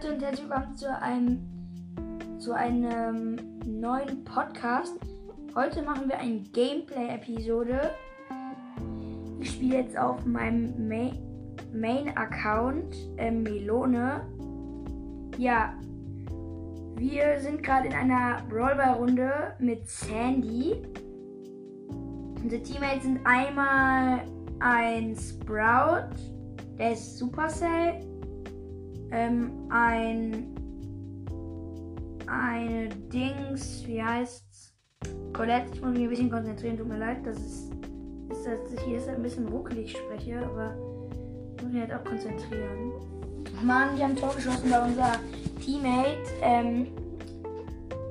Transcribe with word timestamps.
Leute 0.00 0.14
und 0.14 0.22
herzlich 0.22 0.48
willkommen 0.48 0.76
zu 0.76 1.00
einem, 1.02 2.38
zu 2.38 2.52
einem 2.52 3.36
neuen 3.66 4.22
Podcast. 4.22 4.96
Heute 5.56 5.82
machen 5.82 6.08
wir 6.08 6.18
eine 6.18 6.38
Gameplay-Episode. 6.38 7.90
Ich 9.40 9.50
spiele 9.50 9.78
jetzt 9.78 9.98
auf 9.98 10.24
meinem 10.24 10.88
Main-Account 11.72 12.94
äh, 13.16 13.32
Melone. 13.32 14.24
Ja, 15.36 15.74
wir 16.94 17.40
sind 17.40 17.64
gerade 17.64 17.88
in 17.88 17.94
einer 17.94 18.40
Rollball-Runde 18.52 19.56
mit 19.58 19.88
Sandy. 19.88 20.80
Unsere 22.40 22.62
Teammates 22.62 23.02
sind 23.02 23.18
einmal 23.24 24.20
ein 24.60 25.16
Sprout, 25.16 26.14
der 26.78 26.92
ist 26.92 27.18
Supercell 27.18 28.07
ähm, 29.10 29.50
ein 29.70 30.54
eine 32.26 32.88
Dings, 32.88 33.86
wie 33.86 34.02
heißt's? 34.02 34.74
Colette, 35.32 35.70
ich 35.72 35.80
muss 35.80 35.92
mich 35.92 36.02
ein 36.02 36.08
bisschen 36.10 36.30
konzentrieren, 36.30 36.76
tut 36.76 36.88
mir 36.88 36.98
leid, 36.98 37.18
das 37.24 37.38
ist, 37.38 37.72
ist 38.30 38.46
dass 38.46 38.72
ich 38.72 38.80
hier 38.80 39.00
ein 39.08 39.22
bisschen 39.22 39.48
ruckelig 39.48 39.92
spreche, 39.92 40.38
aber 40.44 40.74
ich 41.56 41.62
muss 41.62 41.72
mich 41.72 41.80
halt 41.82 41.94
auch 41.94 42.04
konzentrieren. 42.04 42.92
Mann, 43.62 43.96
die 43.96 44.02
haben 44.02 44.16
Tor 44.16 44.34
geschossen, 44.34 44.70
weil 44.70 44.82
unser 44.82 45.12
Teammate 45.64 46.18
ähm, 46.42 46.86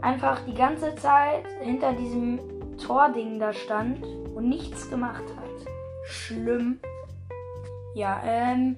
einfach 0.02 0.40
die 0.46 0.54
ganze 0.54 0.96
Zeit 0.96 1.46
hinter 1.62 1.94
diesem 1.94 2.40
Tording 2.78 3.40
da 3.40 3.54
stand 3.54 4.04
und 4.36 4.50
nichts 4.50 4.90
gemacht 4.90 5.24
hat. 5.36 5.68
Schlimm. 6.06 6.80
Ja, 7.96 8.22
ähm, 8.26 8.78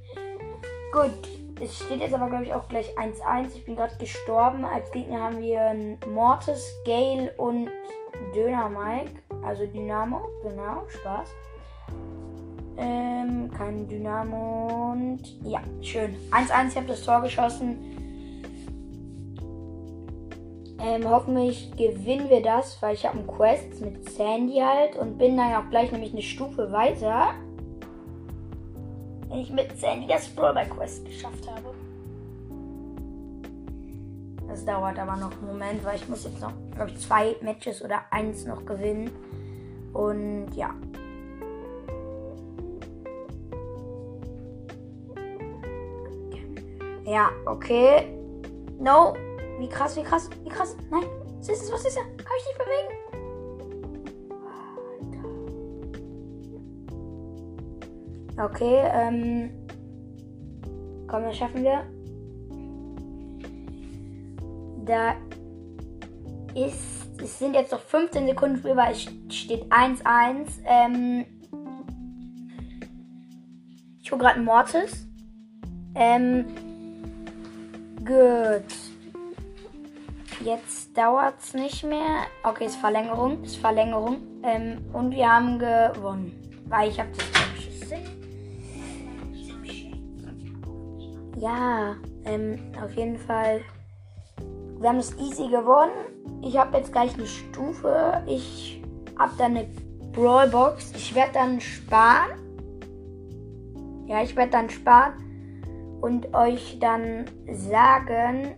gut. 0.91 1.38
Es 1.61 1.77
steht 1.77 1.99
jetzt 1.99 2.13
aber, 2.13 2.29
glaube 2.29 2.45
ich, 2.45 2.53
auch 2.53 2.67
gleich 2.69 2.97
1-1. 2.97 3.55
Ich 3.55 3.65
bin 3.65 3.75
gerade 3.75 3.95
gestorben. 3.97 4.63
Als 4.63 4.89
Gegner 4.91 5.21
haben 5.21 5.41
wir 5.41 5.97
Mortis, 6.07 6.73
Gale 6.85 7.33
und 7.37 7.69
Döner 8.33 8.69
Mike. 8.69 9.11
Also 9.43 9.65
Dynamo. 9.65 10.21
Genau, 10.43 10.83
Spaß. 10.87 11.29
Ähm, 12.77 13.51
kein 13.57 13.87
Dynamo 13.89 14.91
und 14.93 15.21
ja, 15.43 15.59
schön. 15.81 16.15
1-1, 16.31 16.69
ich 16.69 16.75
habe 16.77 16.87
das 16.87 17.03
Tor 17.03 17.21
geschossen. 17.21 17.99
Ähm, 20.81 21.09
hoffentlich 21.09 21.71
gewinnen 21.75 22.29
wir 22.29 22.41
das, 22.41 22.81
weil 22.81 22.93
ich 22.93 23.05
habe 23.05 23.17
einen 23.17 23.27
Quest 23.27 23.81
mit 23.81 24.09
Sandy 24.09 24.59
halt 24.59 24.95
und 24.95 25.17
bin 25.17 25.35
dann 25.35 25.53
auch 25.55 25.69
gleich 25.69 25.91
nämlich 25.91 26.13
eine 26.13 26.21
Stufe 26.21 26.71
weiter 26.71 27.33
wenn 29.29 29.39
ich 29.39 29.51
mit 29.51 29.79
Sandy 29.79 30.07
das 30.07 30.27
Brawler 30.29 30.65
Quest 30.65 31.05
geschafft 31.05 31.49
habe. 31.49 31.73
Das 34.47 34.65
dauert 34.65 34.97
aber 34.97 35.15
noch 35.15 35.31
einen 35.31 35.47
Moment, 35.47 35.85
weil 35.85 35.95
ich 35.95 36.09
muss 36.09 36.23
jetzt 36.23 36.41
noch, 36.41 36.51
glaube 36.75 36.91
ich, 36.91 36.99
zwei 36.99 37.35
Matches 37.41 37.83
oder 37.83 38.01
eins 38.09 38.45
noch 38.45 38.65
gewinnen. 38.65 39.11
Und 39.93 40.47
ja. 40.55 40.73
Ja, 47.05 47.29
okay. 47.45 48.07
No. 48.79 49.13
Wie 49.59 49.69
krass, 49.69 49.95
wie 49.95 50.03
krass, 50.03 50.29
wie 50.43 50.49
krass. 50.49 50.75
Nein. 50.89 51.03
Was 51.39 51.49
ist 51.49 51.63
es? 51.63 51.71
Was 51.71 51.85
ist 51.85 51.97
er? 51.97 52.03
Kann 52.03 52.35
ich 52.37 52.45
nicht 52.47 52.57
bewegen? 52.57 53.08
Okay, 58.39 58.89
ähm. 58.93 59.51
Komm, 61.07 61.23
das 61.23 61.37
schaffen 61.37 61.63
wir. 61.63 61.83
Da 64.85 65.15
ist. 66.55 66.99
Es 67.21 67.37
sind 67.37 67.53
jetzt 67.53 67.73
noch 67.73 67.81
15 67.81 68.27
Sekunden 68.27 68.57
Spielbar. 68.57 68.91
Es 68.91 69.01
steht 69.01 69.65
1-1. 69.71 70.47
Ähm. 70.65 71.25
Ich 74.01 74.11
hole 74.11 74.21
gerade 74.21 74.39
Mortis. 74.39 75.05
Ähm. 75.95 76.45
Gut. 78.05 78.63
Jetzt 80.41 80.97
dauert 80.97 81.35
es 81.41 81.53
nicht 81.53 81.83
mehr. 81.83 82.25
Okay, 82.43 82.65
ist 82.65 82.77
Verlängerung. 82.77 83.43
Ist 83.43 83.57
Verlängerung. 83.57 84.21
Ähm, 84.43 84.85
und 84.93 85.11
wir 85.11 85.29
haben 85.29 85.59
gewonnen. 85.59 86.31
Weil 86.69 86.89
ich 86.89 86.99
habe 86.99 87.09
das 87.09 87.38
Ja, 91.39 91.95
ähm, 92.25 92.59
auf 92.83 92.93
jeden 92.95 93.17
Fall. 93.17 93.61
Wir 94.77 94.89
haben 94.89 94.99
es 94.99 95.17
easy 95.17 95.47
gewonnen. 95.47 95.93
Ich 96.41 96.57
habe 96.57 96.77
jetzt 96.77 96.91
gleich 96.91 97.13
eine 97.13 97.27
Stufe. 97.27 98.21
Ich 98.27 98.81
habe 99.17 99.31
dann 99.37 99.55
eine 99.55 99.67
Brawlbox. 100.11 100.91
Ich 100.95 101.15
werde 101.15 101.31
dann 101.33 101.61
sparen. 101.61 102.31
Ja, 104.05 104.21
ich 104.21 104.35
werde 104.35 104.51
dann 104.51 104.69
sparen 104.69 105.13
und 106.01 106.33
euch 106.33 106.77
dann 106.81 107.25
sagen, 107.51 108.55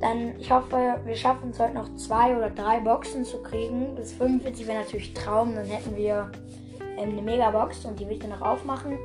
dann, 0.00 0.36
ich 0.40 0.50
hoffe, 0.50 1.00
wir 1.04 1.14
schaffen 1.14 1.50
es 1.50 1.60
heute 1.60 1.74
noch 1.74 1.94
zwei 1.94 2.36
oder 2.36 2.50
drei 2.50 2.80
Boxen 2.80 3.24
zu 3.24 3.40
kriegen. 3.42 3.94
Bis 3.94 4.14
45 4.14 4.66
wäre 4.66 4.80
natürlich 4.80 5.14
Traum. 5.14 5.54
Dann 5.54 5.66
hätten 5.66 5.94
wir 5.96 6.32
ähm, 6.96 7.10
eine 7.10 7.22
Megabox 7.22 7.84
und 7.84 8.00
die 8.00 8.06
will 8.06 8.14
ich 8.14 8.18
dann 8.18 8.30
noch 8.30 8.42
aufmachen. 8.42 8.98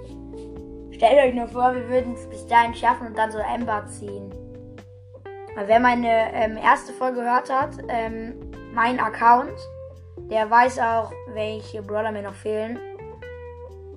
Stellt 1.03 1.19
euch 1.19 1.36
nur 1.36 1.50
vor, 1.50 1.75
wir 1.75 1.90
würden 1.90 2.14
es 2.14 2.25
bis 2.30 2.47
dahin 2.47 2.74
schaffen 2.74 3.08
und 3.08 3.18
dann 3.18 3.30
so 3.30 3.38
Ember 3.38 3.86
ziehen. 3.88 4.34
wer 5.53 5.80
meine 5.81 6.34
ähm, 6.34 6.56
erste 6.56 6.94
Folge 6.94 7.19
gehört 7.19 7.52
hat, 7.52 7.72
ähm, 7.90 8.36
mein 8.74 9.02
Account, 9.02 9.52
der 10.31 10.50
weiß 10.50 10.80
auch, 10.80 11.12
welche 11.34 11.81
Brawler 11.81 12.14
mir 12.14 12.22
noch 12.22 12.34
fehlen. 12.34 12.80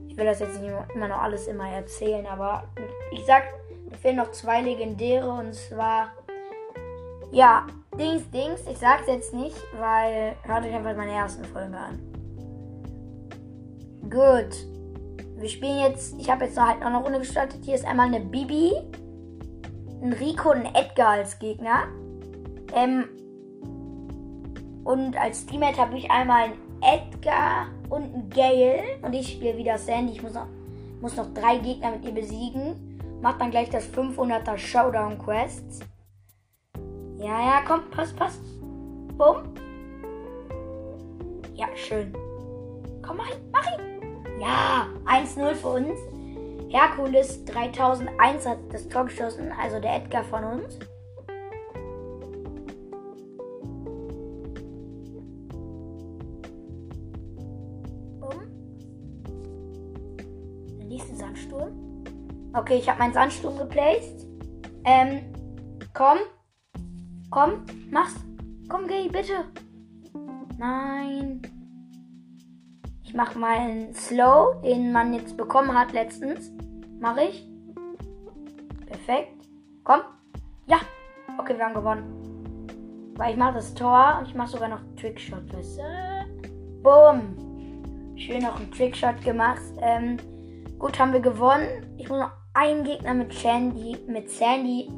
Ich 0.09 0.17
will 0.17 0.25
das 0.25 0.41
jetzt 0.41 0.61
nicht 0.61 0.75
immer 0.97 1.06
noch 1.06 1.22
alles 1.22 1.47
immer 1.47 1.71
erzählen, 1.71 2.27
aber 2.27 2.65
ich 3.12 3.25
sag, 3.25 3.44
mir 3.88 3.99
fehlen 3.99 4.17
noch 4.17 4.33
zwei 4.33 4.61
legendäre 4.61 5.31
und 5.31 5.55
zwar, 5.55 6.09
ja, 7.31 7.69
Dings, 7.97 8.28
Dings. 8.33 8.67
Ich 8.69 8.78
sag's 8.78 9.06
jetzt 9.06 9.33
nicht, 9.33 9.56
weil 9.78 10.34
hört 10.43 10.65
euch 10.65 10.75
einfach 10.75 10.97
meine 10.97 11.12
ersten 11.12 11.44
Folge 11.44 11.77
an. 11.77 12.00
Gut. 14.11 14.75
Wir 15.36 15.48
spielen 15.50 15.78
jetzt, 15.80 16.19
ich 16.19 16.30
habe 16.30 16.47
jetzt 16.47 16.58
halt 16.58 16.80
noch 16.80 16.86
eine 16.86 16.98
Runde 16.98 17.19
gestartet. 17.19 17.60
Hier 17.62 17.74
ist 17.74 17.84
einmal 17.84 18.06
eine 18.06 18.20
Bibi, 18.20 18.72
ein 20.02 20.12
Rico 20.14 20.50
und 20.50 20.66
ein 20.66 20.74
Edgar 20.74 21.10
als 21.10 21.38
Gegner. 21.38 21.88
Ähm, 22.74 23.04
und 24.84 25.16
als 25.20 25.44
Teammate 25.44 25.78
habe 25.78 25.98
ich 25.98 26.10
einmal 26.10 26.44
einen 26.44 26.58
Edgar 26.80 27.69
und 27.91 28.02
einen 28.02 28.30
Gale. 28.30 28.82
Und 29.02 29.12
ich 29.12 29.32
spiele 29.32 29.58
wieder 29.58 29.76
Sandy. 29.76 30.14
Ich 30.14 30.22
muss 30.22 30.32
noch, 30.32 30.46
muss 31.00 31.16
noch 31.16 31.32
drei 31.34 31.58
Gegner 31.58 31.91
mit 31.91 32.04
ihr 32.04 32.12
besiegen. 32.12 32.98
Macht 33.20 33.41
dann 33.41 33.50
gleich 33.50 33.69
das 33.69 33.86
500er 33.92 34.56
Showdown 34.56 35.19
Quest. 35.19 35.84
Ja, 37.19 37.41
ja, 37.41 37.62
komm, 37.66 37.91
passt, 37.91 38.16
passt. 38.16 38.41
Bumm. 39.19 39.54
Ja, 41.54 41.66
schön. 41.75 42.12
Komm, 43.02 43.16
mach 43.19 43.30
ihn, 43.30 43.50
mach 43.50 43.66
ihn. 43.78 43.95
Ja, 44.38 44.88
1-0 45.06 45.54
für 45.54 45.69
uns. 45.69 45.98
Herkules 46.69 47.44
3001 47.47 48.47
hat 48.47 48.58
das 48.70 48.88
Tor 48.88 49.04
geschossen, 49.04 49.50
also 49.58 49.80
der 49.80 49.97
Edgar 49.97 50.24
von 50.24 50.44
uns. 50.44 50.78
Um. 58.20 58.41
Der 60.78 60.87
nächste 60.87 61.16
Sandsturm. 61.16 62.05
Okay, 62.52 62.76
ich 62.76 62.88
habe 62.88 62.99
meinen 62.99 63.14
Sandsturm 63.14 63.56
geplaced. 63.56 64.26
Ähm, 64.84 65.20
komm. 65.94 66.19
Komm, 67.31 67.64
mach's. 67.90 68.14
Komm, 68.69 68.87
geh, 68.87 69.08
bitte. 69.08 69.44
Nein. 70.58 71.40
Ich 73.16 73.22
mache 73.22 73.38
mal 73.38 73.56
einen 73.56 73.94
Slow, 73.94 74.60
den 74.62 74.92
man 74.92 75.14
jetzt 75.14 75.38
bekommen 75.38 75.72
hat 75.72 75.94
letztens. 75.94 76.52
Mache 77.00 77.22
ich. 77.22 77.48
Perfekt. 78.84 79.32
Komm. 79.84 80.00
Ja. 80.66 80.76
Okay, 81.38 81.56
wir 81.56 81.64
haben 81.64 81.72
gewonnen. 81.72 83.14
Weil 83.16 83.30
ich 83.30 83.38
mache 83.38 83.54
das 83.54 83.72
Tor 83.72 84.18
und 84.18 84.28
ich 84.28 84.34
mache 84.34 84.50
sogar 84.50 84.68
noch 84.68 84.80
Trickshot. 85.00 85.44
Boom. 86.82 88.16
Schön 88.16 88.42
noch 88.42 88.60
einen 88.60 88.70
Trickshot 88.70 89.22
gemacht. 89.24 89.62
Ähm, 89.80 90.18
gut, 90.78 90.98
haben 90.98 91.14
wir 91.14 91.20
gewonnen. 91.20 91.86
Ich 91.96 92.10
muss 92.10 92.18
noch 92.18 92.32
einen 92.52 92.84
Gegner 92.84 93.14
mit 93.14 93.32
Sandy, 93.32 93.96
mit 94.06 94.28
Sandy 94.28 94.90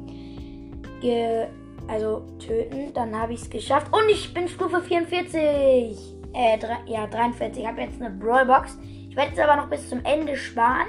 ge, 0.99 1.47
also 1.87 2.25
töten. 2.45 2.93
Dann 2.93 3.17
habe 3.17 3.31
ich 3.31 3.43
es 3.43 3.49
geschafft. 3.49 3.93
Und 3.93 4.09
ich 4.09 4.33
bin 4.33 4.49
Stufe 4.49 4.81
44. 4.81 6.18
Äh, 6.33 6.57
drei, 6.57 6.77
ja, 6.85 7.07
43. 7.07 7.63
Ich 7.63 7.67
habe 7.67 7.81
jetzt 7.81 8.01
eine 8.01 8.09
Brawlbox. 8.09 8.77
Ich 9.09 9.15
werde 9.15 9.31
jetzt 9.31 9.39
aber 9.39 9.55
noch 9.55 9.69
bis 9.69 9.89
zum 9.89 10.03
Ende 10.05 10.35
sparen. 10.35 10.87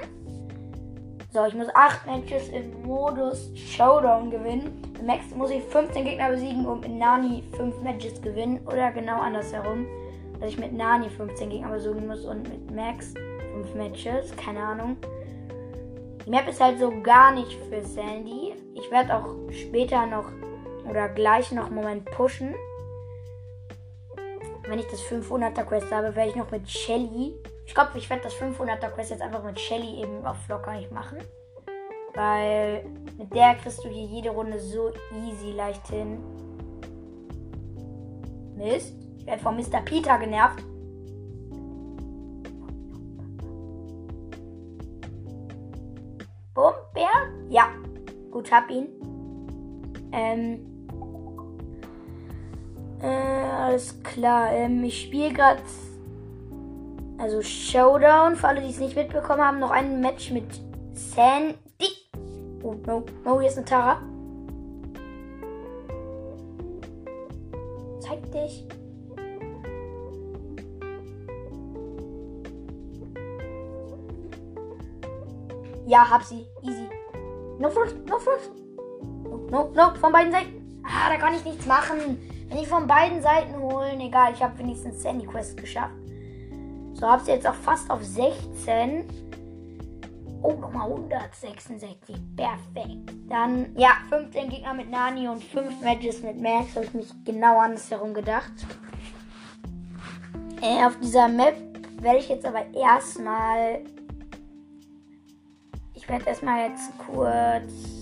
So, 1.32 1.44
ich 1.46 1.54
muss 1.54 1.68
8 1.74 2.06
Matches 2.06 2.48
im 2.48 2.82
Modus 2.82 3.50
Showdown 3.54 4.30
gewinnen. 4.30 4.82
Im 4.98 5.06
Max 5.06 5.34
muss 5.34 5.50
ich 5.50 5.62
15 5.62 6.04
Gegner 6.04 6.30
besiegen 6.30 6.66
und 6.66 6.80
mit 6.80 6.92
Nani 6.92 7.44
5 7.56 7.80
Matches 7.82 8.20
gewinnen. 8.20 8.60
Oder 8.66 8.90
genau 8.90 9.20
andersherum. 9.20 9.86
Dass 10.40 10.50
ich 10.50 10.58
mit 10.58 10.72
Nani 10.72 11.08
15 11.08 11.50
Gegner 11.50 11.70
besiegen 11.70 12.06
muss 12.06 12.24
und 12.24 12.48
mit 12.48 12.70
Max 12.74 13.14
5 13.54 13.74
Matches. 13.74 14.34
Keine 14.36 14.60
Ahnung. 14.60 14.96
Die 16.26 16.30
Map 16.30 16.48
ist 16.48 16.60
halt 16.60 16.78
so 16.78 16.92
gar 17.02 17.32
nicht 17.32 17.58
für 17.68 17.80
Sandy. 17.82 18.54
Ich 18.74 18.90
werde 18.90 19.16
auch 19.16 19.36
später 19.50 20.06
noch 20.06 20.30
oder 20.88 21.08
gleich 21.08 21.50
noch 21.52 21.66
einen 21.66 21.76
Moment 21.76 22.04
pushen. 22.10 22.54
Wenn 24.70 24.78
ich 24.78 24.86
das 24.86 25.00
500er 25.02 25.64
Quest 25.64 25.90
habe, 25.90 26.14
werde 26.14 26.30
ich 26.30 26.36
noch 26.36 26.50
mit 26.50 26.68
Shelly 26.70 27.34
ich 27.70 27.74
glaube, 27.74 27.98
ich 27.98 28.10
werde 28.10 28.24
das 28.24 28.34
500er 28.34 28.90
Quest 28.90 29.10
jetzt 29.10 29.22
einfach 29.22 29.44
mit 29.44 29.60
Shelly 29.60 30.02
eben 30.02 30.26
auf 30.26 30.36
locker 30.48 30.72
nicht 30.72 30.90
machen. 30.90 31.18
Weil 32.14 32.84
mit 33.16 33.32
der 33.32 33.54
kriegst 33.54 33.84
du 33.84 33.88
hier 33.88 34.06
jede 34.06 34.30
Runde 34.30 34.58
so 34.58 34.90
easy 35.14 35.52
leicht 35.52 35.86
hin. 35.86 36.18
Mist. 38.56 38.92
Ich 39.18 39.24
werde 39.24 39.40
von 39.40 39.54
Mr. 39.54 39.82
Peter 39.84 40.18
genervt. 40.18 40.64
Bumm, 46.52 46.74
Bär? 46.92 47.06
Ja. 47.50 47.68
Gut, 48.32 48.50
hab 48.50 48.68
ihn. 48.68 48.88
Ähm. 50.10 50.69
Alles 53.70 54.02
klar. 54.02 54.52
Ähm, 54.52 54.82
ich 54.84 55.02
spiele 55.02 55.32
gerade 55.32 55.62
also 57.18 57.42
Showdown, 57.42 58.34
für 58.36 58.48
alle, 58.48 58.60
die 58.62 58.70
es 58.70 58.80
nicht 58.80 58.96
mitbekommen 58.96 59.42
haben, 59.42 59.58
noch 59.58 59.70
ein 59.70 60.00
Match 60.00 60.30
mit 60.30 60.44
Sandy. 60.94 61.56
Oh, 62.62 62.74
no, 62.86 63.04
no, 63.24 63.40
hier 63.40 63.48
ist 63.48 63.58
eine 63.58 63.66
Tara. 63.66 64.00
Zeig 68.00 68.32
dich. 68.32 68.66
Ja, 75.86 76.08
hab 76.08 76.22
sie. 76.22 76.46
Easy. 76.62 76.88
No 77.58 77.68
first, 77.68 77.96
no. 78.06 78.18
No, 79.24 79.36
no, 79.50 79.70
no, 79.74 79.94
von 80.00 80.12
beiden 80.12 80.32
Seiten. 80.32 80.82
Ah, 80.84 81.10
da 81.10 81.16
kann 81.18 81.34
ich 81.34 81.44
nichts 81.44 81.66
machen. 81.66 82.18
Wenn 82.50 82.58
ich 82.58 82.68
von 82.68 82.88
beiden 82.88 83.22
Seiten 83.22 83.56
holen, 83.56 84.00
egal, 84.00 84.32
ich 84.32 84.42
habe 84.42 84.58
wenigstens 84.58 85.00
Sandy 85.02 85.24
Quest 85.24 85.56
geschafft. 85.56 85.94
So, 86.94 87.06
habe 87.06 87.22
sie 87.22 87.30
jetzt 87.30 87.46
auch 87.46 87.54
fast 87.54 87.88
auf 87.88 88.02
16. 88.02 89.04
Oh, 90.42 90.54
nochmal 90.54 90.90
166. 90.90 92.16
Perfekt. 92.36 93.12
Dann, 93.28 93.72
ja, 93.76 93.90
15 94.08 94.48
Gegner 94.48 94.74
mit 94.74 94.90
Nani 94.90 95.28
und 95.28 95.44
5 95.44 95.80
Matches 95.80 96.22
mit 96.24 96.40
Max. 96.40 96.74
Habe 96.74 96.86
ich 96.86 96.94
mich 96.94 97.08
genau 97.24 97.60
andersherum 97.60 98.12
gedacht. 98.12 98.52
Äh, 100.60 100.84
auf 100.84 100.98
dieser 100.98 101.28
Map 101.28 101.54
werde 102.00 102.18
ich 102.18 102.28
jetzt 102.28 102.44
aber 102.44 102.64
erstmal. 102.74 103.84
Ich 105.94 106.08
werde 106.08 106.26
erstmal 106.26 106.68
jetzt 106.68 106.90
kurz 106.98 108.00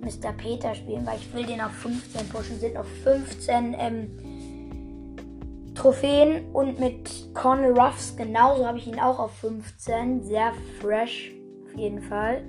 Mr. 0.00 0.32
Peter 0.36 0.74
spielen, 0.74 1.06
weil 1.06 1.18
ich 1.18 1.32
will 1.34 1.44
den 1.44 1.60
auf 1.60 1.72
15 1.72 2.28
pushen. 2.28 2.58
Sind 2.58 2.76
auf 2.76 2.86
15 3.04 3.74
ähm, 3.78 4.10
Trophäen 5.74 6.50
und 6.52 6.80
mit 6.80 7.34
Cornel 7.34 7.78
Ruffs 7.78 8.16
genauso 8.16 8.66
habe 8.66 8.78
ich 8.78 8.86
ihn 8.86 8.98
auch 8.98 9.18
auf 9.18 9.32
15. 9.38 10.24
Sehr 10.24 10.52
fresh 10.80 11.32
auf 11.64 11.76
jeden 11.76 12.02
Fall. 12.02 12.42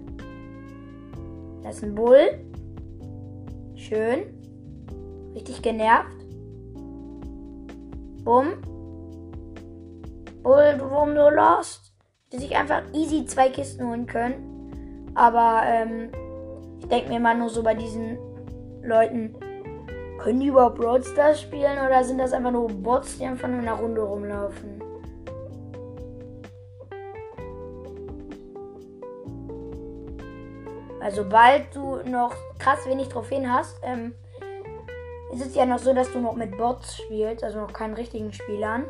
Das 1.63 1.77
ist 1.77 1.83
ein 1.83 1.95
Bull. 1.95 2.39
Schön. 3.75 4.23
Richtig 5.35 5.61
genervt. 5.61 6.17
Bumm. 8.23 8.61
Bull, 10.43 10.75
warum 10.79 11.15
du 11.15 11.29
lost? 11.29 11.93
Hätte 12.25 12.41
sich 12.41 12.55
einfach 12.55 12.81
easy 12.93 13.25
zwei 13.25 13.49
Kisten 13.49 13.87
holen 13.87 14.05
können. 14.05 15.11
Aber 15.15 15.61
ähm, 15.65 16.09
denke 16.89 17.09
mir 17.09 17.19
mal 17.19 17.37
nur 17.37 17.49
so 17.49 17.63
bei 17.63 17.75
diesen 17.75 18.17
Leuten, 18.81 19.35
können 20.19 20.39
die 20.39 20.47
überhaupt 20.47 20.77
Brawl 20.77 21.03
Stars 21.03 21.41
spielen 21.41 21.77
oder 21.85 22.03
sind 22.03 22.17
das 22.17 22.33
einfach 22.33 22.51
nur 22.51 22.67
Bots, 22.67 23.17
die 23.17 23.25
einfach 23.25 23.47
nur 23.47 23.59
in 23.59 23.67
einer 23.67 23.77
Runde 23.77 24.01
rumlaufen? 24.01 24.81
Also 30.99 31.23
sobald 31.23 31.73
du 31.73 31.97
noch 32.09 32.35
krass 32.59 32.85
wenig 32.85 33.07
Trophäen 33.07 33.51
hast, 33.51 33.79
ähm, 33.83 34.13
ist 35.33 35.45
es 35.45 35.55
ja 35.55 35.65
noch 35.65 35.79
so, 35.79 35.93
dass 35.93 36.11
du 36.11 36.19
noch 36.19 36.35
mit 36.35 36.57
Bots 36.57 36.97
spielst, 36.97 37.43
also 37.43 37.59
noch 37.59 37.71
keinen 37.71 37.93
richtigen 37.93 38.33
Spielern. 38.33 38.85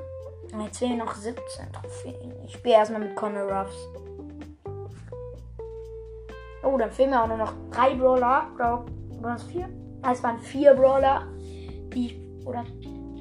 Und 0.51 0.61
jetzt 0.61 0.79
fehlen 0.79 0.97
noch 0.97 1.13
17 1.13 1.71
Trophäen. 1.71 2.33
Ich 2.45 2.53
spiele 2.53 2.75
erstmal 2.75 3.01
mit 3.01 3.15
Connor 3.15 3.43
Ruffs. 3.43 3.87
Oh, 6.69 6.77
dann 6.77 6.91
fehlen 6.91 7.09
mir 7.09 7.23
auch 7.23 7.27
nur 7.27 7.37
noch 7.37 7.53
drei 7.71 7.95
Brawler. 7.95 8.47
Glaub, 8.55 8.85
waren 9.21 9.35
es 9.35 9.43
vier? 9.43 9.67
Es 10.09 10.23
waren 10.23 10.39
vier 10.39 10.73
Brawler, 10.73 11.27
die 11.93 12.21
oder 12.45 12.63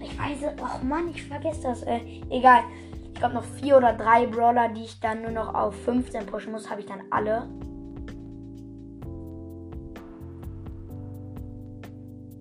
ich 0.00 0.18
weiß, 0.18 0.52
oh 0.60 0.84
Mann, 0.84 1.08
ich 1.08 1.24
vergesse 1.24 1.62
das. 1.62 1.82
Äh, 1.82 2.00
egal. 2.30 2.60
Ich 3.12 3.14
glaube 3.14 3.34
noch 3.34 3.44
vier 3.44 3.78
oder 3.78 3.94
drei 3.94 4.26
Brawler, 4.26 4.68
die 4.68 4.84
ich 4.84 5.00
dann 5.00 5.22
nur 5.22 5.32
noch 5.32 5.52
auf 5.54 5.74
15 5.84 6.26
pushen 6.26 6.52
muss, 6.52 6.70
habe 6.70 6.80
ich 6.80 6.86
dann 6.86 7.02
alle. 7.10 7.48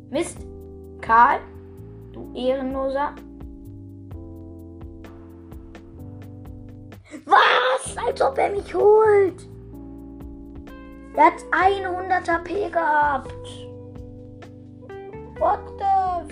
Mist. 0.10 0.38
Karl, 1.01 1.39
du 2.12 2.31
Ehrenloser. 2.36 3.13
Was? 7.25 7.98
Als 8.06 8.21
ob 8.21 8.38
er 8.38 8.51
mich 8.51 8.74
holt. 8.74 9.56
Er 11.18 11.25
hat 11.25 11.44
100 11.50 12.30
HP 12.30 12.69
gehabt. 12.69 13.31
What 15.40 15.60
the... 15.80 16.31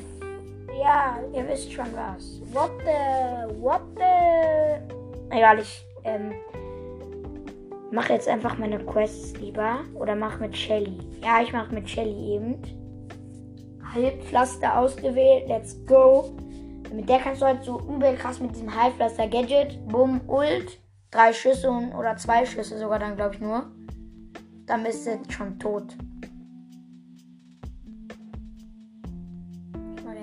Ja, 0.80 1.18
ihr 1.34 1.48
wisst 1.48 1.74
schon 1.74 1.88
was. 1.96 2.40
What 2.54 2.70
the... 2.84 3.60
What 3.60 3.82
the... 3.96 5.36
Egal, 5.36 5.58
ich 5.58 5.84
ähm, 6.04 6.34
mache 7.90 8.14
jetzt 8.14 8.28
einfach 8.28 8.60
meine 8.60 8.78
Quests 8.78 9.36
lieber. 9.40 9.80
Oder 9.96 10.16
mach 10.16 10.40
mit 10.40 10.56
Shelly. 10.56 11.00
Ja, 11.24 11.42
ich 11.42 11.52
mache 11.52 11.74
mit 11.74 11.90
Shelly 11.90 12.36
eben. 12.36 12.62
Heilpflaster 13.92 14.78
ausgewählt. 14.78 15.48
Let's 15.48 15.84
go. 15.88 16.36
Mit 16.94 17.10
der 17.10 17.18
kannst 17.18 17.42
du 17.42 17.48
halt 17.48 17.64
so 17.64 17.80
übel 17.80 18.16
krass 18.18 18.40
mit 18.40 18.52
diesem 18.52 18.70
Heilpflaster-Gadget. 18.80 19.88
Bumm, 19.88 20.22
Ult. 20.28 20.80
Drei 21.10 21.34
Schüsse 21.34 21.72
oder 21.98 22.18
zwei 22.18 22.46
Schüsse 22.46 22.78
sogar 22.78 23.00
dann, 23.00 23.16
glaube 23.16 23.34
ich, 23.34 23.42
nur. 23.42 23.72
Dann 24.66 24.84
bist 24.84 25.08
du 25.08 25.20
schon 25.30 25.60
tot. 25.60 25.96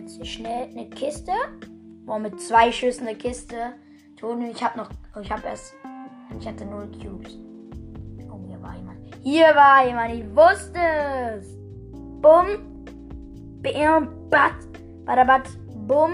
jetzt 0.03 0.17
hier 0.17 0.25
schnell 0.25 0.69
eine 0.71 0.89
Kiste. 0.91 1.33
Boah, 2.05 2.19
mit 2.19 2.41
zwei 2.41 2.73
Schüssen 2.73 3.07
eine 3.07 3.17
Kiste. 3.17 3.75
Toni, 4.17 4.51
ich 4.51 4.63
habe 4.63 4.79
noch. 4.79 4.91
Ich 5.21 5.31
habe 5.31 5.47
erst. 5.47 5.75
Ich 6.39 6.47
hatte 6.47 6.65
null 6.65 6.91
Cubes. 7.01 7.39
Oh, 8.31 8.41
hier 8.47 8.61
war 8.63 8.77
jemand. 8.77 8.99
Hier 9.23 9.55
war 9.55 9.87
jemand. 9.87 10.15
Ich 10.15 10.25
wusste 10.35 10.81
es. 11.39 11.57
Bumm. 12.21 12.85
Bam. 13.63 14.09
Bat. 14.31 14.55
Badabat. 15.05 15.49
Bumm. 15.87 16.13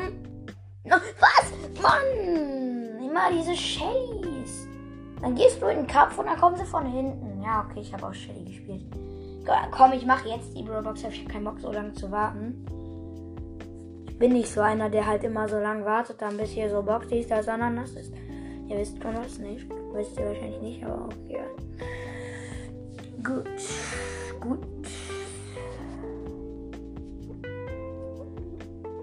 Was? 0.85 1.53
Mann. 1.83 3.03
Immer 3.03 3.31
diese 3.33 3.55
Shellys. 3.55 4.67
Dann 5.21 5.35
gehst 5.35 5.61
du 5.61 5.67
in 5.67 5.79
den 5.79 5.87
Kampf 5.87 6.19
und 6.19 6.27
dann 6.27 6.39
kommen 6.39 6.57
sie 6.57 6.65
von 6.65 6.87
hinten. 6.87 7.28
Ja, 7.43 7.67
okay, 7.69 7.81
ich 7.81 7.93
habe 7.93 8.07
auch 8.07 8.15
Shelly 8.15 8.45
gespielt. 8.45 8.83
Komm, 9.71 9.93
ich 9.93 10.05
mache 10.05 10.29
jetzt 10.29 10.57
die 10.57 10.63
Bro-Box. 10.63 11.05
Ich 11.05 11.21
habe 11.21 11.33
keinen 11.33 11.45
Bock, 11.45 11.59
so 11.61 11.73
lange 11.73 11.93
zu 11.95 12.11
warten 12.11 12.67
bin 14.19 14.33
nicht 14.33 14.51
so 14.51 14.61
einer, 14.61 14.91
der 14.91 15.07
halt 15.07 15.25
immer 15.25 15.49
so 15.49 15.59
lange 15.59 15.85
wartet, 15.85 16.21
dann 16.21 16.37
bis 16.37 16.51
hier 16.51 16.69
so 16.69 16.83
Box 16.83 17.07
ist, 17.11 17.31
dass 17.31 17.49
Ananas 17.49 17.93
ist. 17.93 18.13
Ihr 18.69 18.79
wisst 18.79 19.01
schon 19.03 19.17
was 19.17 19.39
nicht. 19.39 19.67
Wisst 19.93 20.19
ihr 20.19 20.27
wahrscheinlich 20.27 20.61
nicht, 20.61 20.85
aber 20.85 21.09
ja. 21.29 21.45
Gut. 23.23 23.47
Gut. 24.41 24.59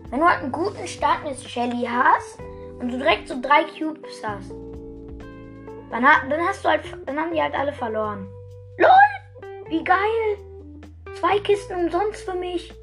Wenn 0.09 0.19
du 0.19 0.25
halt 0.25 0.43
einen 0.43 0.51
guten 0.51 0.87
Start 0.87 1.23
mit 1.23 1.37
Shelly 1.39 1.87
hast 1.87 2.39
und 2.79 2.91
du 2.91 2.97
direkt 2.97 3.27
so 3.27 3.41
drei 3.41 3.63
Cubes 3.63 4.21
hast, 4.23 4.51
dann, 6.03 6.29
dann 6.29 6.41
hast 6.41 6.63
du 6.63 6.69
halt, 6.69 6.81
dann 7.05 7.17
haben 7.17 7.33
die 7.33 7.41
halt 7.41 7.55
alle 7.55 7.73
verloren. 7.73 8.27
LOL! 8.77 9.49
Wie 9.69 9.83
geil! 9.83 10.37
Zwei 11.19 11.39
Kisten 11.39 11.85
umsonst 11.85 12.23
für 12.23 12.35
mich 12.35 12.73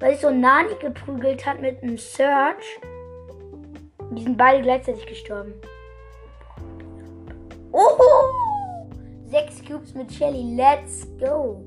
weil 0.00 0.12
sich 0.12 0.20
so 0.20 0.30
Nani 0.30 0.74
geprügelt 0.80 1.44
hat 1.44 1.60
mit 1.60 1.82
einem 1.82 1.98
Search. 1.98 2.80
Die 4.12 4.22
sind 4.22 4.36
beide 4.36 4.62
gleichzeitig 4.62 5.06
gestorben. 5.06 5.54
Oh! 7.72 7.98
6 9.26 9.64
Cubes 9.64 9.94
mit 9.94 10.10
Shelly. 10.12 10.56
Let's 10.56 11.06
go. 11.18 11.62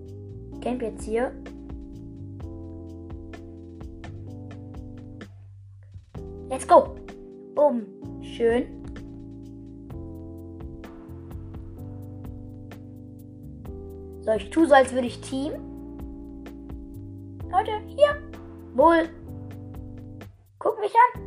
Camp 0.62 0.82
jetzt 0.82 1.04
hier. 1.04 1.32
Let's 6.50 6.68
go. 6.68 6.96
Bumm. 7.54 7.86
Schön. 8.24 8.81
So, 14.22 14.32
ich 14.34 14.52
tue 14.52 14.68
so, 14.68 14.76
als 14.76 14.94
würde 14.94 15.08
ich 15.08 15.20
Team. 15.22 15.54
Leute, 17.52 17.72
hier. 17.88 18.16
Wohl. 18.76 19.10
Guck 20.60 20.80
mich 20.80 20.94
an. 21.16 21.22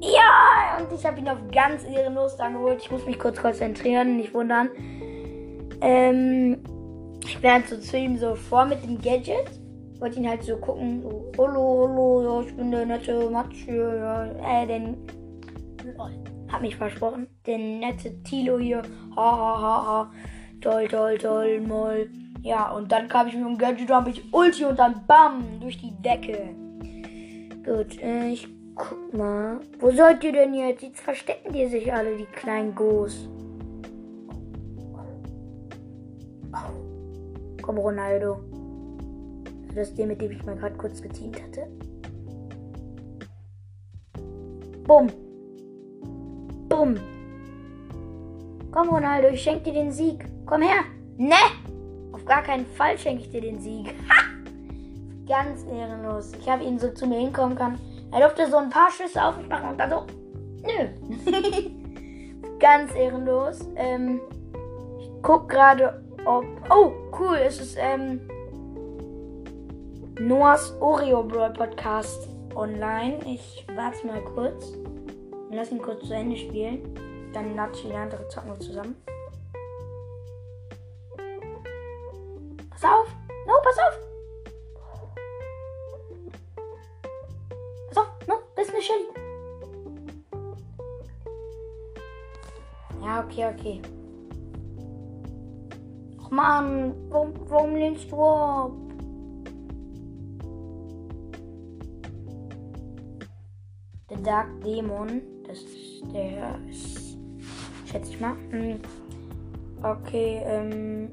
Ja, 0.00 0.78
und 0.78 0.92
ich 0.92 1.04
habe 1.04 1.18
ihn 1.20 1.28
auf 1.28 1.38
ganz 1.52 1.84
ehrenlos 1.84 2.36
dann 2.36 2.54
geholt. 2.54 2.80
Ich 2.80 2.90
muss 2.90 3.04
mich 3.04 3.18
kurz 3.18 3.40
konzentrieren, 3.40 4.16
nicht 4.16 4.32
wundern. 4.32 4.70
Ähm, 5.82 6.58
ich 7.22 7.38
bin 7.38 7.62
so 7.68 7.76
zu 7.76 7.98
ihm 7.98 8.16
so 8.16 8.34
vor 8.34 8.64
mit 8.64 8.82
dem 8.82 8.98
Gadget. 9.00 9.65
Wollte 9.98 10.18
ihn 10.18 10.28
halt 10.28 10.42
so 10.42 10.56
gucken, 10.56 11.02
so, 11.02 11.32
hallo, 11.38 11.88
hallo, 11.88 12.22
ja, 12.22 12.46
ich 12.46 12.54
bin 12.54 12.70
der 12.70 12.84
nette 12.84 13.30
Matsch, 13.30 13.66
ja, 13.66 14.26
äh, 14.26 14.66
den, 14.66 14.96
hab 16.52 16.60
mich 16.60 16.76
versprochen, 16.76 17.26
der 17.46 17.58
nette 17.58 18.22
Tilo 18.22 18.58
hier, 18.58 18.82
ha, 19.16 19.36
ha, 19.36 19.60
ha, 19.60 19.86
ha, 19.86 20.12
toll, 20.60 20.86
toll, 20.88 21.16
toll, 21.18 21.60
moll. 21.60 22.10
Ja, 22.42 22.70
und 22.72 22.92
dann 22.92 23.08
kam 23.08 23.26
ich 23.26 23.34
mit 23.34 23.44
dem 23.44 23.58
Gadget, 23.58 23.90
hab 23.90 24.06
ich 24.06 24.22
Ulti 24.32 24.66
und 24.66 24.78
dann 24.78 25.06
BAM, 25.06 25.60
durch 25.60 25.78
die 25.78 25.92
Decke. 26.02 26.54
Gut, 27.64 28.00
äh, 28.00 28.28
ich 28.28 28.46
guck 28.76 29.12
mal, 29.12 29.58
wo 29.80 29.90
seid 29.90 30.22
ihr 30.22 30.32
denn 30.32 30.54
jetzt? 30.54 30.82
Jetzt 30.82 31.00
verstecken 31.00 31.52
die 31.52 31.66
sich 31.66 31.92
alle, 31.92 32.16
die 32.16 32.26
kleinen 32.26 32.74
Goos. 32.74 33.28
Komm, 37.62 37.78
Ronaldo. 37.78 38.38
Das 39.76 39.88
ist 39.90 39.98
der, 39.98 40.06
mit 40.06 40.22
dem 40.22 40.30
ich 40.30 40.42
mal 40.46 40.56
gerade 40.56 40.74
kurz 40.76 41.02
geteamt 41.02 41.36
hatte. 41.42 41.66
Bumm. 44.84 45.08
Bumm. 46.70 46.96
Komm, 48.72 48.88
Ronaldo, 48.88 49.28
ich 49.28 49.42
schenke 49.42 49.64
dir 49.64 49.74
den 49.74 49.92
Sieg. 49.92 50.24
Komm 50.46 50.62
her. 50.62 50.84
Ne? 51.18 51.34
Auf 52.12 52.24
gar 52.24 52.42
keinen 52.42 52.64
Fall 52.64 52.96
schenke 52.96 53.24
ich 53.24 53.30
dir 53.30 53.42
den 53.42 53.60
Sieg. 53.60 53.94
Ganz 55.28 55.62
ehrenlos. 55.64 56.32
Ich 56.40 56.48
habe 56.48 56.64
ihn 56.64 56.78
so 56.78 56.90
zu 56.92 57.06
mir 57.06 57.18
hinkommen 57.18 57.58
kann. 57.58 57.78
Er 58.12 58.20
durfte 58.20 58.50
so 58.50 58.56
ein 58.56 58.70
paar 58.70 58.90
Schüsse 58.90 59.22
auf 59.22 59.36
mich 59.36 59.48
machen 59.48 59.68
und 59.68 59.78
dann 59.78 59.90
so. 59.90 60.06
Nö. 60.62 60.88
Ganz 62.60 62.94
ehrenlos. 62.94 63.58
Ähm, 63.76 64.22
ich 65.00 65.10
guck 65.20 65.50
gerade, 65.50 66.02
ob. 66.24 66.46
Oh, 66.70 66.92
cool. 67.18 67.36
Es 67.44 67.60
ist 67.60 67.76
ähm, 67.78 68.20
Noahs 70.18 70.72
Oreo 70.80 71.22
Brawl 71.22 71.52
Podcast 71.52 72.26
online. 72.54 73.18
Ich 73.26 73.66
warte 73.74 74.06
mal 74.06 74.22
kurz. 74.22 74.72
Lass 75.50 75.70
ihn 75.70 75.82
kurz 75.82 76.06
zu 76.08 76.14
Ende 76.14 76.38
spielen. 76.38 76.80
Dann 77.34 77.54
lade 77.54 77.72
ich 77.74 77.84
wieder 77.84 77.98
andere 77.98 78.26
zocken 78.28 78.50
wir 78.50 78.58
zusammen. 78.60 78.96
Pass 82.70 82.84
auf! 82.84 83.08
No, 83.46 83.52
pass 83.62 83.78
auf! 83.78 83.98
Pass 87.88 87.98
auf! 87.98 88.08
No, 88.26 88.34
das 88.54 88.68
ist 88.68 88.72
eine 88.72 88.82
Shelly. 88.82 89.08
Ja, 93.04 93.22
okay, 93.22 93.46
okay. 93.54 93.82
Och 96.18 96.30
Mann, 96.30 96.94
warum, 97.10 97.34
warum 97.48 97.76
lehnst 97.76 98.10
du 98.10 98.22
ab? 98.24 98.85
Dark 104.26 104.48
Demon, 104.64 105.22
das 105.46 105.58
ist 105.58 106.02
der, 106.12 106.58
schätze 107.84 108.10
ich 108.10 108.20
mal. 108.20 108.34
Hm. 108.50 108.80
Okay, 109.84 110.42
ähm, 110.44 111.10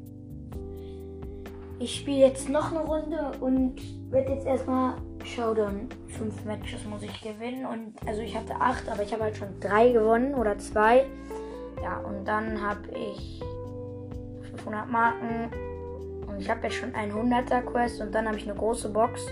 ich 1.78 2.00
spiele 2.00 2.22
jetzt 2.22 2.50
noch 2.50 2.72
eine 2.72 2.80
Runde 2.80 3.34
und 3.40 3.76
werde 4.12 4.32
jetzt 4.32 4.48
erstmal 4.48 4.96
Showdown. 5.24 5.90
Fünf 6.08 6.44
Matches 6.44 6.86
muss 6.86 7.04
ich 7.04 7.22
gewinnen 7.22 7.68
und 7.68 7.94
also 8.08 8.22
ich 8.22 8.36
hatte 8.36 8.56
acht, 8.56 8.90
aber 8.90 9.04
ich 9.04 9.14
habe 9.14 9.26
halt 9.26 9.38
schon 9.38 9.60
drei 9.60 9.92
gewonnen 9.92 10.34
oder 10.34 10.58
zwei. 10.58 11.06
Ja, 11.84 12.00
und 12.00 12.26
dann 12.26 12.60
habe 12.60 12.90
ich 12.98 13.44
500 14.50 14.90
Marken 14.90 15.52
und 16.28 16.40
ich 16.40 16.50
habe 16.50 16.62
jetzt 16.64 16.78
schon 16.78 16.96
ein 16.96 17.12
100er 17.12 17.62
Quest 17.62 18.02
und 18.02 18.14
dann 18.16 18.26
habe 18.26 18.38
ich 18.38 18.50
eine 18.50 18.58
große 18.58 18.90
Box 18.90 19.28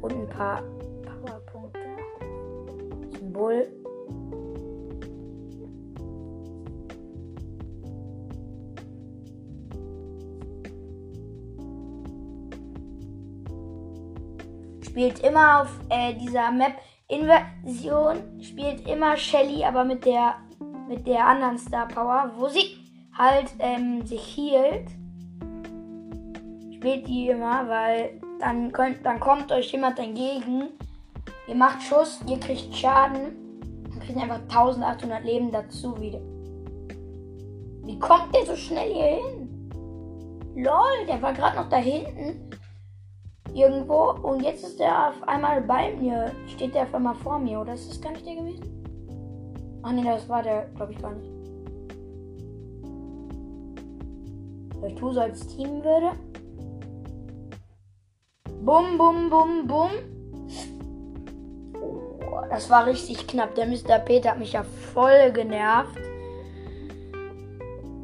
und 0.00 0.12
ein 0.12 0.28
paar. 0.28 0.62
Symbol. 3.42 3.66
Spielt 14.82 15.20
immer 15.20 15.62
auf 15.62 15.68
äh, 15.88 16.14
dieser 16.14 16.50
Map 16.50 16.74
Inversion, 17.08 18.16
spielt 18.42 18.86
immer 18.86 19.16
Shelly, 19.16 19.64
aber 19.64 19.84
mit 19.84 20.04
der 20.04 20.36
mit 20.88 21.06
der 21.06 21.26
anderen 21.26 21.58
Star 21.58 21.88
Power, 21.88 22.32
wo 22.36 22.48
sie 22.48 22.76
halt 23.16 23.52
ähm, 23.58 24.04
sich 24.06 24.36
healt. 24.36 24.88
Spielt 26.74 27.06
die 27.06 27.28
immer, 27.28 27.68
weil 27.68 28.20
dann, 28.40 28.72
könnt, 28.72 29.06
dann 29.06 29.20
kommt 29.20 29.52
euch 29.52 29.72
jemand 29.72 29.98
entgegen. 29.98 30.70
Ihr 31.48 31.54
macht 31.56 31.82
Schuss, 31.82 32.20
ihr 32.28 32.38
kriegt 32.38 32.74
Schaden 32.74 33.60
und 33.92 34.00
kriegt 34.00 34.18
einfach 34.18 34.40
1800 34.42 35.24
Leben 35.24 35.50
dazu 35.50 36.00
wieder. 36.00 36.20
Wie 37.84 37.98
kommt 37.98 38.34
der 38.34 38.46
so 38.46 38.54
schnell 38.54 38.92
hier 38.92 39.16
hin? 39.16 39.42
Lol, 40.54 41.06
der 41.08 41.20
war 41.20 41.32
gerade 41.32 41.56
noch 41.56 41.68
da 41.68 41.78
hinten. 41.78 42.50
Irgendwo. 43.52 44.12
Und 44.22 44.42
jetzt 44.42 44.64
ist 44.64 44.78
der 44.78 45.08
auf 45.08 45.28
einmal 45.28 45.62
bei 45.62 45.94
mir. 45.96 46.32
Steht 46.46 46.74
der 46.74 46.82
auf 46.82 46.94
einmal 46.94 47.14
vor 47.16 47.38
mir. 47.38 47.60
Oder 47.60 47.74
ist 47.74 47.90
das 47.90 48.00
gar 48.00 48.12
nicht 48.12 48.24
der 48.24 48.36
gewesen? 48.36 48.84
Ach 49.82 49.92
nee, 49.92 50.04
das 50.04 50.28
war 50.28 50.42
der, 50.42 50.66
glaube 50.76 50.92
ich, 50.92 50.98
gar 51.02 51.12
nicht. 51.12 51.30
So, 54.74 54.86
ich 54.86 54.94
tue 54.94 55.12
so 55.12 55.20
als 55.20 55.46
Team 55.48 55.82
würde. 55.82 56.12
Bum, 58.62 58.96
bum, 58.96 59.28
bum, 59.28 59.66
bum. 59.66 59.90
Oh, 62.32 62.40
das 62.48 62.70
war 62.70 62.86
richtig 62.86 63.26
knapp. 63.26 63.54
Der 63.56 63.66
Mr. 63.66 63.98
Peter 63.98 64.30
hat 64.30 64.38
mich 64.38 64.54
ja 64.54 64.64
voll 64.94 65.32
genervt. 65.32 65.98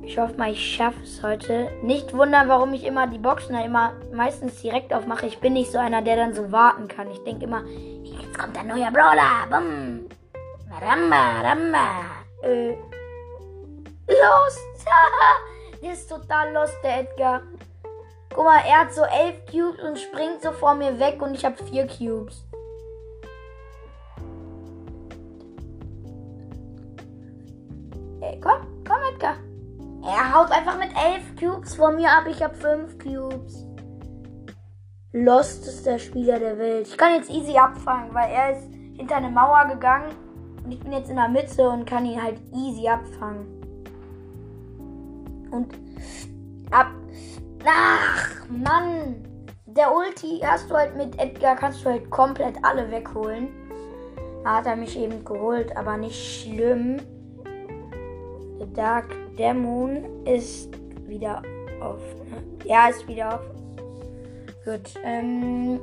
Ich 0.02 0.18
hoffe 0.18 0.34
mal, 0.36 0.52
ich 0.52 0.76
schaffe 0.76 1.02
es 1.02 1.22
heute. 1.22 1.70
Nicht 1.82 2.14
wundern, 2.14 2.46
warum 2.48 2.74
ich 2.74 2.84
immer 2.84 3.06
die 3.06 3.18
Boxen 3.18 3.54
da 3.54 3.64
immer 3.64 3.94
meistens 4.12 4.60
direkt 4.60 4.92
aufmache. 4.92 5.26
Ich 5.26 5.38
bin 5.38 5.54
nicht 5.54 5.72
so 5.72 5.78
einer, 5.78 6.02
der 6.02 6.16
dann 6.16 6.34
so 6.34 6.52
warten 6.52 6.88
kann. 6.88 7.10
Ich 7.10 7.22
denke 7.24 7.44
immer, 7.44 7.64
jetzt 7.66 8.38
kommt 8.38 8.58
ein 8.58 8.66
neuer 8.66 8.90
Brawler. 8.90 9.46
Bum. 9.50 10.06
Ramba, 10.80 11.40
Ramba. 11.42 11.86
Äh. 12.42 12.72
Los. 14.08 14.58
der 15.82 15.92
ist 15.92 16.08
total 16.08 16.52
lost, 16.52 16.76
der 16.82 17.00
Edgar. 17.00 17.42
Guck 18.34 18.44
mal, 18.44 18.60
er 18.66 18.80
hat 18.80 18.92
so 18.92 19.04
elf 19.04 19.44
Cubes 19.46 19.82
und 19.82 19.98
springt 19.98 20.42
so 20.42 20.52
vor 20.52 20.74
mir 20.74 20.98
weg 20.98 21.22
und 21.22 21.34
ich 21.34 21.46
habe 21.46 21.56
vier 21.64 21.86
Cubes. 21.86 22.44
Ey, 28.20 28.40
komm, 28.40 28.66
komm, 28.86 28.98
Edgar. 29.14 29.36
Er 30.04 30.34
haut 30.34 30.50
einfach 30.50 30.76
mit 30.78 30.90
elf 30.96 31.36
Cubes 31.38 31.74
vor 31.74 31.92
mir 31.92 32.10
ab. 32.10 32.24
Ich 32.28 32.42
habe 32.42 32.54
fünf 32.54 32.98
Cubes. 32.98 33.64
Lost 35.12 35.66
ist 35.66 35.86
der 35.86 35.98
Spieler 35.98 36.38
der 36.38 36.58
Welt. 36.58 36.88
Ich 36.88 36.96
kann 36.96 37.14
jetzt 37.14 37.30
easy 37.30 37.56
abfangen, 37.56 38.12
weil 38.12 38.30
er 38.30 38.52
ist 38.52 38.68
hinter 38.96 39.16
eine 39.16 39.30
Mauer 39.30 39.66
gegangen. 39.66 40.14
Und 40.64 40.72
ich 40.72 40.80
bin 40.80 40.92
jetzt 40.92 41.10
in 41.10 41.16
der 41.16 41.28
Mitte 41.28 41.68
und 41.68 41.86
kann 41.86 42.04
ihn 42.04 42.22
halt 42.22 42.40
easy 42.52 42.88
abfangen. 42.88 43.46
Und 45.50 45.74
ab. 46.70 46.88
Ach, 47.64 48.48
Mann. 48.48 49.24
Der 49.66 49.94
Ulti 49.94 50.40
hast 50.44 50.70
du 50.70 50.74
halt 50.74 50.96
mit 50.96 51.18
Edgar, 51.20 51.54
kannst 51.54 51.84
du 51.84 51.90
halt 51.90 52.10
komplett 52.10 52.56
alle 52.62 52.90
wegholen. 52.90 53.48
Da 54.42 54.56
hat 54.56 54.66
er 54.66 54.76
mich 54.76 54.98
eben 54.98 55.24
geholt, 55.24 55.76
aber 55.76 55.96
nicht 55.96 56.42
schlimm. 56.42 57.00
Dark 58.74 59.14
Demon 59.36 60.24
ist 60.26 60.70
wieder 61.06 61.42
auf. 61.80 62.00
Ne? 62.30 62.42
Ja, 62.64 62.88
ist 62.88 63.06
wieder 63.08 63.34
auf. 63.34 63.40
Gut. 64.64 64.94
Ähm. 65.04 65.80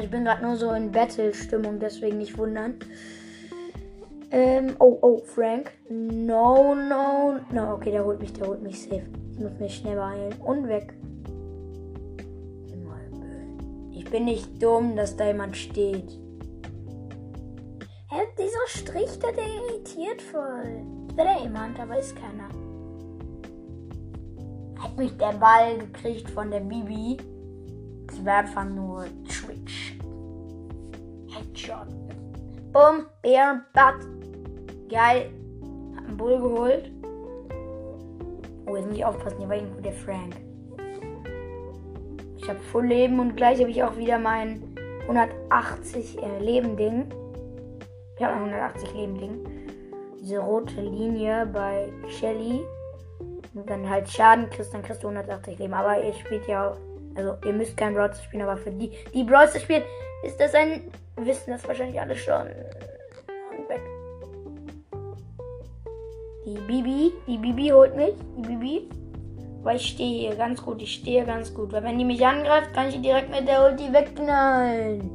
Ich 0.00 0.10
bin 0.10 0.24
gerade 0.24 0.42
nur 0.42 0.56
so 0.56 0.72
in 0.72 0.90
Battle-Stimmung, 0.90 1.78
deswegen 1.78 2.18
nicht 2.18 2.36
wundern. 2.36 2.74
Ähm, 4.30 4.74
oh, 4.80 4.98
oh, 5.00 5.18
Frank. 5.18 5.72
No, 5.88 6.74
no, 6.74 7.38
no. 7.52 7.74
Okay, 7.74 7.92
der 7.92 8.04
holt 8.04 8.20
mich, 8.20 8.32
der 8.32 8.48
holt 8.48 8.62
mich 8.62 8.82
safe. 8.82 9.06
Ich 9.32 9.38
muss 9.38 9.58
mich 9.60 9.76
schnell 9.76 9.96
beeilen. 9.96 10.34
Und 10.44 10.68
weg. 10.68 10.94
Ich 13.92 14.12
bin 14.12 14.26
nicht 14.26 14.62
dumm, 14.62 14.94
dass 14.94 15.16
da 15.16 15.26
jemand 15.26 15.56
steht. 15.56 16.12
Hä, 18.08 18.20
dieser 18.38 18.66
Strich, 18.68 19.18
der, 19.18 19.30
irritiert 19.30 20.22
voll. 20.22 20.84
Ich 21.10 21.16
wäre 21.16 21.42
jemand, 21.42 21.80
aber 21.80 21.98
ist 21.98 22.14
keiner. 22.14 22.48
Hat 24.78 24.96
mich 24.96 25.16
der 25.16 25.32
Ball 25.32 25.78
gekriegt 25.78 26.30
von 26.30 26.50
der 26.50 26.60
Bibi. 26.60 27.16
Wäre 28.22 28.36
einfach 28.38 28.64
nur 28.64 29.04
Twitch. 29.28 29.98
Headshot. 31.28 31.88
Boom, 32.72 33.06
Bär, 33.22 33.62
Butt. 33.72 34.06
Geil. 34.88 35.30
Hab 35.96 36.06
einen 36.06 36.16
Bull 36.16 36.38
geholt. 36.38 36.90
Oh, 38.66 38.76
jetzt 38.76 38.86
muss 38.86 38.96
ich 38.96 39.04
aufpassen. 39.04 39.38
Hier 39.38 39.48
war 39.48 39.56
irgendwo 39.56 39.80
der 39.80 39.92
Frank. 39.92 40.36
Ich 42.36 42.48
habe 42.48 42.58
Full 42.70 42.86
Leben 42.86 43.18
und 43.20 43.36
gleich 43.36 43.60
habe 43.60 43.70
ich 43.70 43.82
auch 43.82 43.96
wieder 43.96 44.18
mein 44.18 44.62
180 45.02 46.22
äh, 46.22 46.38
Leben 46.38 46.76
Ding. 46.76 47.08
Ich 48.16 48.24
habe 48.24 48.34
ein 48.34 48.44
180 48.50 48.94
Leben 48.94 49.18
Ding. 49.18 49.46
Diese 50.20 50.38
rote 50.38 50.80
Linie 50.80 51.46
bei 51.46 51.92
Shelly. 52.08 52.64
Und 53.54 53.70
dann 53.70 53.88
halt 53.88 54.08
Schaden 54.08 54.50
kriegst, 54.50 54.74
dann 54.74 54.82
kriegst 54.82 55.02
du 55.02 55.08
180 55.08 55.58
Leben. 55.58 55.74
Aber 55.74 56.02
ihr 56.02 56.12
spielt 56.12 56.46
ja. 56.46 56.76
Also 57.16 57.36
ihr 57.44 57.52
müsst 57.52 57.76
kein 57.76 57.94
Brawl 57.94 58.12
spielen, 58.14 58.42
aber 58.42 58.56
für 58.56 58.70
die, 58.70 58.90
die 59.14 59.24
Brawl 59.24 59.48
spielen, 59.48 59.82
ist 60.22 60.38
das 60.38 60.54
ein. 60.54 60.82
Wissen 61.16 61.50
das 61.50 61.66
wahrscheinlich 61.66 61.98
alle 61.98 62.14
schon. 62.14 62.48
Die 66.46 66.60
Bibi, 66.60 67.12
die 67.26 67.38
Bibi 67.38 67.70
holt 67.70 67.96
mich. 67.96 68.14
Die 68.36 68.42
Bibi. 68.42 68.88
Weil 69.62 69.76
ich 69.76 69.86
stehe 69.88 70.28
hier 70.28 70.36
ganz 70.36 70.62
gut. 70.62 70.80
Ich 70.80 70.94
stehe 70.94 71.24
ganz 71.24 71.52
gut. 71.52 71.72
Weil 71.72 71.82
wenn 71.82 71.98
die 71.98 72.04
mich 72.04 72.24
angreift, 72.24 72.72
kann 72.72 72.88
ich 72.88 72.94
die 72.94 73.02
direkt 73.02 73.30
mit 73.30 73.48
der 73.48 73.64
Ulti 73.64 73.92
wegknallen. 73.92 75.10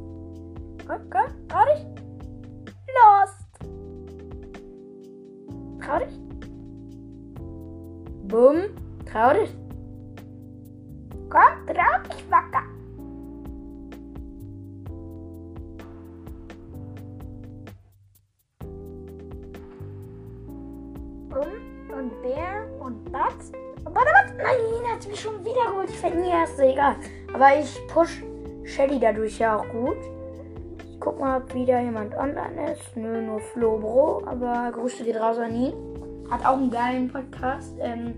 Komm, 0.86 1.08
komm, 1.08 1.48
trau 1.48 1.64
dich. 1.64 1.86
Lost. 2.98 3.46
Trau 5.82 5.98
dich. 6.00 6.18
Bumm. 8.28 8.64
Trau 9.10 9.32
dich. 9.32 9.61
Komm, 11.32 11.66
trau 11.66 12.02
dich, 12.10 12.30
Wacker. 12.30 12.62
und 22.02 22.22
Bär 22.22 22.66
und 22.80 23.10
Batz. 23.10 23.50
Und 23.82 23.94
warte, 23.94 24.10
warte, 24.12 24.34
nein, 24.36 24.92
hat 24.92 25.08
mich 25.08 25.20
schon 25.20 25.42
wieder 25.42 25.70
geholt. 25.70 25.88
Ich 25.88 25.98
fände 25.98 26.20
nie 26.20 26.28
erst, 26.28 26.58
egal. 26.60 26.96
Aber 27.32 27.58
ich 27.58 27.80
push 27.88 28.22
Shelly 28.64 29.00
dadurch 29.00 29.38
ja 29.38 29.56
auch 29.56 29.68
gut. 29.70 29.96
Ich 30.90 31.00
guck 31.00 31.18
mal, 31.18 31.38
ob 31.38 31.54
wieder 31.54 31.80
jemand 31.80 32.14
online 32.14 32.72
ist. 32.72 32.94
Nö, 32.94 33.22
nur 33.22 33.40
Flo 33.40 33.78
Bro. 33.78 34.24
Aber 34.26 34.70
Grüße 34.72 35.02
geht 35.02 35.16
raus 35.16 35.38
an 35.38 35.54
ihn. 35.54 35.72
Hat 36.30 36.44
auch 36.44 36.58
einen 36.58 36.70
geilen 36.70 37.10
Podcast. 37.10 37.74
Ähm, 37.80 38.16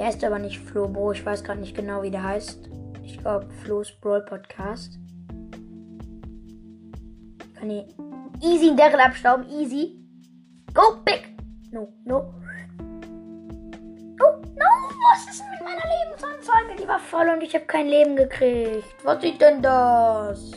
Der 0.00 0.08
ist 0.08 0.24
aber 0.24 0.38
nicht 0.38 0.58
Flo 0.58 0.88
Bro. 0.88 1.12
Ich 1.12 1.26
weiß 1.26 1.44
gerade 1.44 1.60
nicht 1.60 1.76
genau, 1.76 2.02
wie 2.02 2.10
der 2.10 2.24
heißt. 2.24 2.70
Ich 3.04 3.18
glaube, 3.18 3.46
Flo's 3.62 3.92
Brawl 4.00 4.22
Podcast. 4.22 4.98
Kann 7.54 7.68
ich 7.68 7.84
easy 8.40 8.68
einen 8.68 8.78
Daryl 8.78 9.00
abstauben. 9.00 9.46
Easy. 9.50 10.02
Go, 10.72 10.96
big. 11.04 11.36
No, 11.70 11.92
no. 12.06 12.32
Oh, 14.22 14.40
no. 14.56 14.66
Was 15.12 15.28
ist 15.28 15.42
denn 15.42 15.50
mit 15.50 15.60
meiner 15.64 15.84
Lebensanzeige? 16.06 16.82
Die 16.82 16.88
war 16.88 16.98
voll 16.98 17.28
und 17.28 17.42
ich 17.42 17.54
habe 17.54 17.66
kein 17.66 17.88
Leben 17.88 18.16
gekriegt. 18.16 18.86
Was 19.04 19.22
ist 19.22 19.38
denn 19.38 19.60
das? 19.60 20.52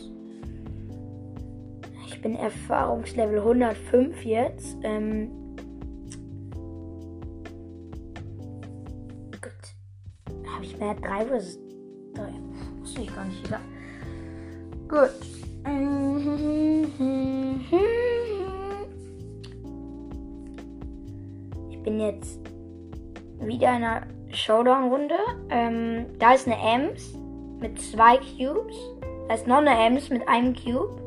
Ich 2.07 2.21
bin 2.21 2.37
Erfahrungslevel 2.37 3.39
105 3.39 4.23
jetzt. 4.23 4.77
Ähm. 4.83 5.42
Mehr 10.83 10.95
3 10.95 11.25
vs 11.27 11.59
3? 12.13 12.23
Wusste 12.81 13.01
ich 13.03 13.15
gar 13.15 13.23
nicht. 13.23 13.45
Egal. 13.45 13.61
Gut. 14.89 15.11
Ich 21.69 21.83
bin 21.83 22.01
jetzt 22.01 22.37
wieder 23.39 23.69
in 23.69 23.83
einer 23.83 24.01
Showdown-Runde. 24.33 25.15
Ähm, 25.51 26.07
da 26.19 26.33
ist 26.33 26.47
eine 26.47 26.57
Ems 26.57 27.17
mit 27.61 27.81
zwei 27.81 28.17
Cubes. 28.17 28.75
Da 29.29 29.35
ist 29.35 29.47
noch 29.47 29.59
eine 29.59 29.85
Ems 29.87 30.09
mit 30.09 30.27
einem 30.27 30.53
Cube. 30.53 30.97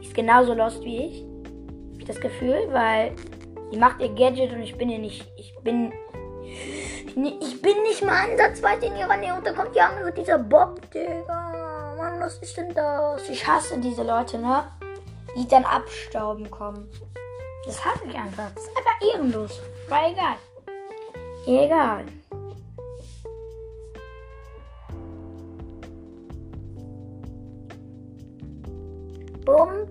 Die 0.00 0.06
ist 0.06 0.14
genauso 0.14 0.54
lost 0.54 0.84
wie 0.84 0.98
ich. 0.98 1.24
Hab 1.94 1.98
ich 1.98 2.04
das 2.04 2.20
Gefühl, 2.20 2.68
weil 2.70 3.16
die 3.72 3.76
macht 3.76 4.00
ihr 4.00 4.10
Gadget 4.10 4.52
und 4.52 4.62
ich 4.62 4.78
bin 4.78 4.88
hier 4.88 5.00
nicht. 5.00 5.28
Ich 5.36 5.52
bin 5.64 5.92
ich 7.40 7.62
bin 7.62 7.82
nicht 7.82 8.04
mal 8.04 8.30
ansatzweise 8.30 8.86
in 8.86 8.96
ihrer 8.96 9.16
Nähe 9.16 9.34
und 9.34 9.46
da 9.46 9.52
kommt 9.52 9.74
die 9.74 9.80
andere, 9.80 10.12
dieser 10.12 10.38
Bob, 10.38 10.90
Digga. 10.90 11.94
Mann, 11.96 12.20
was 12.20 12.38
ist 12.38 12.56
denn 12.56 12.72
das? 12.74 13.28
Ich 13.28 13.46
hasse 13.46 13.78
diese 13.78 14.02
Leute, 14.02 14.38
ne? 14.38 14.64
Die 15.36 15.46
dann 15.46 15.64
abstauben 15.64 16.50
kommen. 16.50 16.88
Das 17.66 17.84
hasse 17.84 18.04
ich 18.08 18.14
einfach. 18.14 18.50
Das 18.54 18.64
ist 18.64 18.76
einfach 18.76 19.14
ehrenlos. 19.14 19.60
War 19.88 20.10
egal. 20.10 20.36
Egal. 21.46 22.04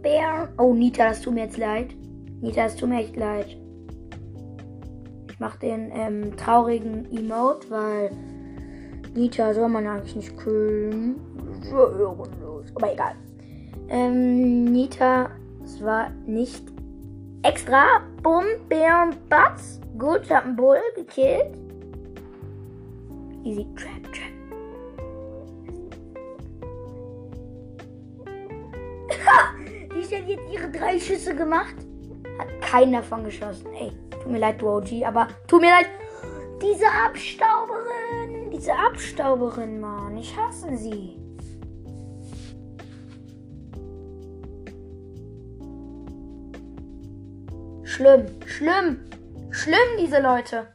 Bär. 0.02 0.48
Oh, 0.58 0.74
Nita, 0.74 1.10
das 1.10 1.22
tut 1.22 1.34
mir 1.34 1.44
jetzt 1.44 1.58
leid. 1.58 1.94
Nita, 2.42 2.64
das 2.64 2.76
tut 2.76 2.90
mir 2.90 3.02
echt 3.02 3.16
leid. 3.16 3.58
Ich 5.40 5.42
mache 5.42 5.60
den 5.60 5.90
ähm, 5.94 6.36
traurigen 6.36 7.10
Emote, 7.18 7.70
weil 7.70 8.12
Nita 9.16 9.54
soll 9.54 9.70
man 9.70 9.88
eigentlich 9.88 10.18
nicht 10.18 10.38
kühlen. 10.38 11.16
Aber 12.76 12.92
egal. 12.92 13.16
Ähm, 13.88 14.66
Nita, 14.66 15.30
es 15.64 15.82
war 15.82 16.10
nicht 16.26 16.66
extra. 17.44 18.02
Bumm, 18.22 18.44
Bär 18.68 19.12
Batz. 19.30 19.80
Gut, 19.98 20.24
ich 20.24 20.32
hab 20.34 20.44
einen 20.44 20.58
Bull 20.58 20.82
gekillt. 20.98 21.56
Easy 23.46 23.66
Trap, 23.78 24.04
Trap. 24.12 24.34
Die 29.96 30.14
ja 30.14 30.20
jetzt 30.20 30.52
ihre 30.52 30.70
drei 30.70 31.00
Schüsse 31.00 31.34
gemacht. 31.34 31.76
Hat 32.38 32.62
keinen 32.62 32.92
davon 32.92 33.24
geschossen. 33.24 33.68
Ey. 33.80 33.94
Tut 34.30 34.36
mir 34.36 34.42
leid, 34.42 34.62
du 34.62 34.70
OG, 34.70 35.08
aber 35.08 35.28
tut 35.48 35.60
mir 35.60 35.72
leid. 35.72 35.88
Diese 36.62 36.86
Abstauberin. 36.86 38.52
Diese 38.52 38.72
Abstauberin, 38.72 39.80
Mann. 39.80 40.16
Ich 40.18 40.38
hasse 40.38 40.78
sie. 40.78 41.18
Schlimm, 47.84 48.28
schlimm, 48.46 49.00
schlimm, 49.50 49.98
diese 50.00 50.22
Leute. 50.22 50.68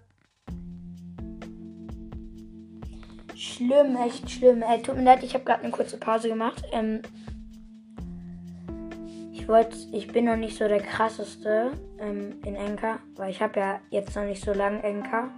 Schlimm, 3.37 3.97
echt 4.05 4.29
schlimm. 4.29 4.63
Ey, 4.63 4.83
tut 4.83 4.97
mir 4.97 5.05
leid, 5.05 5.23
ich 5.23 5.35
habe 5.35 5.45
gerade 5.45 5.63
eine 5.63 5.71
kurze 5.71 5.97
Pause 5.97 6.29
gemacht. 6.29 6.65
Ähm, 6.73 7.03
ich 9.45 9.49
wollte, 9.49 9.77
ich 9.93 10.09
bin 10.09 10.25
noch 10.25 10.37
nicht 10.37 10.57
so 10.57 10.67
der 10.67 10.81
krasseste 10.81 11.73
ähm, 11.99 12.37
in 12.47 12.55
Enka, 12.55 12.99
weil 13.17 13.31
ich 13.31 13.43
habe 13.43 13.61
ja 13.61 13.79
jetzt 13.91 14.17
noch 14.17 14.25
nicht 14.25 14.43
so 14.43 14.55
lange 14.55 14.83
Enka. 14.83 15.29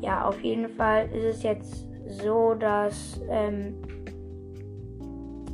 Ja, 0.00 0.24
auf 0.28 0.40
jeden 0.44 0.68
Fall 0.68 1.08
ist 1.08 1.24
es 1.38 1.42
jetzt 1.42 1.84
so, 2.22 2.54
dass 2.54 3.20
ähm, 3.28 3.74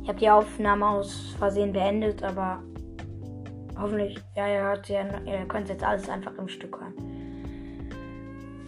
Ich 0.03 0.07
habe 0.07 0.19
die 0.19 0.29
Aufnahme 0.29 0.89
aus 0.89 1.33
Versehen 1.39 1.73
beendet, 1.73 2.21
aber 2.21 2.61
hoffentlich, 3.79 4.19
ja, 4.35 4.47
ihr 4.47 4.61
hört 4.61 4.87
ja, 4.87 5.01
ihr 5.25 5.47
könnt 5.47 5.67
jetzt 5.67 5.83
alles 5.83 6.07
einfach 6.07 6.37
im 6.37 6.47
Stück 6.47 6.79
hören. 6.79 6.93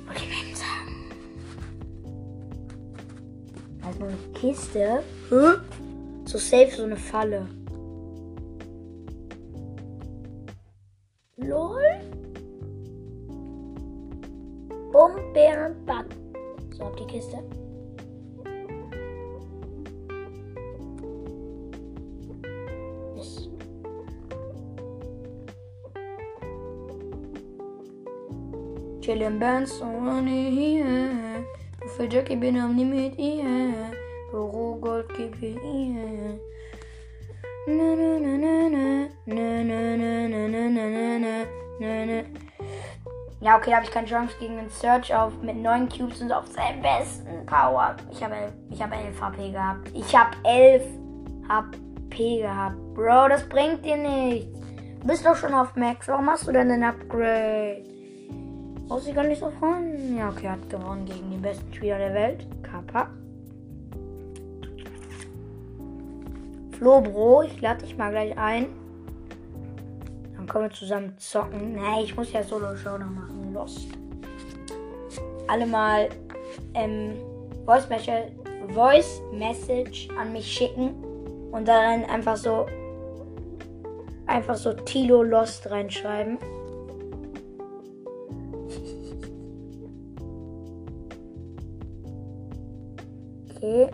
Wollte 0.08 0.22
ich 0.24 0.44
mal 0.44 0.56
sagen. 0.56 0.96
Also 3.86 4.06
eine 4.06 4.18
Kiste. 4.34 5.04
Hä? 5.30 5.60
So 6.26 6.40
safe, 6.40 6.72
so 6.72 6.82
eine 6.82 6.98
Falle. 6.98 7.48
LOL? 11.48 11.82
Bombeerenbad. 14.92 16.06
So, 16.78 16.84
auf 16.84 16.96
die 16.96 17.06
Kiste. 17.06 17.44
Yes. 23.16 23.50
Chillin' 29.02 29.40
Bands 29.40 29.82
ohne 29.82 30.30
hier. 30.30 30.86
Für 31.98 32.06
Jackie 32.06 32.38
bin 32.38 32.56
ich 32.56 32.76
nie 32.76 32.86
mit 32.86 33.20
ihr. 33.20 33.74
Büro 34.32 34.76
Gold 34.76 35.10
gebe 35.16 35.46
ich 35.46 35.56
ihr 35.56 36.40
ja, 43.40 43.58
okay, 43.58 43.74
habe 43.74 43.86
ich 43.86 43.92
keine 43.92 44.08
Chance 44.08 44.36
gegen 44.40 44.58
den 44.58 44.70
Search 44.70 45.16
auf 45.16 45.32
mit 45.42 45.56
9 45.56 45.88
Cubes 45.88 46.22
und 46.22 46.34
auf 46.34 46.48
seinem 46.48 46.82
besten 46.82 47.46
Power. 47.46 47.96
Ich 48.12 48.22
habe 48.22 48.36
ich 48.70 48.82
hab 48.82 48.92
11 48.94 49.22
HP 49.22 49.52
gehabt. 49.52 49.92
Ich 49.94 50.14
habe 50.14 50.36
11 50.44 50.84
HP 51.48 52.42
gehabt. 52.42 52.76
Bro, 52.96 53.30
das 53.30 53.48
bringt 53.48 53.86
dir 53.86 53.96
nichts. 53.96 54.60
Du 55.00 55.08
bist 55.08 55.26
doch 55.26 55.38
schon 55.38 55.54
auf 55.54 55.74
Max. 55.78 56.10
Warum 56.10 56.26
machst 56.26 56.46
du 56.46 56.52
denn 56.52 56.70
ein 56.70 56.84
Upgrade? 56.84 57.84
Muss 58.90 59.08
ich 59.08 59.16
gar 59.16 59.24
nicht 59.24 59.40
so 59.40 59.50
freuen. 59.52 60.18
Ja, 60.18 60.30
okay, 60.30 60.50
hat 60.50 60.70
gewonnen 60.70 61.06
gegen 61.06 61.32
den 61.32 61.42
besten 61.42 61.74
Spieler 61.74 61.98
der 61.98 62.14
Welt. 62.14 62.46
Kappa. 62.62 63.10
Flo, 66.84 67.00
Bro, 67.00 67.44
ich 67.44 67.62
lade 67.62 67.86
dich 67.86 67.96
mal 67.96 68.12
gleich 68.12 68.38
ein. 68.38 68.66
Dann 70.36 70.46
können 70.46 70.66
wir 70.66 70.72
zusammen 70.72 71.16
zocken. 71.18 71.76
Nee, 71.76 72.04
ich 72.04 72.14
muss 72.18 72.34
ja 72.34 72.44
Solo-Show 72.44 72.98
noch 72.98 73.10
machen. 73.10 73.54
Lost. 73.54 73.88
Alle 75.48 75.66
mal 75.66 76.10
ähm, 76.74 77.14
Voice, 77.66 77.88
Message, 77.88 78.34
Voice 78.74 79.22
Message 79.32 80.10
an 80.20 80.34
mich 80.34 80.46
schicken 80.46 80.94
und 81.54 81.70
dann 81.70 82.04
einfach 82.04 82.36
so 82.36 82.66
einfach 84.28 84.56
so 84.56 84.74
Tilo 84.74 85.24
Lost 85.24 85.72
reinschreiben. 85.72 86.38
Okay. 93.56 93.90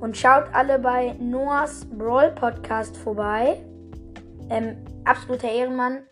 Und 0.00 0.16
schaut 0.16 0.44
alle 0.52 0.78
bei 0.78 1.14
Noahs 1.18 1.84
Brawl 1.86 2.30
Podcast 2.30 2.96
vorbei. 2.96 3.64
Ähm, 4.48 4.76
absoluter 5.04 5.50
Ehrenmann. 5.50 6.02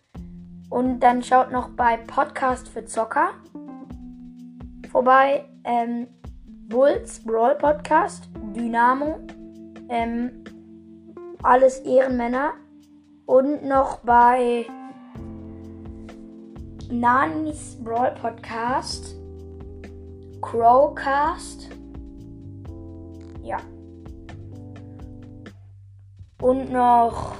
Und 0.70 1.00
dann 1.00 1.22
schaut 1.22 1.52
noch 1.52 1.70
bei 1.70 1.96
Podcast 1.96 2.68
für 2.68 2.84
Zocker 2.84 3.30
vorbei. 4.90 5.44
Ähm, 5.64 6.08
Bulls 6.68 7.22
Brawl 7.22 7.54
Podcast, 7.56 8.28
Dynamo, 8.54 9.20
ähm, 9.88 10.42
alles 11.42 11.78
Ehrenmänner. 11.80 12.54
Und 13.26 13.64
noch 13.64 13.98
bei 13.98 14.66
Nanis 16.90 17.76
Brawl 17.84 18.14
Podcast, 18.20 19.16
Crowcast. 20.40 21.68
Ja. 23.42 23.58
Und 26.40 26.70
noch 26.70 27.34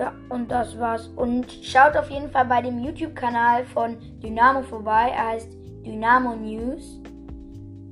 ja, 0.00 0.14
und 0.30 0.50
das 0.50 0.78
war's. 0.78 1.08
Und 1.08 1.52
schaut 1.62 1.94
auf 1.94 2.08
jeden 2.10 2.30
Fall 2.30 2.46
bei 2.46 2.62
dem 2.62 2.78
YouTube-Kanal 2.78 3.66
von 3.66 3.98
Dynamo 4.22 4.62
vorbei. 4.62 5.12
Er 5.14 5.28
heißt 5.28 5.52
Dynamo 5.84 6.36
News. 6.36 7.02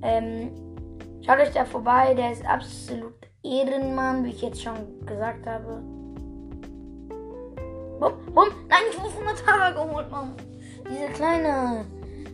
Ähm, 0.02 0.50
schaut 1.20 1.38
euch 1.38 1.52
da 1.52 1.66
vorbei. 1.66 2.14
Der 2.14 2.32
ist 2.32 2.46
absolut 2.46 3.12
Ehrenmann, 3.42 4.24
wie 4.24 4.30
ich 4.30 4.40
jetzt 4.40 4.62
schon 4.62 5.04
gesagt 5.04 5.46
habe. 5.46 5.82
Bumm, 8.00 8.14
bumm. 8.32 8.48
Nein, 8.68 8.84
ich 8.90 8.98
muss 8.98 9.12
100 9.12 9.44
Tage 9.44 9.74
geholt, 9.74 10.10
Mann. 10.10 10.32
Diese 10.90 11.08
kleine. 11.12 11.84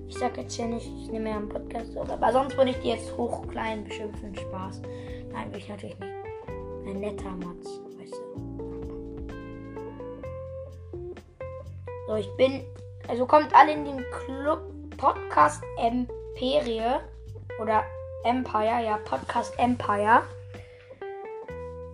Ich 0.07 0.17
sag 0.19 0.37
jetzt 0.37 0.57
ja 0.57 0.67
nicht, 0.67 0.87
ich 0.87 1.11
nehme 1.11 1.31
ja 1.31 1.37
einen 1.37 1.49
Podcast 1.49 1.99
auf. 1.99 2.09
Aber 2.11 2.31
sonst 2.31 2.57
würde 2.57 2.71
ich 2.71 2.79
die 2.79 2.91
jetzt 2.91 3.17
hoch 3.17 3.49
klein 3.49 3.83
beschimpfen. 3.83 4.37
Spaß. 4.37 4.83
Nein, 5.33 5.51
will 5.51 5.59
ich 5.59 5.69
natürlich 5.69 5.99
nicht. 5.99 6.14
Ein 6.87 7.01
netter 7.01 7.31
Matz. 7.31 7.81
So, 12.07 12.17
ich 12.17 12.29
bin. 12.37 12.63
Also 13.09 13.27
kommt 13.27 13.55
alle 13.55 13.73
in 13.73 13.85
den 13.85 14.05
Club 14.13 14.61
Podcast 14.97 15.63
Emperie. 15.79 17.01
Oder 17.61 17.85
Empire, 18.25 18.85
ja, 18.85 18.99
Podcast 19.05 19.59
Empire. 19.59 20.23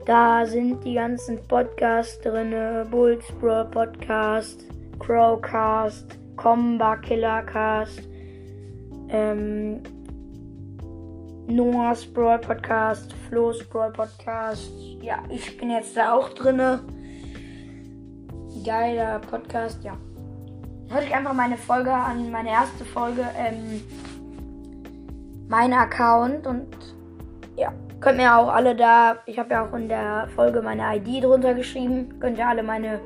Da 0.07 0.45
sind 0.47 0.85
die 0.85 0.95
ganzen 0.95 1.47
Podcasts 1.47 2.19
drin. 2.21 2.55
Bulls 2.91 3.25
Brawl 3.41 3.67
Podcast, 3.67 4.65
Crowcast, 4.99 6.19
Comba 6.37 6.97
Killercast, 6.97 8.03
ähm, 9.11 9.83
Noah's 11.47 12.05
Brawl 12.07 12.39
Podcast, 12.39 13.15
Flo's 13.31 13.63
Brawl 13.69 13.93
Podcast. 13.93 14.73
Ja, 15.01 15.23
ich 15.29 15.57
bin 15.57 15.71
jetzt 15.71 15.97
da 15.97 16.15
auch 16.15 16.31
drinne. 16.31 16.81
Geiler 18.67 19.21
Podcast, 19.21 19.85
ja. 19.85 19.97
Hört 20.89 21.05
euch 21.05 21.15
einfach 21.15 21.33
meine 21.33 21.57
Folge 21.57 21.93
an, 21.93 22.33
meine 22.33 22.51
erste 22.51 22.85
Folge, 22.85 23.25
ähm, 23.39 23.83
mein 25.49 25.73
Account 25.73 26.49
und 26.49 26.67
ja, 27.57 27.73
könnt 28.01 28.17
mir 28.17 28.37
auch 28.37 28.49
alle 28.49 28.75
da, 28.75 29.19
ich 29.27 29.39
habe 29.39 29.51
ja 29.51 29.65
auch 29.65 29.75
in 29.75 29.89
der 29.89 30.29
Folge 30.35 30.61
meine 30.61 30.97
ID 30.97 31.23
drunter 31.23 31.55
geschrieben, 31.55 32.19
könnt 32.19 32.37
ihr 32.37 32.49
alle 32.49 32.65
meine 32.65 33.01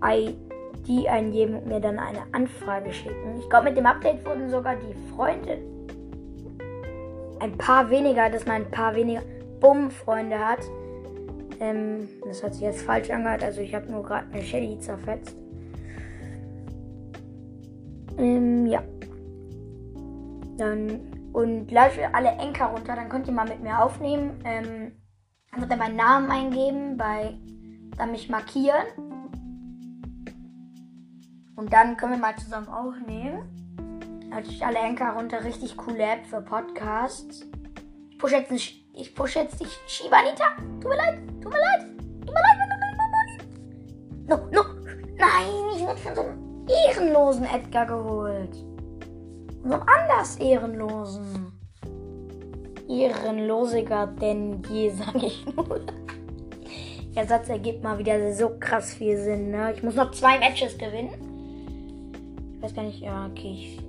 ID 0.00 1.08
eingeben 1.08 1.56
und 1.56 1.66
mir 1.66 1.80
dann 1.80 1.98
eine 1.98 2.22
Anfrage 2.30 2.92
schicken. 2.92 3.40
Ich 3.40 3.50
glaube, 3.50 3.64
mit 3.64 3.76
dem 3.76 3.86
Update 3.86 4.24
wurden 4.24 4.48
sogar 4.48 4.76
die 4.76 4.94
Freunde 5.12 5.58
ein 7.40 7.56
paar 7.58 7.90
weniger, 7.90 8.30
dass 8.30 8.46
man 8.46 8.56
ein 8.62 8.70
paar 8.70 8.94
weniger 8.94 9.22
Bumm-Freunde 9.60 10.38
hat. 10.38 10.60
Ähm, 11.60 12.08
das 12.26 12.42
hat 12.42 12.54
sich 12.54 12.62
jetzt 12.62 12.82
falsch 12.82 13.10
angehört, 13.10 13.42
also 13.42 13.60
ich 13.60 13.74
habe 13.74 13.90
nur 13.90 14.02
gerade 14.02 14.26
eine 14.32 14.42
Shelly 14.42 14.78
zerfetzt. 14.78 15.36
Ähm, 18.18 18.66
ja. 18.66 18.82
Dann, 20.56 21.00
und 21.32 21.70
ladet 21.70 21.98
alle 22.12 22.30
Enker 22.30 22.66
runter, 22.66 22.94
dann 22.94 23.08
könnt 23.08 23.26
ihr 23.26 23.32
mal 23.32 23.48
mit 23.48 23.62
mir 23.62 23.82
aufnehmen. 23.82 24.38
Ähm, 24.44 24.92
dann 25.50 25.60
wird 25.60 25.70
er 25.70 25.76
meinen 25.76 25.96
Namen 25.96 26.30
eingeben, 26.30 26.96
bei, 26.96 27.38
dann 27.96 28.10
mich 28.12 28.28
markieren. 28.28 28.84
Und 31.56 31.72
dann 31.72 31.96
können 31.96 32.12
wir 32.12 32.18
mal 32.18 32.36
zusammen 32.36 32.68
aufnehmen. 32.68 33.63
Natürlich 34.34 34.66
alle 34.66 34.78
Enker 34.78 35.12
runter, 35.12 35.44
richtig 35.44 35.76
coole 35.76 36.02
App 36.02 36.26
für 36.26 36.40
Podcasts. 36.40 37.46
Ich 38.10 38.18
push 38.18 38.32
jetzt, 38.32 38.50
nicht, 38.50 38.84
ich 38.92 39.14
push 39.14 39.36
jetzt 39.36 39.60
dich, 39.60 39.68
Shibanita. 39.86 40.56
Tut 40.80 40.90
mir 40.90 40.96
leid, 40.96 41.20
tut 41.40 41.52
mir 41.52 41.60
leid, 41.60 41.86
tut 42.20 42.34
mir 42.34 42.40
leid, 42.40 42.58
mir 42.58 42.68
leid. 43.14 43.48
No, 44.26 44.36
no, 44.50 44.64
nein, 45.16 45.76
ich 45.76 45.82
wurde 45.82 45.98
von 45.98 46.14
so 46.16 46.22
einem 46.22 46.66
ehrenlosen 46.68 47.44
Edgar 47.44 47.86
geholt. 47.86 48.56
Und 49.62 49.68
so 49.68 49.74
einem 49.74 49.84
anders 49.86 50.36
ehrenlosen. 50.38 51.52
Ehrenlosiger 52.88 54.08
denn 54.08 54.64
je, 54.68 54.90
sag 54.96 55.14
ich 55.14 55.46
nur. 55.46 55.80
Der 57.14 57.24
Satz 57.28 57.48
ergibt 57.48 57.84
mal 57.84 57.98
wieder 57.98 58.34
so 58.34 58.50
krass 58.58 58.94
viel 58.94 59.16
Sinn, 59.16 59.52
ne? 59.52 59.72
Ich 59.76 59.84
muss 59.84 59.94
noch 59.94 60.10
zwei 60.10 60.40
Matches 60.40 60.76
gewinnen. 60.76 61.12
Ich 62.56 62.62
weiß 62.62 62.74
gar 62.74 62.82
nicht, 62.82 63.00
ja, 63.00 63.28
okay, 63.30 63.52
ich 63.52 63.83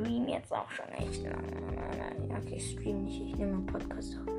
stream 0.00 0.28
jetzt 0.28 0.52
auch 0.52 0.70
schon 0.70 0.86
echt 0.98 1.22
lange. 1.24 1.36
Okay, 2.30 2.56
ich 2.56 2.70
stream 2.72 3.04
nicht, 3.04 3.20
ich 3.22 3.36
nehme 3.36 3.52
einen 3.52 3.66
Podcast 3.66 4.16
auf. 4.18 4.32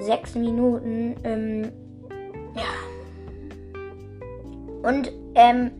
Sechs 0.00 0.34
Minuten, 0.34 1.16
ähm, 1.24 1.72
ja. 2.54 2.62
Und, 4.88 5.12
ähm, 5.34 5.72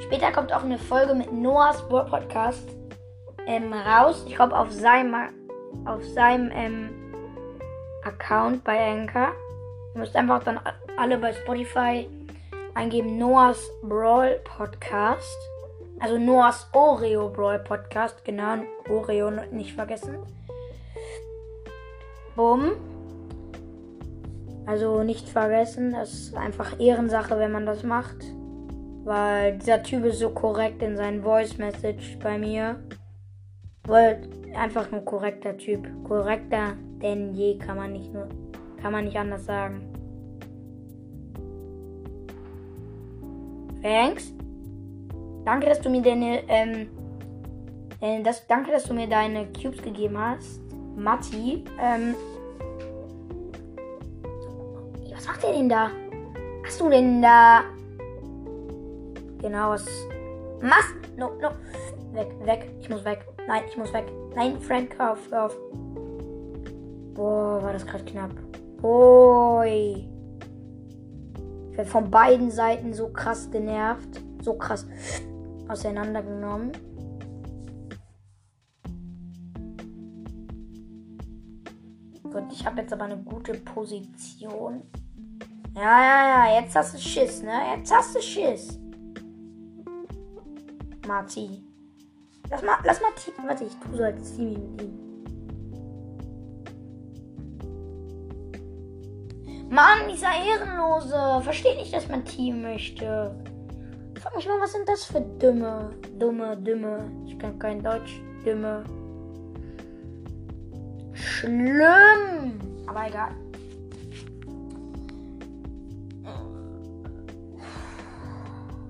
später 0.00 0.32
kommt 0.32 0.52
auch 0.52 0.64
eine 0.64 0.78
Folge 0.78 1.14
mit 1.14 1.32
Noahs 1.32 1.86
Podcast 1.88 2.68
ähm, 3.46 3.72
raus. 3.72 4.24
Ich 4.26 4.34
glaube 4.34 4.58
auf 4.58 4.70
seinem 4.72 5.14
auf 5.84 6.02
seinem 6.04 6.50
ähm, 6.54 6.90
Account 8.02 8.64
bei 8.64 8.92
Anchor. 8.92 9.32
Ihr 9.94 10.00
müsst 10.00 10.16
einfach 10.16 10.42
dann 10.42 10.58
alle 10.96 11.18
bei 11.18 11.32
Spotify 11.32 12.08
eingeben 12.74 13.18
Noahs 13.18 13.70
Brawl 13.82 14.40
Podcast. 14.44 15.38
Also 15.98 16.18
Noahs 16.18 16.68
Oreo 16.72 17.30
Brawl 17.30 17.58
Podcast, 17.60 18.24
genau. 18.24 18.58
Oreo 18.88 19.30
nicht 19.50 19.72
vergessen. 19.72 20.18
Bumm. 22.34 22.72
Also 24.66 25.02
nicht 25.02 25.28
vergessen, 25.28 25.92
das 25.92 26.12
ist 26.12 26.36
einfach 26.36 26.78
Ehrensache, 26.80 27.38
wenn 27.38 27.52
man 27.52 27.66
das 27.66 27.82
macht. 27.82 28.16
Weil 29.04 29.58
dieser 29.58 29.82
Typ 29.82 30.04
ist 30.04 30.18
so 30.18 30.30
korrekt 30.30 30.82
in 30.82 30.96
seinen 30.96 31.22
Voice 31.22 31.56
Message 31.58 32.18
bei 32.22 32.36
mir. 32.36 32.80
Weil 33.86 34.28
einfach 34.56 34.90
nur 34.90 35.04
korrekter 35.04 35.56
Typ. 35.56 35.86
Korrekter 36.04 36.74
denn 37.02 37.34
je 37.34 37.58
kann 37.58 37.76
man 37.76 37.92
nicht 37.92 38.12
nur, 38.12 38.28
kann 38.80 38.92
man 38.92 39.04
nicht 39.04 39.16
anders 39.16 39.44
sagen. 39.44 39.82
Thanks. 43.82 44.35
Danke, 45.46 45.68
dass 45.68 45.80
du 45.80 45.88
mir 45.88 46.02
deine, 46.02 46.42
ähm, 46.48 46.88
äh, 48.00 48.20
das, 48.20 48.44
danke, 48.48 48.72
dass 48.72 48.82
du 48.82 48.94
mir 48.94 49.06
deine 49.06 49.46
Cubes 49.52 49.80
gegeben 49.80 50.18
hast. 50.18 50.60
Matti, 50.96 51.64
ähm, 51.80 52.16
was 55.14 55.24
macht 55.24 55.44
der 55.44 55.52
denn 55.52 55.68
da? 55.68 55.90
Hast 56.64 56.80
du 56.80 56.88
denn 56.88 57.22
da? 57.22 57.62
Genau, 59.40 59.70
was 59.70 59.86
machst? 60.60 60.96
No, 61.16 61.30
no. 61.40 61.50
Weg, 62.12 62.26
weg. 62.44 62.68
Ich 62.80 62.88
muss 62.88 63.04
weg. 63.04 63.24
Nein, 63.46 63.62
ich 63.68 63.76
muss 63.76 63.92
weg. 63.92 64.06
Nein, 64.34 64.60
Frank, 64.60 64.98
auf, 64.98 65.32
auf. 65.32 65.56
Boah, 67.14 67.62
war 67.62 67.72
das 67.72 67.86
gerade 67.86 68.04
knapp. 68.04 68.32
Boy. 68.82 70.08
Ich 71.70 71.76
werde 71.76 71.88
von 71.88 72.10
beiden 72.10 72.50
Seiten 72.50 72.92
so 72.92 73.10
krass 73.10 73.48
genervt. 73.48 74.20
So 74.42 74.54
krass 74.54 74.88
auseinandergenommen. 75.68 76.72
Gut, 82.22 82.44
ich 82.52 82.66
habe 82.66 82.82
jetzt 82.82 82.92
aber 82.92 83.04
eine 83.04 83.16
gute 83.18 83.54
Position. 83.54 84.82
Ja, 85.74 85.82
ja, 85.82 86.48
ja, 86.48 86.60
jetzt 86.60 86.74
hast 86.74 86.94
du 86.94 86.98
Schiss, 86.98 87.42
ne? 87.42 87.76
Jetzt 87.76 87.94
hast 87.94 88.14
du 88.14 88.20
Schiss. 88.20 88.78
Marti. 91.06 91.62
Lass 92.50 92.62
mal, 92.62 92.76
lass 92.84 93.00
mal. 93.00 93.10
Warte, 93.46 93.64
ich 93.64 93.74
tue 93.76 93.96
so 93.96 94.02
als 94.02 94.36
Team 94.36 94.52
mit 94.52 94.82
ihm. 94.82 95.06
Mann, 99.70 100.08
dieser 100.10 100.28
Ehrenlose. 100.28 101.42
Versteht 101.42 101.76
nicht, 101.76 101.92
dass 101.92 102.08
man 102.08 102.24
Team 102.24 102.62
möchte. 102.62 103.34
Frag 104.26 104.34
mich 104.34 104.48
mal, 104.48 104.60
was 104.60 104.72
sind 104.72 104.88
das 104.88 105.04
für 105.04 105.20
dumme, 105.20 105.90
dumme, 106.18 106.56
dumme. 106.56 107.08
Ich 107.26 107.38
kann 107.38 107.56
kein 107.60 107.80
Deutsch. 107.80 108.20
Dumme. 108.44 108.82
Schlimm. 111.12 112.58
Aber 112.88 113.06
egal. 113.06 113.30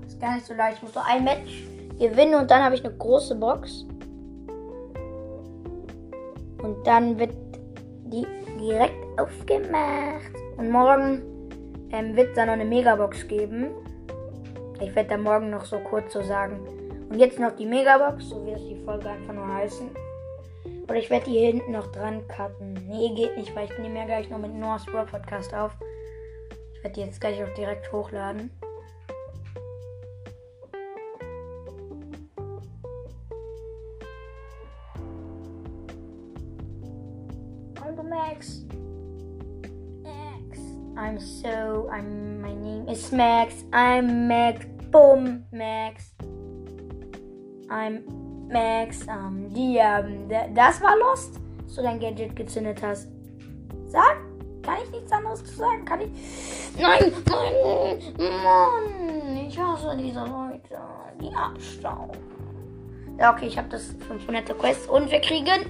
Ist 0.07 0.19
gar 0.19 0.37
nicht 0.37 0.47
so 0.47 0.55
leicht. 0.55 0.79
Ich 0.79 0.83
muss 0.85 0.95
nur 0.95 1.05
ein 1.05 1.23
Match 1.23 1.65
gewinnen 1.99 2.41
und 2.41 2.51
dann 2.51 2.63
habe 2.63 2.75
ich 2.75 2.83
eine 2.83 2.95
große 2.95 3.35
Box. 3.35 3.85
Und 6.63 6.87
dann 6.87 7.19
wird 7.19 7.35
die 8.07 8.27
direkt 8.59 9.21
aufgemacht. 9.21 10.33
Und 10.57 10.71
morgen 10.71 11.21
ähm, 11.91 12.17
wird 12.17 12.31
es 12.31 12.37
dann 12.37 12.47
noch 12.47 12.55
eine 12.55 12.65
Megabox 12.65 13.29
geben. 13.29 13.75
Ich 14.81 14.95
werde 14.95 15.11
da 15.11 15.17
morgen 15.17 15.51
noch 15.51 15.65
so 15.65 15.79
kurz 15.79 16.13
so 16.13 16.23
sagen. 16.23 16.61
Und 17.09 17.19
jetzt 17.19 17.39
noch 17.39 17.55
die 17.57 17.67
Megabox, 17.67 18.29
so 18.29 18.45
wird 18.45 18.61
die 18.61 18.83
Folge 18.85 19.09
einfach 19.09 19.35
nur 19.35 19.47
heißen. 19.55 19.91
Oder 20.85 20.97
ich 20.97 21.11
werde 21.11 21.27
die 21.27 21.33
hier 21.33 21.49
hinten 21.49 21.73
noch 21.73 21.91
dran 21.93 22.27
cutten. 22.29 22.75
Nee, 22.89 23.15
geht 23.15 23.37
nicht, 23.37 23.55
weil 23.55 23.71
ich 23.71 23.79
nehme 23.79 23.99
ja 23.99 24.05
gleich 24.05 24.29
noch 24.31 24.39
mit 24.39 24.55
Noah's 24.55 24.85
Bro 24.87 25.07
Podcast 25.07 25.55
auf. 25.55 25.73
Ich 26.75 26.85
werde 26.85 26.95
die 26.95 27.01
jetzt 27.01 27.21
gleich 27.21 27.43
auch 27.43 27.55
direkt 27.55 27.91
hochladen. 27.93 28.51
Max. 38.37 38.65
Max. 40.03 40.59
I'm 40.97 41.19
so, 41.19 41.89
I'm, 41.93 42.36
is 42.97 43.13
Max. 43.13 43.65
I'm 43.73 44.27
Max. 44.27 44.65
Boom, 44.91 45.45
Max. 45.53 46.15
I'm 47.69 48.05
Max. 48.49 49.07
Um, 49.07 49.53
die, 49.53 49.77
ähm, 49.77 50.29
das 50.55 50.81
war 50.81 50.97
Lost, 50.97 51.39
du 51.75 51.83
dein 51.83 52.01
Gadget 52.01 52.35
gezündet 52.35 52.83
hast. 52.83 53.09
Sag, 53.89 54.17
kann 54.63 54.77
ich 54.83 54.91
nichts 54.91 55.13
anderes 55.13 55.45
zu 55.45 55.55
sagen? 55.57 55.85
Kann 55.85 56.01
ich? 56.01 56.11
Nein, 56.81 57.13
Mann, 57.29 58.43
Mann, 58.43 59.47
ich 59.47 59.59
hasse 59.59 59.95
diese 59.99 60.21
Leute, 60.21 60.79
die 61.21 61.35
abstauben. 61.35 62.19
Ja, 63.19 63.35
okay, 63.35 63.47
ich 63.47 63.59
habe 63.59 63.69
das 63.69 63.95
500. 64.09 64.59
Quest 64.59 64.89
und 64.89 65.11
wir 65.11 65.21
kriegen 65.21 65.67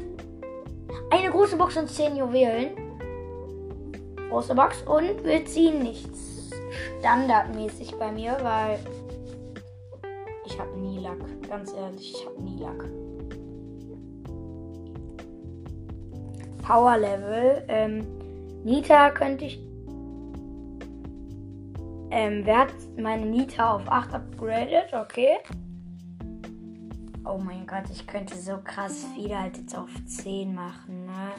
eine 1.10 1.30
große 1.30 1.56
Box 1.56 1.76
und 1.76 1.88
10 1.88 2.16
Juwelen. 2.16 2.70
Große 4.30 4.54
Box 4.54 4.82
und 4.82 5.24
wir 5.24 5.44
ziehen 5.44 5.82
nichts 5.82 6.35
standardmäßig 7.00 7.94
bei 7.98 8.12
mir, 8.12 8.36
weil 8.42 8.78
ich 10.44 10.58
habe 10.58 10.76
nie 10.78 11.00
Lack. 11.00 11.18
Ganz 11.48 11.72
ehrlich, 11.72 12.14
ich 12.14 12.26
habe 12.26 12.40
nie 12.42 12.58
Lack. 12.58 12.84
Power 16.62 16.98
Level. 16.98 17.64
Ähm, 17.68 18.06
Nita 18.64 19.10
könnte 19.10 19.44
ich. 19.44 19.60
Ähm, 22.10 22.42
wer 22.44 22.58
hat 22.58 22.74
meine 22.96 23.26
Nita 23.26 23.74
auf 23.74 23.82
8 23.86 24.14
upgraded? 24.14 24.92
Okay. 24.92 25.38
Oh 27.24 27.38
mein 27.38 27.66
Gott, 27.66 27.84
ich 27.90 28.06
könnte 28.06 28.36
so 28.36 28.58
krass 28.62 29.06
viele 29.14 29.40
halt 29.40 29.58
jetzt 29.58 29.76
auf 29.76 29.90
10 30.06 30.54
machen, 30.54 31.06
ne? 31.06 31.32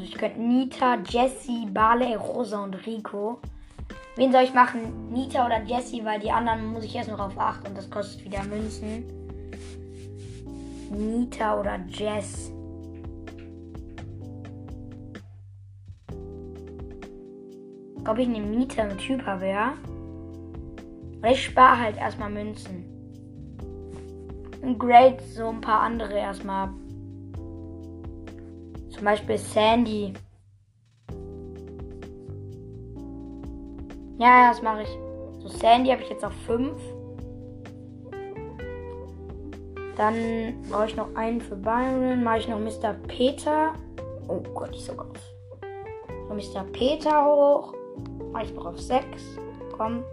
Also 0.00 0.12
ich 0.12 0.18
könnte 0.18 0.40
Nita, 0.40 0.96
Jessie, 1.06 1.66
Barley, 1.66 2.14
Rosa 2.14 2.64
und 2.64 2.86
Rico. 2.86 3.38
Wen 4.16 4.32
soll 4.32 4.44
ich 4.44 4.54
machen? 4.54 5.12
Nita 5.12 5.44
oder 5.44 5.62
Jessie? 5.62 6.02
Weil 6.02 6.18
die 6.20 6.30
anderen 6.30 6.72
muss 6.72 6.84
ich 6.84 6.96
erst 6.96 7.10
noch 7.10 7.20
auf 7.20 7.38
8 7.38 7.68
und 7.68 7.76
das 7.76 7.90
kostet 7.90 8.24
wieder 8.24 8.42
Münzen. 8.44 9.04
Nita 10.90 11.60
oder 11.60 11.78
Jess? 11.86 12.50
Glaube, 18.02 18.22
ich 18.22 18.28
nehme 18.28 18.46
Nita 18.46 18.84
mit 18.84 19.06
Hyperbär. 19.06 19.74
Weil 21.20 21.34
ich 21.34 21.44
spare 21.44 21.78
halt 21.78 21.98
erstmal 21.98 22.30
Münzen. 22.30 22.86
Und 24.62 24.78
grade 24.78 25.18
so 25.34 25.48
ein 25.48 25.60
paar 25.60 25.82
andere 25.82 26.14
erstmal 26.14 26.68
ab. 26.68 26.79
Zum 29.00 29.06
Beispiel 29.06 29.38
Sandy. 29.38 30.12
Ja, 34.18 34.50
das 34.50 34.60
mache 34.60 34.82
ich. 34.82 34.88
So, 35.38 35.48
Sandy 35.48 35.88
habe 35.88 36.02
ich 36.02 36.10
jetzt 36.10 36.22
auf 36.22 36.34
5. 36.44 36.78
Dann 39.96 40.62
brauche 40.68 40.84
ich 40.84 40.96
noch 40.96 41.14
einen 41.14 41.40
für 41.40 41.56
Byron. 41.56 42.22
Mache 42.22 42.40
ich 42.40 42.48
noch 42.48 42.58
Mr. 42.58 42.92
Peter. 43.08 43.72
Oh 44.28 44.40
Gott, 44.54 44.72
ich 44.74 44.84
so 44.84 44.92
groß. 44.92 45.18
So, 46.28 46.34
Mr. 46.34 46.64
Peter 46.64 47.24
hoch. 47.24 47.72
Mache 48.32 48.44
ich 48.44 48.52
noch 48.52 48.66
auf 48.66 48.78
6. 48.78 49.02
Komm. 49.78 50.04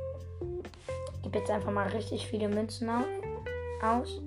Gib 1.24 1.36
jetzt 1.36 1.52
einfach 1.52 1.74
mal 1.74 1.90
richtig 1.90 2.26
viele 2.26 2.48
Münzen 2.48 2.90
aus. 3.84 4.22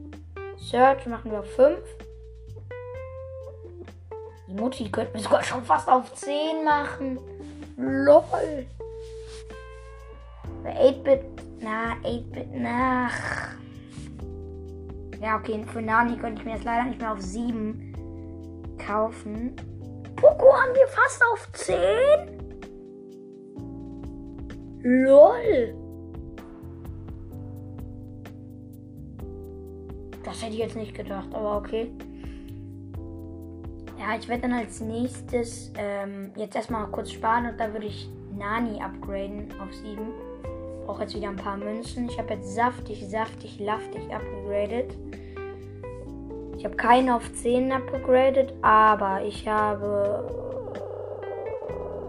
Search 0.58 1.06
machen 1.06 1.30
wir 1.30 1.40
auf 1.40 1.50
5. 1.52 1.78
Die 4.50 4.60
Mutti 4.60 4.90
könnte 4.90 5.16
mir 5.16 5.22
sogar 5.22 5.44
schon 5.44 5.62
fast 5.62 5.88
auf 5.88 6.12
10 6.12 6.64
machen. 6.64 7.20
LOL. 7.76 8.66
Bei 10.64 10.88
8-Bit. 10.88 11.20
Na, 11.60 11.92
8-Bit. 12.02 12.48
Na. 12.54 13.08
Ja, 15.20 15.36
okay. 15.36 15.64
Für 15.72 15.80
Nani 15.80 16.16
könnte 16.16 16.40
ich 16.40 16.46
mir 16.46 16.54
jetzt 16.54 16.64
leider 16.64 16.84
nicht 16.84 17.00
mehr 17.00 17.12
auf 17.12 17.20
7 17.20 18.76
kaufen. 18.84 19.54
Poco 20.16 20.52
haben 20.52 20.74
wir 20.74 20.88
fast 20.88 21.22
auf 21.32 21.48
10? 21.52 21.76
LOL. 24.82 25.74
Das 30.24 30.42
hätte 30.42 30.54
ich 30.54 30.58
jetzt 30.58 30.76
nicht 30.76 30.94
gedacht, 30.94 31.28
aber 31.32 31.58
okay. 31.58 31.92
Ja, 34.00 34.16
ich 34.18 34.26
werde 34.28 34.42
dann 34.42 34.54
als 34.54 34.80
nächstes 34.80 35.70
ähm, 35.76 36.32
jetzt 36.34 36.56
erstmal 36.56 36.86
kurz 36.86 37.12
sparen 37.12 37.50
und 37.50 37.60
da 37.60 37.70
würde 37.70 37.84
ich 37.84 38.08
Nani 38.34 38.80
upgraden 38.80 39.52
auf 39.60 39.74
7. 39.74 39.98
Brauche 40.86 41.02
jetzt 41.02 41.14
wieder 41.14 41.28
ein 41.28 41.36
paar 41.36 41.58
Münzen. 41.58 42.08
Ich 42.08 42.18
habe 42.18 42.32
jetzt 42.32 42.54
saftig, 42.54 43.06
saftig, 43.06 43.60
laftig 43.60 44.02
upgradet. 44.10 44.96
Ich 46.56 46.64
habe 46.64 46.76
keinen 46.76 47.10
auf 47.10 47.30
10 47.30 47.72
upgradet, 47.72 48.54
aber 48.62 49.22
ich 49.22 49.46
habe 49.46 50.24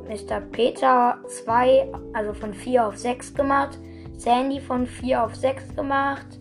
Mr. 0.08 0.40
Peter 0.40 1.20
2, 1.28 1.92
also 2.14 2.34
von 2.34 2.54
4 2.54 2.88
auf 2.88 2.96
6 2.96 3.34
gemacht. 3.34 3.78
Sandy 4.18 4.62
von 4.62 4.88
4 4.88 5.26
auf 5.26 5.36
6 5.36 5.76
gemacht. 5.76 6.40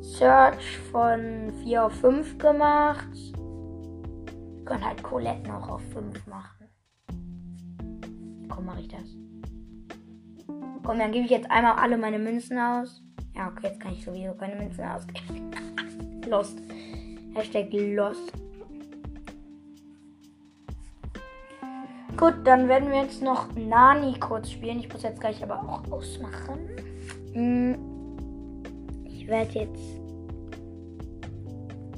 Search 0.00 0.78
von 0.90 1.52
4 1.62 1.84
auf 1.84 1.92
5 1.92 2.38
gemacht. 2.38 3.06
Können 4.70 4.84
halt 4.84 5.02
Colette 5.02 5.48
noch 5.48 5.68
auf 5.68 5.82
5 5.92 6.28
machen. 6.28 6.68
Komm, 8.48 8.66
mache 8.66 8.78
ich 8.82 8.86
das. 8.86 9.02
Komm, 10.84 10.96
dann 11.00 11.10
gebe 11.10 11.24
ich 11.24 11.30
jetzt 11.32 11.50
einmal 11.50 11.72
alle 11.72 11.98
meine 11.98 12.20
Münzen 12.20 12.56
aus. 12.56 13.02
Ja, 13.34 13.48
okay, 13.48 13.66
jetzt 13.66 13.80
kann 13.80 13.94
ich 13.94 14.04
sowieso 14.04 14.32
keine 14.34 14.54
Münzen 14.54 14.84
ausgeben. 14.84 15.50
Lost. 16.28 16.62
Hashtag 17.34 17.66
Lost. 17.72 18.32
Gut, 22.16 22.34
dann 22.44 22.68
werden 22.68 22.92
wir 22.92 23.02
jetzt 23.02 23.22
noch 23.22 23.52
Nani 23.56 24.20
kurz 24.20 24.52
spielen. 24.52 24.78
Ich 24.78 24.92
muss 24.92 25.02
jetzt 25.02 25.20
gleich 25.20 25.42
aber 25.42 25.68
auch 25.68 25.90
ausmachen. 25.90 26.60
Hm. 27.32 27.76
Ich 29.04 29.26
werde 29.26 29.52
jetzt. 29.52 29.99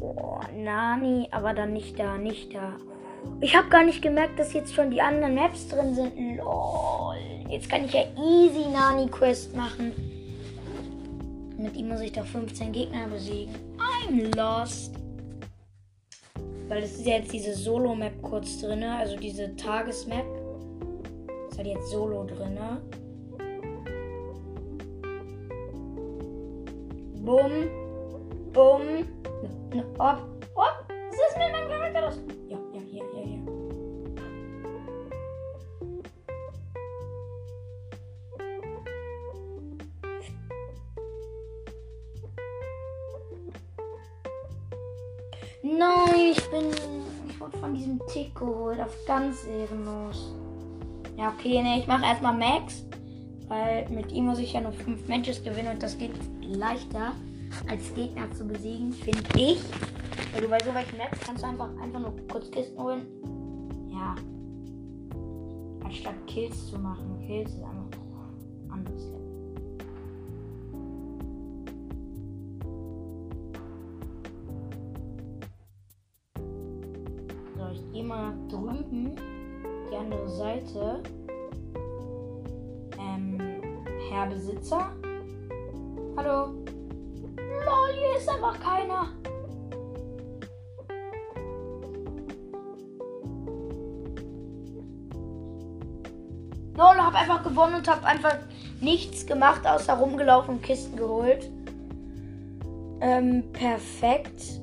Oh, 0.03 0.41
Nani, 0.53 1.29
aber 1.31 1.55
dann 1.55 1.73
nicht 1.73 1.97
da, 1.97 2.19
nicht 2.19 2.53
da. 2.53 2.73
Ich 3.41 3.55
habe 3.55 3.69
gar 3.69 3.85
nicht 3.85 4.03
gemerkt, 4.03 4.37
dass 4.37 4.53
jetzt 4.53 4.75
schon 4.75 4.91
die 4.91 5.01
anderen 5.01 5.37
Maps 5.37 5.69
drin 5.69 5.95
sind. 5.95 6.37
Lol. 6.39 7.19
Jetzt 7.49 7.69
kann 7.69 7.85
ich 7.85 7.93
ja 7.93 8.03
easy 8.17 8.69
Nani 8.73 9.07
Quest 9.07 9.55
machen. 9.55 9.93
Mit 11.57 11.77
ihm 11.77 11.89
muss 11.89 12.01
ich 12.01 12.11
doch 12.11 12.27
15 12.27 12.73
Gegner 12.73 13.07
besiegen. 13.07 13.55
I'm 13.79 14.37
lost. 14.37 14.97
Weil 16.67 16.83
es 16.83 16.97
ist 16.99 17.07
ja 17.07 17.19
jetzt 17.19 17.33
diese 17.33 17.55
Solo-Map 17.55 18.21
kurz 18.23 18.61
drin, 18.61 18.83
also 18.83 19.17
diese 19.17 19.55
Tagesmap. 19.55 20.27
Ist 21.49 21.59
halt 21.59 21.69
jetzt 21.69 21.91
Solo 21.91 22.25
drin. 22.25 22.59
Bumm. 27.25 27.82
Bumm. 28.53 29.09
Hopp. 29.99 30.19
Hopp. 30.55 30.85
Was 30.87 31.31
ist 31.31 31.39
mit 31.39 31.53
meinem 31.53 31.69
Charakter 31.71 32.03
los? 32.03 32.21
Ja, 32.49 32.59
ja, 32.75 32.81
hier, 32.81 33.05
hier, 33.15 33.25
hier. 33.25 33.43
Nein, 45.63 46.33
ich 46.33 46.51
bin. 46.51 46.71
Ich 47.29 47.41
wurde 47.41 47.57
von 47.57 47.75
diesem 47.75 47.99
Tick 48.09 48.35
geholt. 48.35 48.81
Auf 48.81 48.95
ganz 49.07 49.47
ehrenlos. 49.47 50.35
Ja, 51.17 51.33
okay, 51.39 51.63
ne, 51.63 51.79
ich 51.79 51.87
mache 51.87 52.05
erstmal 52.05 52.37
Max. 52.37 52.85
Weil 53.49 53.89
mit 53.89 54.13
ihm 54.13 54.27
muss 54.27 54.39
ich 54.39 54.53
ja 54.53 54.61
nur 54.61 54.73
5 54.73 55.09
Matches 55.09 55.43
gewinnen 55.43 55.73
und 55.73 55.83
das 55.83 55.97
geht 55.97 56.13
leichter 56.43 57.13
als 57.69 57.95
Gegner 57.95 58.31
zu 58.33 58.45
besiegen, 58.45 58.93
finde 58.93 59.23
ich. 59.37 59.63
Weil 60.33 60.43
du 60.43 60.49
bei 60.49 60.59
so 60.61 60.75
welchen 60.75 60.97
Maps 60.99 61.21
kannst 61.25 61.43
du 61.43 61.49
einfach, 61.49 61.69
einfach 61.81 62.01
nur 62.01 62.15
kurz 62.31 62.51
Kisten 62.51 62.83
holen. 62.83 63.07
Ja. 63.91 64.15
Anstatt 65.85 66.15
Kills 66.27 66.69
zu 66.69 66.79
machen. 66.79 67.19
Kills 67.27 67.51
ist 67.51 67.63
einfach 67.63 68.03
anderes 68.71 69.05
Level. 69.07 69.23
So, 77.57 77.73
ich 77.73 77.93
gehe 77.93 78.05
mal 78.05 78.31
nach 78.31 78.49
drüben. 78.49 79.17
Die 79.91 79.97
andere 79.97 80.29
Seite. 80.29 81.03
Ähm, 82.99 83.39
Herr 84.09 84.27
Besitzer. 84.27 84.93
Hallo. 86.17 86.62
Einfach 88.53 88.61
keiner. 88.61 89.09
Lol, 96.75 97.01
hab 97.01 97.15
einfach 97.15 97.45
gewonnen 97.45 97.77
und 97.77 97.89
hab 97.89 98.05
einfach 98.05 98.39
nichts 98.81 99.27
gemacht, 99.27 99.67
außer 99.67 99.95
rumgelaufen 99.95 100.57
und 100.57 100.63
Kisten 100.63 100.97
geholt. 100.97 101.51
Ähm, 103.01 103.53
perfekt. 103.53 104.61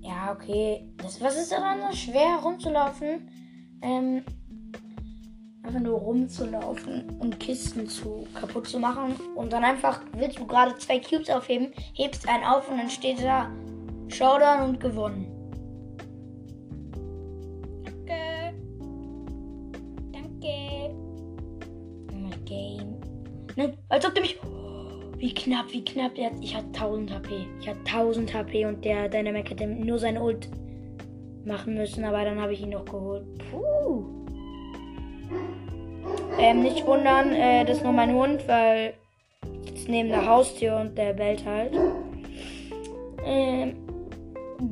Ja, 0.00 0.32
okay. 0.32 0.88
Das, 0.98 1.20
was 1.20 1.36
ist 1.36 1.52
daran 1.52 1.78
so 1.90 1.96
schwer 1.96 2.38
rumzulaufen? 2.42 3.28
Ähm, 3.82 4.24
einfach 5.74 5.80
nur 5.80 5.98
rumzulaufen 5.98 7.04
und 7.18 7.40
Kisten 7.40 7.88
zu 7.88 8.26
kaputt 8.38 8.68
zu 8.68 8.78
machen. 8.78 9.16
Und 9.34 9.52
dann 9.52 9.64
einfach 9.64 10.00
willst 10.16 10.38
du 10.38 10.46
gerade 10.46 10.76
zwei 10.76 10.98
Cubes 10.98 11.30
aufheben, 11.30 11.72
hebst 11.94 12.28
einen 12.28 12.44
auf 12.44 12.68
und 12.70 12.78
dann 12.78 12.90
steht 12.90 13.22
da 13.22 13.50
Showdown 14.08 14.68
und 14.68 14.80
gewonnen. 14.80 15.26
Danke. 17.84 18.54
Danke. 20.12 20.94
Mein 22.12 22.44
Game. 22.44 22.96
Nein, 23.56 23.76
als 23.88 24.06
ob 24.06 24.14
der 24.14 24.22
mich. 24.22 24.38
Wie 25.16 25.32
knapp, 25.32 25.72
wie 25.72 25.84
knapp. 25.84 26.14
Der 26.16 26.26
hat, 26.26 26.34
ich 26.40 26.54
hatte 26.54 26.66
1000 26.66 27.14
HP. 27.14 27.46
Ich 27.60 27.68
hatte 27.68 27.80
1000 27.86 28.34
HP 28.34 28.66
und 28.66 28.84
der 28.84 29.08
Dynamic 29.08 29.50
hätte 29.50 29.66
nur 29.66 29.98
seine 29.98 30.22
Ult 30.22 30.48
machen 31.46 31.74
müssen, 31.74 32.04
aber 32.04 32.24
dann 32.24 32.40
habe 32.40 32.52
ich 32.52 32.60
ihn 32.60 32.70
noch 32.70 32.84
geholt. 32.84 33.24
Puh. 33.50 34.23
Ähm, 36.38 36.62
nicht 36.62 36.86
wundern, 36.86 37.32
äh, 37.32 37.64
das 37.64 37.78
ist 37.78 37.84
nur 37.84 37.92
mein 37.92 38.12
Hund, 38.12 38.46
weil 38.48 38.94
jetzt 39.66 39.88
neben 39.88 40.08
der 40.08 40.26
Haustür 40.26 40.76
und 40.76 40.96
der 40.96 41.12
bellt 41.12 41.44
halt. 41.44 41.72
Ähm, 43.24 43.76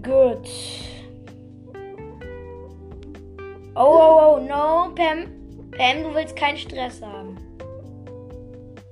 gut. 0.03 0.49
Oh, 3.75 3.81
oh, 3.81 4.37
oh, 4.37 4.39
no, 4.39 4.93
Pam. 4.95 5.27
Pam, 5.77 6.03
du 6.03 6.15
willst 6.15 6.37
keinen 6.37 6.59
Stress 6.59 7.01
haben. 7.01 7.39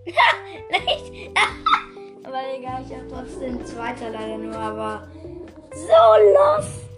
nicht? 0.71 1.31
aber 2.25 2.39
egal, 2.57 2.83
ich 2.87 2.97
habe 2.97 3.07
trotzdem 3.11 3.65
zweiter 3.67 4.11
leider 4.11 4.39
nur, 4.39 4.57
aber 4.57 5.09
so 5.75 5.87
lost. 6.35 6.90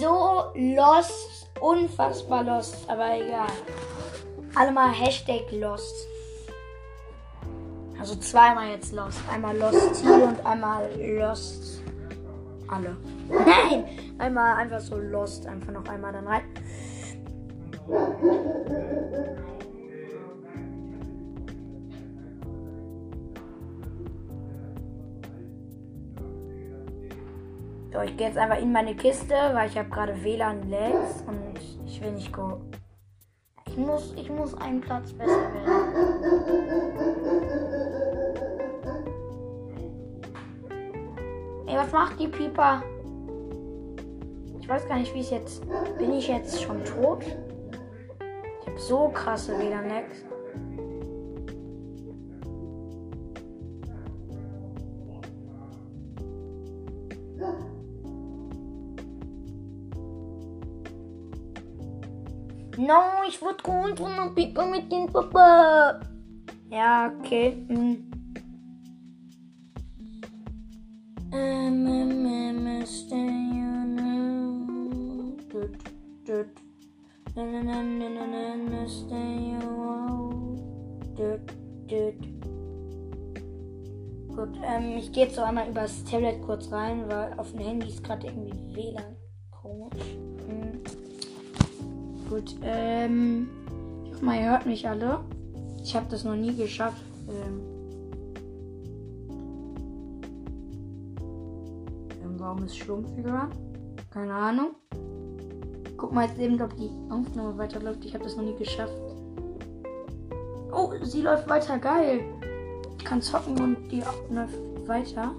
So 0.00 0.52
lost, 0.54 1.48
unfassbar 1.60 2.44
lost, 2.44 2.76
aber 2.88 3.16
egal. 3.16 3.48
Alle 4.54 4.72
mal 4.72 4.90
Hashtag 4.90 5.50
lost. 5.52 6.06
Also 7.98 8.14
zweimal 8.16 8.70
jetzt 8.70 8.92
lost. 8.92 9.20
Einmal 9.32 9.56
lost 9.56 10.02
hier 10.02 10.22
und 10.22 10.44
einmal 10.46 10.88
lost 11.18 11.82
alle. 12.68 12.96
Nein, 13.28 13.84
einmal 14.18 14.56
einfach 14.56 14.80
so 14.80 14.96
lost, 14.96 15.46
einfach 15.46 15.72
noch 15.72 15.86
einmal 15.88 16.12
dann 16.12 16.26
rein. 16.26 16.42
So, 27.98 28.04
ich 28.04 28.16
gehe 28.16 28.28
jetzt 28.28 28.38
einfach 28.38 28.60
in 28.60 28.70
meine 28.70 28.94
Kiste, 28.94 29.34
weil 29.54 29.68
ich 29.68 29.76
habe 29.76 29.88
gerade 29.88 30.22
WLAN-Lags 30.22 31.24
und 31.26 31.58
ich 31.84 32.00
will 32.00 32.12
nicht 32.12 32.32
go. 32.32 32.60
Ich 33.66 33.76
muss, 33.76 34.14
ich 34.16 34.30
muss 34.30 34.54
einen 34.54 34.80
Platz 34.80 35.12
besser 35.14 35.52
werden. 35.52 35.72
Ey, 41.66 41.76
was 41.76 41.90
macht 41.90 42.20
die 42.20 42.28
Pieper? 42.28 42.84
Ich 44.60 44.68
weiß 44.68 44.86
gar 44.86 44.98
nicht, 44.98 45.12
wie 45.12 45.20
es 45.20 45.30
jetzt. 45.30 45.64
Bin 45.98 46.12
ich 46.12 46.28
jetzt 46.28 46.62
schon 46.62 46.84
tot? 46.84 47.24
Ich 47.24 48.66
habe 48.68 48.78
so 48.78 49.08
krasse 49.08 49.58
WLAN-Lags. 49.58 50.24
No, 62.88 63.22
ich 63.28 63.42
wurde 63.42 63.62
geholt 63.62 63.98
von 63.98 64.10
der 64.16 64.30
Pippa 64.34 64.64
mit 64.64 64.90
dem 64.90 65.12
Papa. 65.12 66.00
Ja, 66.70 67.12
okay. 67.18 67.62
Hm. 67.68 68.10
Um, 71.30 71.86
um, 71.86 72.24
um, 72.24 72.86
stay 72.86 73.48
dut. 81.88 82.16
Gut, 84.34 84.60
ähm, 84.64 84.96
ich 84.96 85.12
gehe 85.12 85.24
jetzt 85.24 85.36
so 85.36 85.42
einmal 85.42 85.68
übers 85.68 86.04
Tablet 86.04 86.40
kurz 86.40 86.72
rein, 86.72 87.04
weil 87.06 87.34
auf 87.38 87.50
dem 87.50 87.60
Handy 87.60 87.88
ist 87.88 88.02
gerade 88.02 88.28
irgendwie 88.28 88.54
WLAN 88.74 89.14
komisch. 89.50 90.27
Gut, 92.28 92.56
ähm, 92.62 93.48
ich 94.04 94.12
hoffe 94.12 94.24
mal, 94.24 94.38
ihr 94.38 94.50
hört 94.50 94.66
mich 94.66 94.86
alle. 94.86 95.20
Ich 95.82 95.96
habe 95.96 96.06
das 96.10 96.24
noch 96.24 96.36
nie 96.36 96.54
geschafft. 96.54 97.02
Ähm, 97.28 97.60
warum 102.38 102.64
ist 102.64 102.76
schlumpfiger? 102.76 103.48
Keine 104.10 104.34
Ahnung. 104.34 104.70
Guck 105.96 106.12
mal 106.12 106.26
jetzt 106.26 106.38
eben, 106.38 106.60
ob 106.60 106.76
die 106.76 106.90
Aufnahme 107.10 107.56
weiterläuft. 107.58 108.04
Ich 108.04 108.14
habe 108.14 108.24
das 108.24 108.36
noch 108.36 108.44
nie 108.44 108.56
geschafft. 108.56 108.92
Oh, 110.72 110.92
sie 111.02 111.22
läuft 111.22 111.48
weiter. 111.48 111.78
Geil. 111.78 112.20
Ich 112.98 113.04
kann 113.04 113.20
zocken 113.22 113.60
und 113.60 113.88
die 113.90 114.02
läuft 114.30 114.58
weiter. 114.86 115.34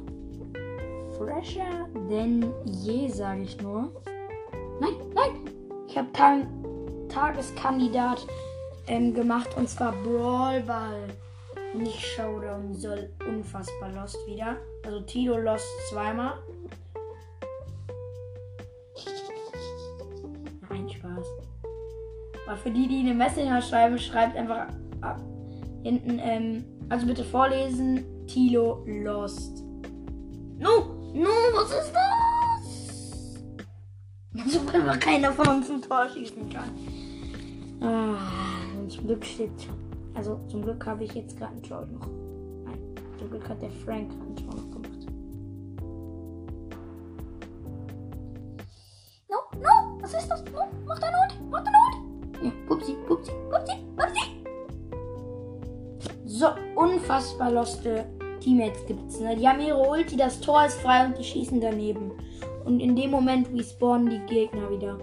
Fresher 1.18 1.88
denn 2.10 2.46
je, 2.66 3.10
sage 3.10 3.42
ich 3.42 3.62
nur. 3.62 3.92
Nein, 4.80 4.94
nein. 5.14 5.32
Ich 5.88 5.98
habe 5.98 6.10
keinen 6.14 6.59
Tageskandidat 7.10 8.26
ähm, 8.88 9.14
gemacht 9.14 9.50
und 9.58 9.70
zwar 9.70 9.92
Brawl 9.92 10.62
Ball. 10.62 11.08
Nicht 11.74 12.02
Showdown 12.02 12.74
soll 12.74 13.10
unfassbar 13.28 13.92
lost 13.92 14.18
wieder. 14.26 14.58
Also 14.84 15.02
Tito 15.02 15.38
lost 15.38 15.68
zweimal. 15.90 16.34
Nein, 20.70 20.90
Spaß. 20.90 21.26
Aber 22.48 22.58
für 22.58 22.72
die, 22.72 22.88
die 22.88 23.00
eine 23.00 23.14
Messenger 23.14 23.62
schreiben, 23.62 24.00
schreibt 24.00 24.36
einfach 24.36 24.68
ab. 25.02 25.22
Hinten, 25.84 26.20
ähm, 26.20 26.66
also 26.90 27.06
bitte 27.06 27.24
vorlesen. 27.24 28.06
Tilo 28.26 28.84
lost. 28.88 29.64
No, 30.58 31.12
no, 31.14 31.30
was 31.54 31.72
ist 31.72 31.94
das? 31.94 32.10
So, 34.48 34.62
wenn 34.72 35.00
keiner 35.00 35.32
von 35.34 35.48
uns 35.48 35.70
ein 35.70 35.82
Tor 35.82 36.08
schießen 36.08 36.50
kann. 36.50 36.70
Ah, 37.82 38.18
zum 38.90 39.08
Glück 39.08 39.24
steht. 39.24 39.52
Also 40.14 40.40
zum 40.50 40.62
Glück 40.64 40.86
habe 40.86 41.04
ich 41.06 41.14
jetzt 41.14 41.38
gerade 41.38 41.54
ein 41.56 41.64
Tor 41.64 41.86
noch. 41.86 42.08
Nein, 42.66 42.78
zum 43.18 43.30
Glück 43.30 43.48
hat 43.48 43.62
der 43.62 43.70
Frank 43.70 44.12
ein 44.12 44.36
Tor 44.36 44.54
noch 44.54 44.72
gemacht. 44.72 44.90
No, 49.30 49.38
no, 49.62 50.02
was 50.02 50.14
ist 50.14 50.28
das? 50.28 50.44
No, 50.46 50.68
mach 50.86 51.00
deine 51.00 51.16
Ult, 51.18 51.40
mach 51.50 51.64
deine 51.64 51.78
Ult. 51.78 52.44
Ja, 52.44 52.52
pupsi, 52.68 52.96
pupsi, 53.08 53.32
pupsi, 53.50 53.74
pupsi. 53.96 54.30
So, 56.26 56.48
unfassbar 56.76 57.52
loste 57.52 58.06
Teammates 58.42 58.86
gibt's. 58.88 59.20
Ne? 59.20 59.36
Die 59.36 59.48
haben 59.48 59.60
ihre 59.62 59.88
Ulti, 59.90 60.18
das 60.18 60.42
Tor 60.42 60.66
ist 60.66 60.82
frei 60.82 61.06
und 61.06 61.18
die 61.18 61.24
schießen 61.24 61.62
daneben. 61.62 62.12
Und 62.66 62.80
in 62.80 62.96
dem 62.96 63.12
Moment 63.12 63.50
respawnen 63.54 64.10
die 64.10 64.34
Gegner 64.34 64.70
wieder. 64.70 64.98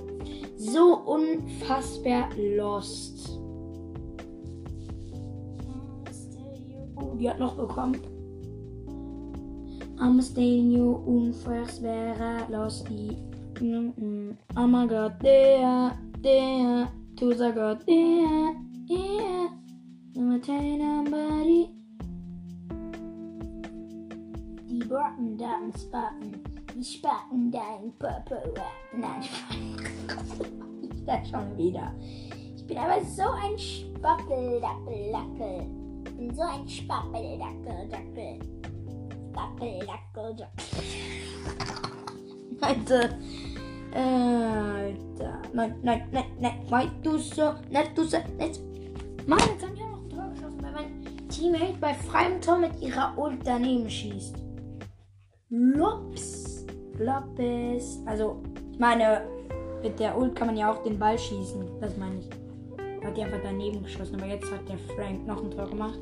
So 0.73 1.05
unfassbar 1.07 2.29
lost. 2.37 3.39
Oh, 6.97 7.15
die 7.15 7.29
hat 7.31 7.39
noch 7.39 7.57
bekommen. 7.57 8.01
I'm 9.99 10.21
staying 10.21 10.73
you 10.73 11.03
unfassbar 11.07 12.47
lost. 12.51 12.89
Oh 14.57 14.67
my 14.67 14.87
god, 14.87 15.21
there, 15.21 15.93
there, 16.21 16.89
to 17.17 17.35
the 17.35 17.53
god, 17.53 17.87
there, 17.87 18.55
yeah. 18.87 19.49
No 20.15 20.39
tell 20.39 20.79
nobody. 20.79 21.71
Die 24.69 24.85
Brocken, 24.89 25.39
Daten, 25.39 25.73
Spaten. 25.73 26.46
Spaten, 26.83 27.51
dein 27.51 27.93
Purple 27.99 28.55
Nein, 28.93 29.23
ich 30.83 30.91
sag 31.07 31.27
schon 31.27 31.57
wieder. 31.57 31.95
Ich 32.55 32.67
bin 32.67 32.77
aber 32.79 33.03
so 33.05 33.23
ein 33.23 33.59
Spappeldackel-Dackel. 33.59 35.67
Bin 36.17 36.35
so 36.35 36.43
ein 36.43 36.69
Spappeldackel-Dackel. 36.69 38.39
Spappeldackel-Dackel. 39.33 40.49
Leute. 42.61 43.19
Alter. 43.95 45.41
Nein, 45.53 45.75
nein, 45.83 46.09
nein, 46.13 46.25
nein. 46.39 46.61
Weil 46.69 46.91
du 47.03 47.19
so, 47.19 47.55
nicht 47.71 47.97
du 47.97 48.05
so, 48.05 48.19
nicht. 48.39 48.61
Mann, 49.27 49.39
jetzt 49.39 49.65
haben 49.65 49.75
die 49.75 49.83
auch 49.83 49.89
noch 49.89 50.03
ein 50.03 50.11
Tor 50.11 50.29
geschossen, 50.31 50.63
weil 50.63 50.73
mein 50.73 51.03
Teammate 51.29 51.79
bei 51.81 51.95
freiem 51.95 52.39
Tor 52.41 52.59
mit 52.59 52.79
ihrer 52.81 53.17
Ult 53.17 53.39
daneben 53.45 53.89
schießt. 53.89 54.37
Lops. 56.99 57.27
Loppes. 57.39 58.01
Also, 58.07 58.37
ich 58.73 58.79
meine, 58.79 59.23
mit 59.83 59.99
der 59.99 60.17
Ult 60.17 60.35
kann 60.35 60.49
man 60.49 60.57
ja 60.57 60.73
auch 60.73 60.83
den 60.83 60.99
Ball 60.99 61.19
schießen. 61.19 61.81
Das 61.81 61.97
meine 61.97 62.21
ich. 62.21 62.29
Hat 63.05 63.17
die 63.17 63.23
einfach 63.23 63.41
daneben 63.43 63.83
geschossen, 63.83 64.17
aber 64.17 64.27
jetzt 64.27 64.51
hat 64.51 64.69
der 64.69 64.79
Frank 64.97 65.27
noch 65.27 65.43
ein 65.43 65.51
Tor 65.51 65.69
gemacht. 65.69 65.99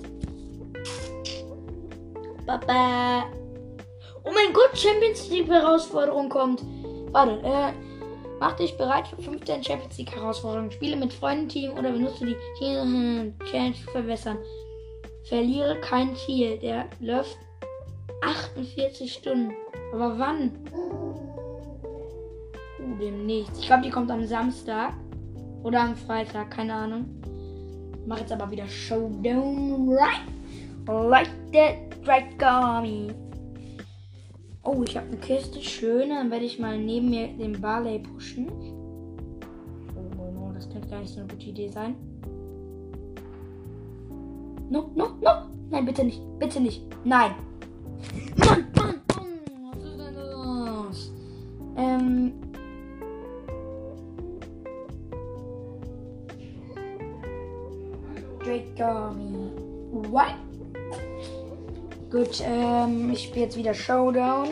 Papa. 2.47 3.25
Oh 4.23 4.31
mein 4.33 4.53
Gott, 4.55 4.71
Champions 4.75 5.29
League 5.29 5.49
Herausforderung 5.49 6.29
kommt. 6.29 6.63
Warte, 7.13 7.41
äh, 7.45 7.73
mach 8.41 8.57
dich 8.57 8.77
bereit 8.77 9.07
für 9.09 9.21
15 9.21 9.63
Champions 9.63 9.99
League 9.99 10.15
Herausforderungen. 10.15 10.71
Spiele 10.71 10.97
mit 10.97 11.13
Freunden, 11.13 11.49
Team 11.49 11.73
oder 11.73 11.93
benutze 11.93 12.25
die 12.25 12.37
Challenge 12.59 13.75
zu 13.75 13.91
verbessern. 13.91 14.39
Verliere 15.25 15.79
kein 15.81 16.17
Ziel. 16.17 16.59
Der 16.59 16.87
läuft 17.01 17.37
48 18.23 19.13
Stunden. 19.13 19.53
Aber 19.95 20.19
wann? 20.19 20.51
Demnächst. 23.01 23.61
Ich 23.61 23.67
glaube, 23.67 23.85
die 23.85 23.91
kommt 23.91 24.11
am 24.11 24.27
Samstag. 24.27 24.95
Oder 25.63 25.83
am 25.83 25.95
Freitag, 25.95 26.51
keine 26.51 26.75
Ahnung. 26.75 27.05
Mach 28.05 28.19
jetzt 28.19 28.33
aber 28.33 28.51
wieder 28.51 28.67
Showdown 28.67 29.89
right. 29.89 30.21
Like 30.89 31.31
that 31.53 32.05
Dragami. 32.05 33.15
Oh, 34.65 34.83
ich 34.83 34.97
habe 34.97 35.07
eine 35.07 35.17
Kiste. 35.19 35.63
Schöne. 35.63 36.15
Dann 36.17 36.31
werde 36.31 36.45
ich 36.45 36.59
mal 36.59 36.77
neben 36.77 37.11
mir 37.11 37.29
den 37.29 37.61
Barley 37.61 38.01
pushen. 38.01 38.51
Oh, 39.97 40.01
oh, 40.19 40.49
oh, 40.49 40.53
das 40.53 40.69
könnte 40.69 40.89
gar 40.89 41.01
nicht 41.01 41.15
so 41.15 41.21
eine 41.21 41.29
gute 41.29 41.47
Idee 41.47 41.69
sein. 41.69 41.95
No, 44.69 44.91
no, 44.97 45.11
no. 45.23 45.31
Nein, 45.71 45.85
bitte 45.87 46.03
nicht. 46.03 46.21
Bitte 46.41 46.61
nicht. 46.61 46.83
Nein. 47.05 47.31
Mann, 48.37 48.67
Mann, 48.77 49.04
Ähm. 51.77 52.33
Dragami. 58.45 59.51
What? 60.11 60.35
Gut, 62.11 62.43
ähm, 62.45 63.11
ich 63.11 63.25
spiele 63.25 63.47
jetzt 63.47 63.57
wieder 63.57 63.75
Showdown. 63.75 64.51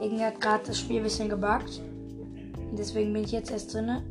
Irgendwie 0.00 0.24
hat 0.24 0.40
gerade 0.40 0.64
das 0.66 0.78
Spiel 0.78 0.98
ein 0.98 1.04
bisschen 1.04 1.28
gebuggt. 1.28 1.80
Deswegen 2.72 3.12
bin 3.12 3.24
ich 3.24 3.32
jetzt 3.32 3.50
erst 3.50 3.72
drinne. 3.74 4.02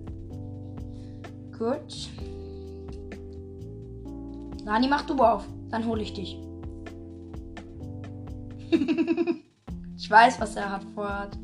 Gut. 1.57 2.09
Rani, 4.65 4.87
mach 4.87 5.05
du 5.05 5.15
auf. 5.15 5.45
Dann 5.69 5.85
hole 5.85 6.01
ich 6.01 6.13
dich. 6.13 6.39
ich 9.97 10.09
weiß, 10.09 10.39
was 10.39 10.55
er 10.55 10.71
hat 10.71 10.83
vorhat. 10.95 11.37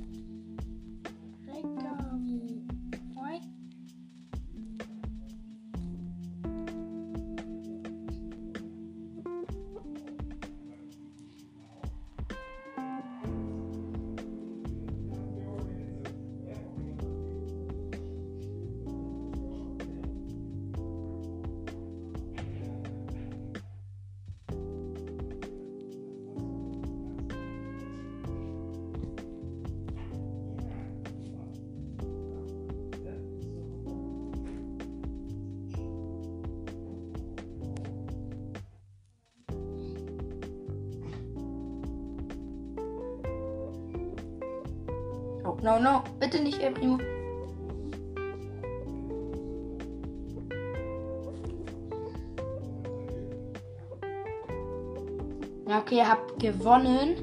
Gewonnen. 56.66 57.16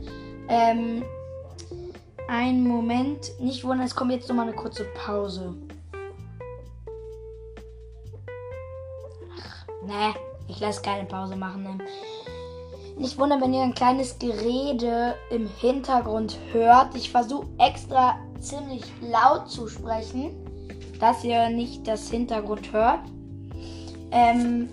Ähm, 0.49 1.03
einen 2.29 2.67
Moment. 2.67 3.33
Nicht 3.41 3.65
wundern, 3.65 3.87
es 3.87 3.95
kommt 3.95 4.13
jetzt 4.13 4.29
nochmal 4.29 4.47
eine 4.47 4.55
kurze 4.55 4.85
Pause. 5.05 5.55
Ach, 9.37 9.67
nee, 9.85 10.15
ich 10.47 10.61
lasse 10.61 10.81
keine 10.83 11.05
Pause 11.07 11.35
machen. 11.35 11.65
Ne? 11.65 11.79
Nicht 12.97 13.19
wundern, 13.19 13.41
wenn 13.41 13.53
ihr 13.53 13.63
ein 13.63 13.75
kleines 13.75 14.19
Gerede 14.19 15.17
im 15.31 15.49
Hintergrund 15.49 16.39
hört. 16.53 16.95
Ich 16.95 17.11
versuche 17.11 17.49
extra 17.59 18.19
ziemlich 18.39 18.85
laut 19.01 19.51
zu 19.51 19.67
sprechen, 19.67 20.31
dass 21.01 21.25
ihr 21.25 21.49
nicht 21.49 21.89
das 21.89 22.09
Hintergrund 22.11 22.73
hört. 22.73 23.01
Ähm, 24.13 24.69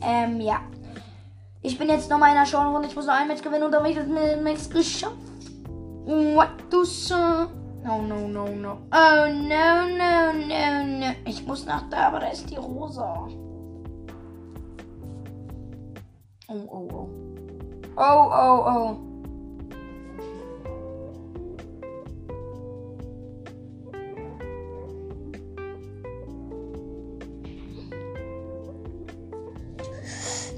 ähm, 0.00 0.40
ja. 0.40 0.60
Ich 1.66 1.76
bin 1.76 1.88
jetzt 1.88 2.08
nochmal 2.08 2.28
in 2.28 2.36
der 2.36 2.46
Showrunde. 2.46 2.86
Ich 2.86 2.94
muss 2.94 3.06
noch 3.06 3.14
ein 3.14 3.26
Match 3.26 3.42
gewinnen 3.42 3.64
und 3.64 3.72
dann 3.72 3.82
habe 3.82 3.90
ich 3.90 3.96
das 3.96 4.06
Max 4.40 4.70
geschafft. 4.70 5.16
What 6.04 6.50
do 6.70 6.84
so? 6.84 7.16
No, 7.82 8.02
no, 8.02 8.28
no, 8.28 8.46
no. 8.46 8.78
Oh, 8.92 9.26
no, 9.26 9.88
no, 9.88 10.32
no, 10.32 10.84
no. 11.00 11.06
Ich 11.24 11.44
muss 11.44 11.66
nach 11.66 11.82
da, 11.90 12.06
aber 12.06 12.20
da 12.20 12.28
ist 12.28 12.48
die 12.48 12.54
Rosa. 12.54 13.26
Oh, 16.46 16.54
oh, 16.68 16.88
oh. 16.92 17.08
Oh, 17.96 18.30
oh, 18.30 18.64
oh. 18.68 19.05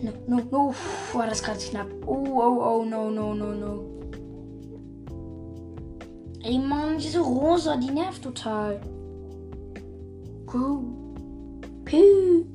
No, 0.02 0.12
no, 0.26 0.42
no. 0.50 0.74
War 1.12 1.26
das 1.26 1.42
gerade 1.42 1.58
knapp. 1.58 1.88
Oh, 2.06 2.24
oh, 2.26 2.80
oh, 2.80 2.84
no, 2.84 3.10
no, 3.10 3.34
no, 3.34 3.52
no. 3.52 3.84
Ey, 6.42 6.58
Mann, 6.58 6.98
diese 6.98 7.20
Rosa, 7.20 7.76
die 7.76 7.90
nervt 7.90 8.22
total. 8.22 8.80
Puh. 10.46 10.84
Piu. 11.84 12.46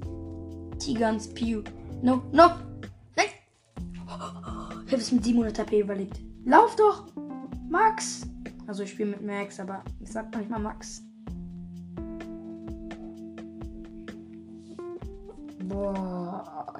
Tigans 0.80 1.28
Piu. 1.28 1.64
No, 2.02 2.24
no. 2.32 2.50
Nein. 3.16 3.28
Ich 4.86 4.92
habe 4.92 5.02
es 5.02 5.12
mit 5.12 5.24
700 5.24 5.60
HP 5.60 5.80
überlebt. 5.82 6.20
Lauf 6.46 6.76
doch. 6.76 7.08
Max. 7.70 8.28
Also 8.68 8.84
ich 8.84 8.92
spiele 8.92 9.12
mit 9.12 9.22
Max, 9.22 9.60
aber 9.60 9.84
ich 10.00 10.12
sag 10.12 10.34
manchmal 10.34 10.60
Max. 10.60 11.02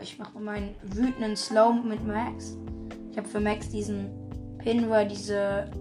Ich 0.04 0.20
mache 0.20 0.34
mal 0.36 0.44
meinen 0.44 0.76
wütenden 0.84 1.36
Slow 1.36 1.74
mit 1.84 2.06
Max. 2.06 2.58
Ich 3.12 3.18
habe 3.18 3.28
für 3.28 3.40
Max 3.40 3.70
diesen 3.70 4.10
Pin, 4.60 4.90
wo 4.90 4.94
er 4.94 5.06
diese 5.06 5.72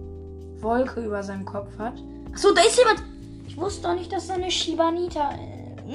Wolke 0.59 1.01
über 1.05 1.21
seinem 1.21 1.45
Kopf 1.45 1.77
hat. 1.77 2.01
Achso, 2.31 2.53
da 2.53 2.61
ist 2.61 2.77
jemand. 2.77 3.03
Ich 3.47 3.57
wusste 3.57 3.83
doch 3.83 3.95
nicht, 3.95 4.11
dass 4.11 4.27
da 4.27 4.35
eine 4.35 4.49
Shibanita. 4.49 5.37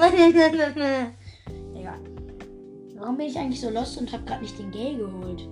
Egal. 1.75 1.99
Warum 2.97 3.17
bin 3.17 3.27
ich 3.27 3.39
eigentlich 3.39 3.61
so 3.61 3.71
lost 3.71 3.99
und 3.99 4.13
habe 4.13 4.25
gerade 4.25 4.43
nicht 4.43 4.59
den 4.59 4.71
Gay 4.71 4.97
geholt? 4.97 5.49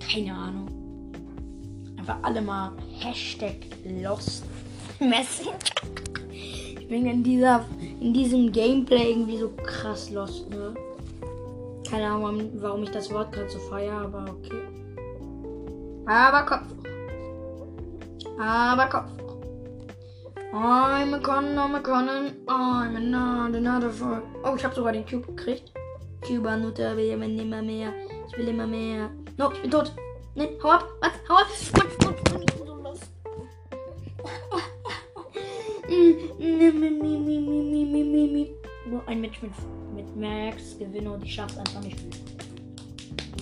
Keine 0.00 0.34
Ahnung. 0.34 0.68
Einfach 1.98 2.18
alle 2.22 2.42
mal 2.42 2.72
Hashtag 3.00 3.56
Lost 4.02 4.44
Messenger. 5.00 5.54
Ich 6.84 6.90
bin 6.90 7.06
in 7.06 7.22
dieser 7.22 7.64
in 7.98 8.12
diesem 8.12 8.52
Gameplay 8.52 9.12
irgendwie 9.12 9.38
so 9.38 9.48
krass 9.48 10.10
lost, 10.10 10.50
ne? 10.50 10.74
Keine 11.88 12.10
Ahnung, 12.10 12.50
warum 12.56 12.82
ich 12.82 12.90
das 12.90 13.10
Wort 13.10 13.32
gerade 13.32 13.48
so 13.48 13.58
feiere, 13.58 14.02
aber 14.02 14.26
okay. 14.28 14.60
Aber 16.04 16.42
Kopf. 16.44 16.66
Aber 18.38 18.86
Kopf. 18.86 19.10
I'm 20.52 21.14
a 21.14 21.18
con, 21.20 21.56
I'm 21.56 21.74
a 21.74 21.80
conan, 21.80 22.36
I'm 22.48 22.96
another, 22.96 23.56
another 23.56 23.90
for. 23.90 24.22
Oh, 24.44 24.54
ich 24.54 24.62
habe 24.62 24.74
sogar 24.74 24.92
den 24.92 25.06
Cube 25.06 25.26
gekriegt. 25.28 25.72
Cuba 26.20 26.54
Nutter 26.54 26.94
will 26.98 27.08
immer 27.08 27.62
mehr. 27.62 27.94
Ich 28.28 28.36
will 28.36 28.48
immer 28.48 28.66
mehr. 28.66 29.08
No, 29.38 29.50
ich 29.52 29.62
bin 29.62 29.70
tot. 29.70 29.90
Nein, 30.34 30.50
hau 30.62 30.68
ab. 30.68 30.86
Was? 31.00 31.12
Hau 31.30 31.36
ab. 31.36 31.46
Ich 31.56 31.72
bin 31.72 32.66
so 32.66 32.74
los. 32.74 33.00
Nur 38.86 39.08
ein 39.08 39.20
Match 39.20 39.42
mit, 39.42 39.52
mit 39.94 40.16
Max 40.16 40.78
gewinne 40.78 41.12
und 41.12 41.24
ich 41.24 41.34
schaff's 41.34 41.56
einfach 41.56 41.80
nicht. 41.82 41.98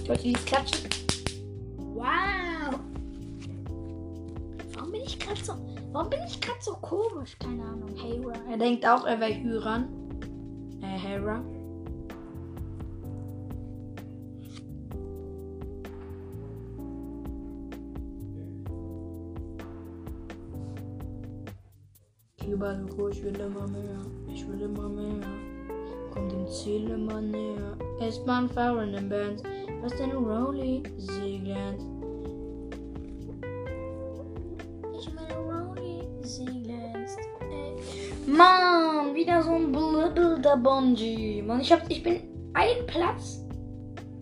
Leute, 0.07 0.23
die 0.23 0.33
klatschen. 0.33 0.89
Wow. 1.77 2.79
Warum 4.75 4.93
bin 4.93 5.03
ich 5.03 5.19
gerade 5.19 5.45
so. 5.45 5.55
Warum 5.93 6.11
bin 6.11 6.21
ich 6.27 6.41
gerade 6.41 6.59
so 6.61 6.73
komisch? 6.75 7.37
Keine 7.39 7.63
Ahnung. 7.65 7.91
Hera. 7.97 8.33
Er 8.51 8.57
denkt 8.57 8.87
auch, 8.87 9.05
er 9.05 9.21
wäre 9.21 9.35
Hyran. 9.43 9.89
Äh, 10.81 10.99
Hera. 10.99 11.45
Überall 22.63 23.11
ich 23.11 23.25
will 23.25 23.41
immer 23.41 23.67
mehr. 23.67 23.99
Ich 24.33 24.47
will 24.47 24.61
immer 24.61 24.89
mehr. 24.89 25.27
Kommt 26.13 26.31
dem 26.31 26.47
Ziel 26.47 26.91
immer 26.91 27.21
näher. 27.21 27.77
S-Bahn 27.99 28.49
fahren 28.49 28.95
in 28.95 29.09
Bands. 29.09 29.43
Was 29.81 29.93
denn? 29.97 30.13
Sie 30.97 31.41
glänzt. 31.41 31.87
Ich 34.97 35.13
meine 35.13 35.39
Rolli, 35.39 36.03
sie 36.23 36.45
glänzt. 36.63 37.19
Ey. 37.51 38.31
Mann, 38.31 39.13
wieder 39.13 39.43
so 39.43 39.55
ein 39.55 39.73
blöder 39.73 40.57
Bungee. 40.57 41.43
Mann, 41.43 41.63
ich 41.63 41.75
ich 41.89 42.03
bin 42.05 42.21
ein 42.55 42.87
Platz. 42.87 43.45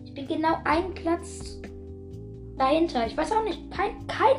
Ich 0.03 0.15
bin 0.15 0.27
genau 0.27 0.57
ein 0.63 0.91
Platz 0.95 1.61
dahinter. 2.57 3.05
Ich 3.05 3.15
weiß 3.15 3.33
auch 3.33 3.43
nicht. 3.43 3.69
Kein, 3.69 4.07
kein, 4.07 4.37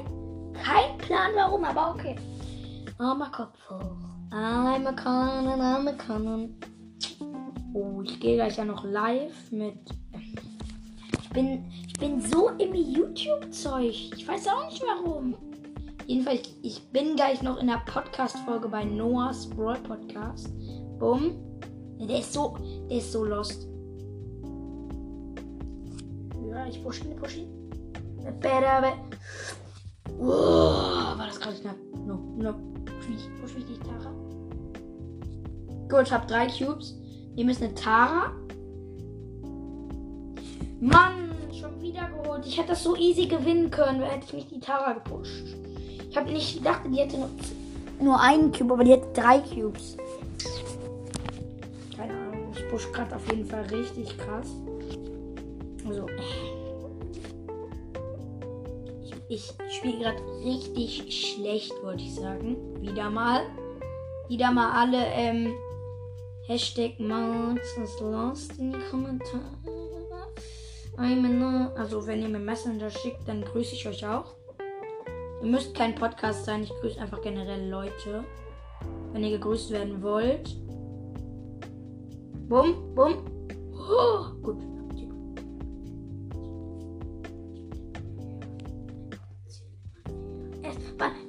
kein 0.54 0.98
Plan 0.98 1.30
warum, 1.36 1.62
aber 1.62 1.94
okay. 1.94 2.16
Armer 3.02 3.30
Kopf 3.32 3.58
hoch. 3.68 3.96
I'm 4.30 4.86
a 4.86 4.92
Conan, 4.92 5.60
I'm. 5.60 6.54
Oh, 7.74 8.00
ich 8.02 8.20
gehe 8.20 8.36
gleich 8.36 8.56
ja 8.56 8.64
noch 8.64 8.84
live 8.84 9.50
mit. 9.50 9.74
Ich 11.20 11.30
bin, 11.30 11.64
ich 11.84 11.94
bin 11.94 12.20
so 12.20 12.50
im 12.50 12.74
YouTube-Zeug. 12.74 14.12
Ich 14.16 14.28
weiß 14.28 14.46
auch 14.46 14.66
nicht 14.66 14.84
warum. 14.86 15.34
Jedenfalls, 16.06 16.42
ich 16.62 16.80
bin 16.92 17.16
gleich 17.16 17.42
noch 17.42 17.58
in 17.58 17.66
der 17.66 17.82
Podcast-Folge 17.86 18.68
bei 18.68 18.84
Noahs 18.84 19.50
Brawl 19.50 19.78
Podcast. 19.78 20.52
Bumm. 21.00 21.32
Der 21.98 22.20
ist 22.20 22.32
so, 22.32 22.56
der 22.88 22.98
ist 22.98 23.10
so 23.10 23.24
lost. 23.24 23.66
Ja, 26.48 26.66
ich 26.66 26.80
push 26.84 27.04
ihn, 27.04 27.16
push 27.16 27.38
ihn. 27.38 27.48
Better, 28.38 28.94
Wow, 30.18 31.18
war 31.18 31.26
das 31.26 31.40
gerade 31.40 31.56
knapp. 31.56 31.76
No, 32.06 32.14
no. 32.36 32.71
Push 33.40 33.54
mich 33.54 33.68
nicht, 33.68 33.82
Tara. 33.82 34.12
Gut, 35.88 36.06
ich 36.06 36.12
habe 36.12 36.26
drei 36.26 36.46
Cubes. 36.46 36.94
Hier 37.34 37.48
ist 37.48 37.62
eine 37.62 37.74
Tara. 37.74 38.32
Mann, 40.80 41.30
schon 41.58 41.80
wieder 41.80 42.08
geholt. 42.08 42.46
Ich 42.46 42.58
hätte 42.58 42.68
das 42.68 42.82
so 42.82 42.96
easy 42.96 43.26
gewinnen 43.26 43.70
können, 43.70 44.02
hätte 44.02 44.26
ich 44.26 44.32
nicht 44.32 44.50
die 44.50 44.60
Tara 44.60 44.92
gepusht. 44.92 45.56
Ich 46.10 46.16
habe 46.16 46.30
nicht 46.30 46.58
gedacht, 46.58 46.82
die 46.86 46.98
hätte 46.98 47.18
nur, 47.18 47.30
nur 48.00 48.20
einen 48.20 48.52
Cube, 48.52 48.74
aber 48.74 48.84
die 48.84 48.92
hätte 48.92 49.08
drei 49.14 49.38
Cubes. 49.38 49.96
Keine 51.96 52.12
Ahnung. 52.12 52.52
Ich 52.54 52.68
push 52.68 52.90
gerade 52.92 53.16
auf 53.16 53.26
jeden 53.30 53.46
Fall 53.46 53.62
richtig 53.62 54.16
krass. 54.18 54.48
Also. 55.88 56.06
Ich, 59.34 59.50
spiele 59.70 59.98
gerade 59.98 60.22
richtig 60.44 61.32
schlecht, 61.32 61.72
wollte 61.82 62.02
ich 62.02 62.14
sagen. 62.14 62.54
Wieder 62.82 63.08
mal. 63.08 63.46
Wieder 64.28 64.52
mal 64.52 64.72
alle 64.72 65.06
ähm, 65.06 65.54
Hashtag 66.46 67.00
Monsters 67.00 67.98
Lost 68.00 68.58
in 68.58 68.72
die 68.72 68.78
Kommentare. 68.90 69.40
Also 71.76 72.06
wenn 72.06 72.20
ihr 72.20 72.28
mir 72.28 72.40
Messenger 72.40 72.90
schickt, 72.90 73.26
dann 73.26 73.42
grüße 73.42 73.74
ich 73.74 73.88
euch 73.88 74.06
auch. 74.06 74.34
Ihr 75.42 75.50
müsst 75.50 75.74
kein 75.74 75.94
Podcast 75.94 76.44
sein, 76.44 76.64
ich 76.64 76.72
grüße 76.80 77.00
einfach 77.00 77.22
generell 77.22 77.70
Leute. 77.70 78.24
Wenn 79.14 79.24
ihr 79.24 79.38
gegrüßt 79.38 79.70
werden 79.70 80.02
wollt. 80.02 80.54
Bumm, 82.50 82.94
bumm. 82.94 83.24
Oh, 83.72 84.42
gut. 84.42 84.71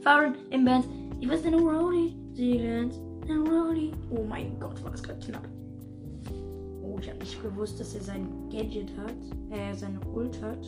Fahren 0.04 0.36
im 0.50 0.66
Band. 0.66 0.86
Ich 1.20 1.30
weiß 1.30 1.44
nicht, 1.44 1.54
Rowdy. 1.54 2.16
Seeland. 2.34 2.94
Rowdy. 3.30 3.94
Oh 4.12 4.24
mein 4.28 4.60
Gott, 4.60 4.84
war 4.84 4.92
das 4.92 5.02
gerade 5.02 5.20
knapp. 5.26 5.48
Oh, 6.84 6.98
ich 7.00 7.10
habe 7.10 7.20
nicht 7.20 7.42
gewusst, 7.42 7.80
dass 7.80 7.96
er 7.96 8.02
sein 8.02 8.28
Gadget 8.52 8.92
hat. 8.98 9.58
Äh, 9.58 9.74
seine 9.74 10.00
Ult 10.14 10.42
hat. 10.42 10.60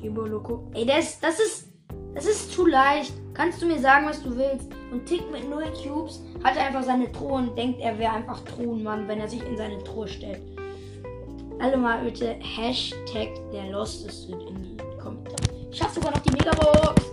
Jibo 0.00 0.22
Loco. 0.22 0.70
Ey, 0.74 0.86
das, 0.86 1.20
das 1.20 1.38
ist. 1.38 1.68
Das 2.14 2.24
ist 2.24 2.50
zu 2.52 2.66
leicht. 2.66 3.12
Kannst 3.34 3.60
du 3.60 3.66
mir 3.66 3.78
sagen, 3.78 4.06
was 4.06 4.22
du 4.22 4.34
willst? 4.34 4.70
Und 4.90 5.04
Tick 5.04 5.30
mit 5.30 5.48
0 5.48 5.64
Cubes 5.82 6.22
hat 6.42 6.56
einfach 6.56 6.82
seine 6.82 7.12
Truhe 7.12 7.34
und 7.34 7.58
denkt, 7.58 7.80
er 7.80 7.98
wäre 7.98 8.12
einfach 8.12 8.40
Truhenmann, 8.40 9.06
wenn 9.06 9.20
er 9.20 9.28
sich 9.28 9.44
in 9.46 9.56
seine 9.56 9.84
Truhe 9.84 10.08
stellt. 10.08 10.40
Alle 11.58 11.76
mal 11.76 12.02
bitte 12.02 12.36
Hashtag 12.40 13.28
der 13.52 13.70
Lostest 13.70 14.30
in 14.30 14.38
die 14.38 14.76
Kommentare. 14.98 15.36
Ich 15.70 15.82
habe 15.82 15.92
sogar 15.92 16.12
noch 16.12 16.20
die 16.20 16.30
Megabox. 16.30 17.05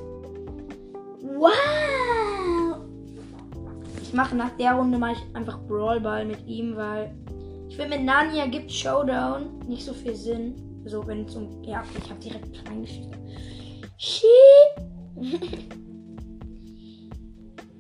Mache 4.14 4.36
nach 4.36 4.52
der 4.58 4.74
Runde 4.74 4.98
mache 4.98 5.14
ich 5.14 5.36
einfach 5.36 5.60
Brawlball 5.62 6.26
mit 6.26 6.46
ihm, 6.48 6.76
weil 6.76 7.16
ich 7.70 7.76
finde 7.76 7.98
mit 7.98 8.06
Nania 8.06 8.46
gibt 8.48 8.72
Showdown 8.72 9.60
nicht 9.68 9.84
so 9.84 9.94
viel 9.94 10.16
Sinn. 10.16 10.56
So 10.86 11.06
wenn 11.08 11.26
es 11.26 11.36
um 11.36 11.64
ja 11.64 11.84
ich 11.98 12.10
habe 12.10 12.20
direkt 12.20 12.70
reingeschickt. 12.70 13.18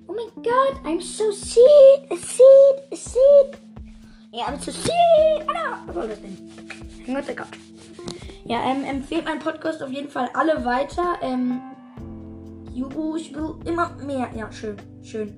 Oh 0.05 0.15
my 0.15 0.29
god, 0.43 0.85
I'm 0.85 1.01
so 1.01 1.31
seed, 1.31 2.11
a 2.11 2.15
seed, 2.15 2.83
a 2.91 2.95
seed. 2.95 3.57
Ja, 4.31 4.45
I'm 4.45 4.59
so 4.59 4.69
seed. 4.69 4.91
Ah, 5.47 5.79
was 5.87 5.95
soll 5.95 6.07
das 6.07 6.21
denn? 6.21 6.37
Gott, 7.07 7.23
oh 7.31 7.33
Gott. 7.33 7.47
Ja, 8.45 8.63
ähm, 8.63 8.83
empfehlt 8.83 9.25
meinen 9.25 9.39
Podcast 9.39 9.81
auf 9.81 9.89
jeden 9.89 10.09
Fall 10.09 10.29
alle 10.35 10.63
weiter. 10.65 11.17
Ähm, 11.23 11.61
Juhu, 12.73 13.15
ich 13.15 13.33
will 13.33 13.55
immer 13.65 13.95
mehr. 14.05 14.29
Ja, 14.35 14.51
schön, 14.51 14.77
schön. 15.01 15.35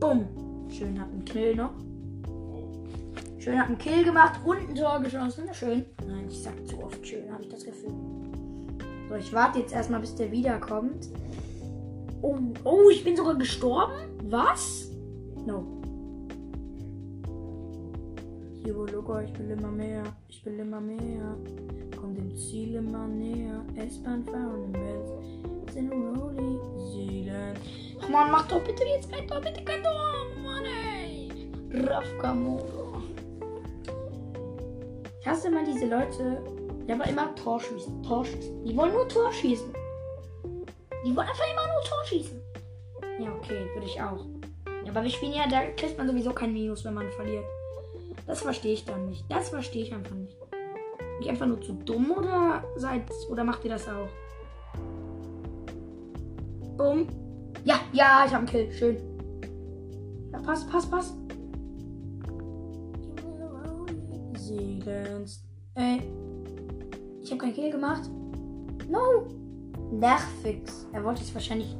Bumm. 0.00 0.26
Schön, 0.70 0.98
hat 0.98 1.10
einen 1.10 1.24
Kill 1.24 1.54
noch. 1.54 1.72
Schön, 3.38 3.58
hat 3.58 3.68
einen 3.68 3.78
Kill 3.78 4.02
gemacht 4.04 4.40
und 4.44 4.56
ein 4.56 4.74
Tor 4.74 5.00
geschossen. 5.00 5.44
Schön. 5.52 5.84
Nein, 6.06 6.26
ich 6.28 6.42
sag 6.42 6.54
zu 6.66 6.82
oft 6.82 7.06
schön, 7.06 7.30
habe 7.30 7.42
ich 7.42 7.48
das 7.48 7.64
Gefühl. 7.64 7.92
So, 9.08 9.16
ich 9.16 9.32
warte 9.32 9.58
jetzt 9.58 9.72
erstmal, 9.74 10.00
bis 10.00 10.14
der 10.14 10.32
wiederkommt. 10.32 11.08
Oh, 12.22 12.36
oh, 12.64 12.90
ich 12.90 13.02
bin 13.04 13.16
sogar 13.16 13.34
gestorben? 13.34 13.94
Was? 14.24 14.90
No. 15.46 15.64
Hier, 18.62 18.74
Logo, 18.74 19.18
ich 19.20 19.38
will 19.38 19.50
immer 19.50 19.70
mehr. 19.70 20.02
Ich 20.28 20.44
will 20.44 20.58
immer 20.58 20.80
mehr. 20.80 21.36
Komm 21.98 22.14
dem 22.14 22.36
Ziel 22.36 22.76
immer 22.76 23.06
näher. 23.06 23.64
S-Bahn 23.74 24.22
fahren 24.24 24.64
im 24.64 24.74
Welt. 24.74 25.49
Sind 25.72 25.92
Rolli. 25.92 26.58
Seelen. 26.92 27.56
Ach 28.02 28.08
man, 28.08 28.30
mach 28.30 28.48
doch 28.48 28.62
bitte 28.64 28.84
jetzt 28.84 29.10
kein 29.12 29.26
Tor, 29.26 29.40
bitte 29.40 29.62
kein 29.62 29.82
Tor. 29.82 30.26
Mann, 30.42 30.64
ey. 30.64 31.28
Rafka 31.72 32.34
Modo. 32.34 33.02
Ich 35.20 35.26
hasse 35.26 35.48
immer 35.48 35.64
diese 35.64 35.86
Leute, 35.86 36.42
der 36.88 36.98
war 36.98 37.06
immer 37.06 37.34
Tor 37.36 37.60
schießen. 37.60 38.02
Tor 38.02 38.24
schießen. 38.24 38.64
Die 38.64 38.76
wollen 38.76 38.92
nur 38.92 39.06
Tor 39.06 39.32
schießen. 39.32 39.72
Die 41.04 41.16
wollen 41.16 41.28
einfach 41.28 41.52
immer 41.52 41.66
nur 41.72 41.82
Tor 41.84 42.04
schießen. 42.04 42.40
Ja, 43.20 43.32
okay, 43.32 43.66
würde 43.74 43.86
ich 43.86 44.00
auch. 44.00 44.24
Ja, 44.84 44.90
aber 44.90 45.02
wir 45.02 45.10
spielen 45.10 45.34
ja, 45.34 45.46
da 45.48 45.66
kriegt 45.76 45.96
man 45.96 46.08
sowieso 46.08 46.32
kein 46.32 46.52
Minus, 46.52 46.84
wenn 46.84 46.94
man 46.94 47.10
verliert. 47.12 47.44
Das 48.26 48.42
verstehe 48.42 48.72
ich 48.72 48.84
dann 48.84 49.06
nicht. 49.06 49.24
Das 49.28 49.50
verstehe 49.50 49.82
ich 49.82 49.92
einfach 49.92 50.16
nicht. 50.16 50.36
Bin 50.40 51.20
ich 51.20 51.28
einfach 51.28 51.46
nur 51.46 51.60
zu 51.60 51.74
dumm 51.74 52.10
oder 52.10 52.64
seid 52.76 53.02
oder 53.30 53.44
macht 53.44 53.64
ihr 53.64 53.70
das 53.70 53.88
auch? 53.88 54.08
Bumm. 56.80 57.06
Ja, 57.62 57.74
ja, 57.92 58.24
ich 58.26 58.32
habe 58.32 58.38
einen 58.38 58.46
Kill. 58.46 58.72
Schön. 58.72 58.96
Ja, 60.32 60.38
pass, 60.38 60.66
pass, 60.66 60.86
pass. 60.86 61.14
Segens. 64.38 65.44
Ey. 65.74 66.00
Ich 67.22 67.30
habe 67.30 67.38
keinen 67.38 67.52
Kill 67.52 67.70
gemacht. 67.70 68.08
No. 68.88 69.26
Nervix. 69.92 70.86
Er 70.94 71.04
wollte 71.04 71.20
es 71.20 71.34
wahrscheinlich. 71.34 71.76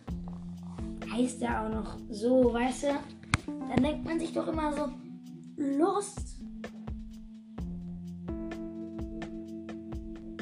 heißt 1.11 1.41
er 1.41 1.65
auch 1.65 1.69
noch 1.73 1.97
so, 2.09 2.53
weißt 2.53 2.83
du? 2.83 2.97
Dann 3.67 3.83
denkt 3.83 4.05
man 4.05 4.17
sich 4.17 4.31
doch 4.31 4.47
immer 4.47 4.71
so, 4.71 4.87
Lost. 5.57 6.38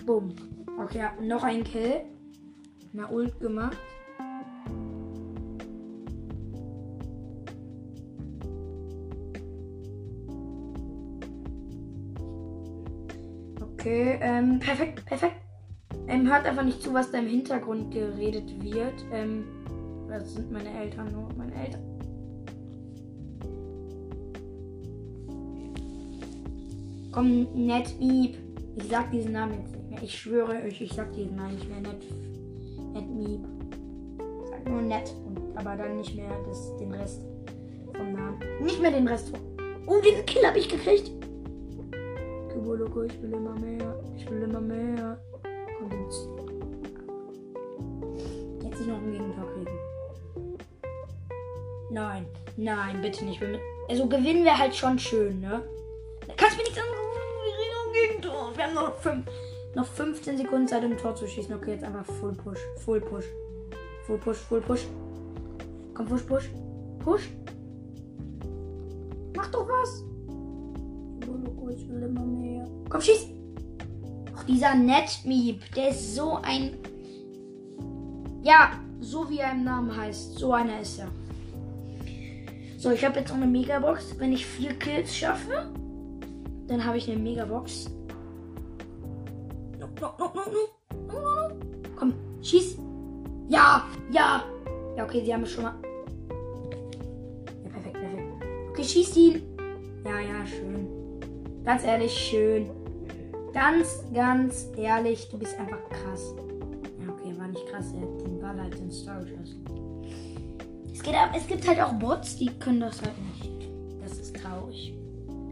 Bumm. 0.08 0.34
Okay, 0.82 1.05
noch 1.22 1.43
ein 1.43 1.66
Kill. 1.66 1.99
Na, 2.93 3.12
Ult 3.12 3.38
gemacht. 3.41 3.78
Okay, 13.62 14.18
ähm, 14.22 14.60
perfekt, 14.60 15.05
perfekt. 15.05 15.36
Ähm, 16.08 16.32
hört 16.32 16.45
einfach 16.45 16.64
nicht 16.64 16.82
zu, 16.82 16.93
was 16.93 17.12
da 17.12 17.18
im 17.20 17.28
Hintergrund 17.28 17.93
geredet 17.93 18.64
wird. 18.64 19.03
Ähm, 19.12 19.43
das 20.08 20.36
sind 20.36 20.49
meine 20.53 20.70
Eltern 20.70 21.12
nur, 21.12 21.28
meine 21.38 21.53
Eltern. 21.53 21.84
Komm, 27.12 27.47
Netmeep. 27.53 28.38
Ich 28.78 28.88
sag 28.88 29.12
diesen 29.12 29.34
Namen 29.34 29.55
jetzt. 29.55 29.76
Ich 30.02 30.20
schwöre 30.20 30.64
euch, 30.64 30.82
ich 30.82 30.93
sag 30.93 31.12
diesen 31.14 31.36
Namen 31.36 31.56
nicht 31.56 31.70
mehr. 31.70 31.82
Net, 31.82 32.02
Netmeep. 32.93 33.45
Ich 34.43 34.50
sag 34.50 34.70
nur 34.70 34.82
Net, 34.82 35.14
und, 35.26 35.58
aber 35.58 35.76
dann 35.76 35.98
nicht 35.98 36.16
mehr 36.16 36.30
das, 36.48 36.78
den 36.78 36.93
Rest 36.93 37.22
vom 37.95 38.14
Namen. 38.14 38.39
Nicht 38.62 38.82
mehr 38.82 38.91
den 38.91 39.08
Rest. 39.08 39.32
Oh, 39.86 40.00
diesen 40.02 40.26
Kill 40.26 40.45
habe 40.45 40.60
ich 40.60 40.70
gekriegt. 40.70 41.12
Loco, 42.78 43.04
ich 43.04 43.22
will 43.22 43.34
immer 43.34 43.56
mehr. 43.56 44.04
Ich 44.16 44.30
will 44.30 44.43
immer 44.43 44.62
mehr. 44.62 45.20
Und 45.82 45.91
jetzt. 45.91 46.28
Jetzt 48.64 48.80
nicht 48.80 48.89
noch 48.89 48.98
ein 48.98 49.12
Gegentor 49.12 49.45
kriegen. 49.54 50.60
Nein, 51.89 52.26
nein, 52.56 53.02
bitte 53.02 53.26
nicht. 53.26 53.41
Also 53.89 54.08
gewinnen 54.08 54.43
wir 54.43 54.58
halt 54.58 54.76
schon 54.76 55.00
schön, 55.00 55.39
ne? 55.39 55.64
Da 56.28 56.34
kannst 56.36 56.56
du 56.56 56.58
mir 56.58 56.64
nichts 56.66 56.80
anderes 56.80 57.00
Wir 57.45 57.54
reden 57.58 57.78
um 57.86 57.93
Gegentor. 57.93 58.52
Wir 58.56 58.64
haben 58.66 58.74
noch, 58.76 58.95
fünf, 58.95 59.26
noch 59.78 59.86
15 59.86 60.38
Sekunden 60.38 60.67
Zeit, 60.67 60.84
um 60.84 60.97
Tor 60.97 61.15
zu 61.15 61.28
schießen. 61.28 61.53
Okay, 61.53 61.73
jetzt 61.73 61.84
einfach 61.84 62.05
Full 62.05 62.34
Push. 62.34 62.59
Full 62.84 62.99
Push. 62.99 63.25
Full 64.07 64.17
Push, 64.17 64.38
Full 64.38 64.61
Push. 64.61 64.88
Komm, 65.93 66.05
Push, 66.07 66.23
Push. 66.23 66.49
Push. 66.99 67.30
Mach 69.36 69.47
doch 69.51 69.67
was. 69.69 70.03
Ich 71.69 71.89
will 71.89 72.01
immer 72.01 72.25
mehr. 72.25 72.67
Komm, 72.89 73.01
schieß! 73.01 73.28
Ach, 74.36 74.43
dieser 74.45 74.73
Netmeep, 74.73 75.61
der 75.75 75.89
ist 75.89 76.15
so 76.15 76.39
ein. 76.41 76.78
Ja, 78.41 78.71
so 78.99 79.30
wie 79.30 79.39
er 79.39 79.51
im 79.51 79.63
Namen 79.63 79.95
heißt. 79.95 80.39
So 80.39 80.53
einer 80.53 80.80
ist 80.82 80.99
er. 80.99 81.09
So, 82.80 82.89
ich 82.91 83.05
habe 83.05 83.19
jetzt 83.19 83.32
auch 83.32 83.36
eine 83.36 83.45
Megabox. 83.45 84.17
Wenn 84.17 84.34
ich 84.34 84.45
vier 84.45 84.73
Kills 84.73 85.15
schaffe, 85.15 85.71
dann 86.67 86.84
habe 86.84 86.97
ich 86.97 87.11
eine 87.11 87.19
Megabox. 87.19 87.91
Komm, 91.95 92.14
schieß. 92.41 92.78
Ja, 93.48 93.84
ja. 94.12 94.43
Ja, 94.95 95.04
okay, 95.04 95.24
sie 95.24 95.34
haben 95.34 95.43
es 95.43 95.52
schon 95.52 95.64
mal. 95.64 95.76
Ja, 97.64 97.70
perfekt, 97.70 97.93
perfekt. 97.93 98.28
Okay, 98.70 98.84
schieß 98.84 99.18
ihn. 99.18 99.41
Ja, 100.04 100.20
ja, 100.20 100.45
schön. 100.45 100.88
Ganz 101.64 101.84
ehrlich, 101.84 102.12
schön. 102.12 102.70
Ganz, 103.54 104.04
ganz 104.14 104.68
ehrlich, 104.78 105.30
du 105.30 105.38
bist 105.38 105.58
einfach 105.60 105.80
krass. 105.89 106.34
Ja, 107.00 107.12
okay, 107.12 107.34
war 107.38 107.48
nicht 107.48 107.66
krass. 107.68 107.93
Er 107.93 108.02
hat 108.02 108.22
den 108.22 108.39
Ball 108.39 108.62
halt 108.62 108.76
in 108.76 108.88
geschossen. 108.88 109.66
Es, 110.93 111.02
geht, 111.02 111.16
es 111.36 111.48
gibt 111.48 111.68
halt 111.68 111.82
auch 111.82 111.93
Bots, 111.93 112.38
die 112.38 112.48
können 112.60 112.82
das 112.82 113.02
halt 113.02 113.14
nicht. 113.18 113.70
Das 114.02 114.18
ist 114.18 114.36
traurig. 114.36 114.93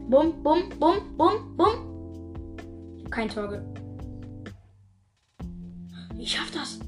Bum, 0.08 0.42
bum, 0.42 0.68
bum, 0.78 1.16
bum, 1.16 1.56
bum. 1.56 3.06
Kein 3.10 3.28
Tor. 3.28 3.62
Ich 6.18 6.32
schaff 6.32 6.50
das. 6.50 6.80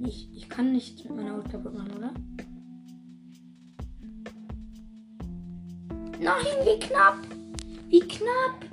Ich, 0.00 0.28
ich 0.34 0.48
kann 0.48 0.72
nichts 0.72 1.02
mit 1.04 1.16
meiner 1.16 1.36
Haut 1.36 1.50
kaputt 1.50 1.74
machen, 1.74 1.92
oder? 1.96 2.12
Nein, 6.20 6.46
wie 6.64 6.78
knapp. 6.78 7.18
Wie 7.88 8.00
knapp. 8.00 8.64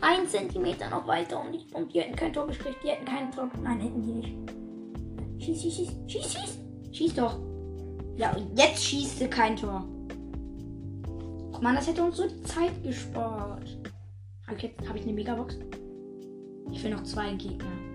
Ein 0.00 0.26
Zentimeter 0.26 0.88
noch 0.88 1.06
weiter 1.06 1.40
und, 1.44 1.54
ich, 1.54 1.74
und 1.74 1.92
die 1.92 2.00
hätten 2.00 2.16
kein 2.16 2.32
Tor 2.32 2.46
gekriegt. 2.46 2.78
Die 2.82 2.88
hätten 2.88 3.04
kein 3.04 3.30
Tor. 3.30 3.50
Nein, 3.62 3.80
hätten 3.80 4.02
die 4.02 4.12
nicht. 4.12 5.44
Schieß, 5.44 5.62
schieß, 5.62 5.74
schieß. 5.74 5.96
Schieß, 6.06 6.32
schieß. 6.32 6.58
Schieß 6.92 7.14
doch. 7.14 7.38
Ja, 8.16 8.34
und 8.34 8.58
jetzt 8.58 8.84
schießt 8.84 9.18
sie 9.18 9.28
kein 9.28 9.56
Tor. 9.56 9.86
Guck 11.52 11.62
mal, 11.62 11.74
das 11.74 11.86
hätte 11.86 12.02
uns 12.02 12.16
so 12.16 12.26
die 12.26 12.42
Zeit 12.42 12.82
gespart. 12.82 13.78
Habe 14.46 14.56
ich, 14.56 14.62
jetzt, 14.62 14.80
ich 14.82 15.02
eine 15.02 15.12
Megabox? 15.12 15.56
Ich 16.72 16.82
will 16.82 16.90
noch 16.90 17.02
zwei 17.04 17.34
Gegner. 17.34 17.89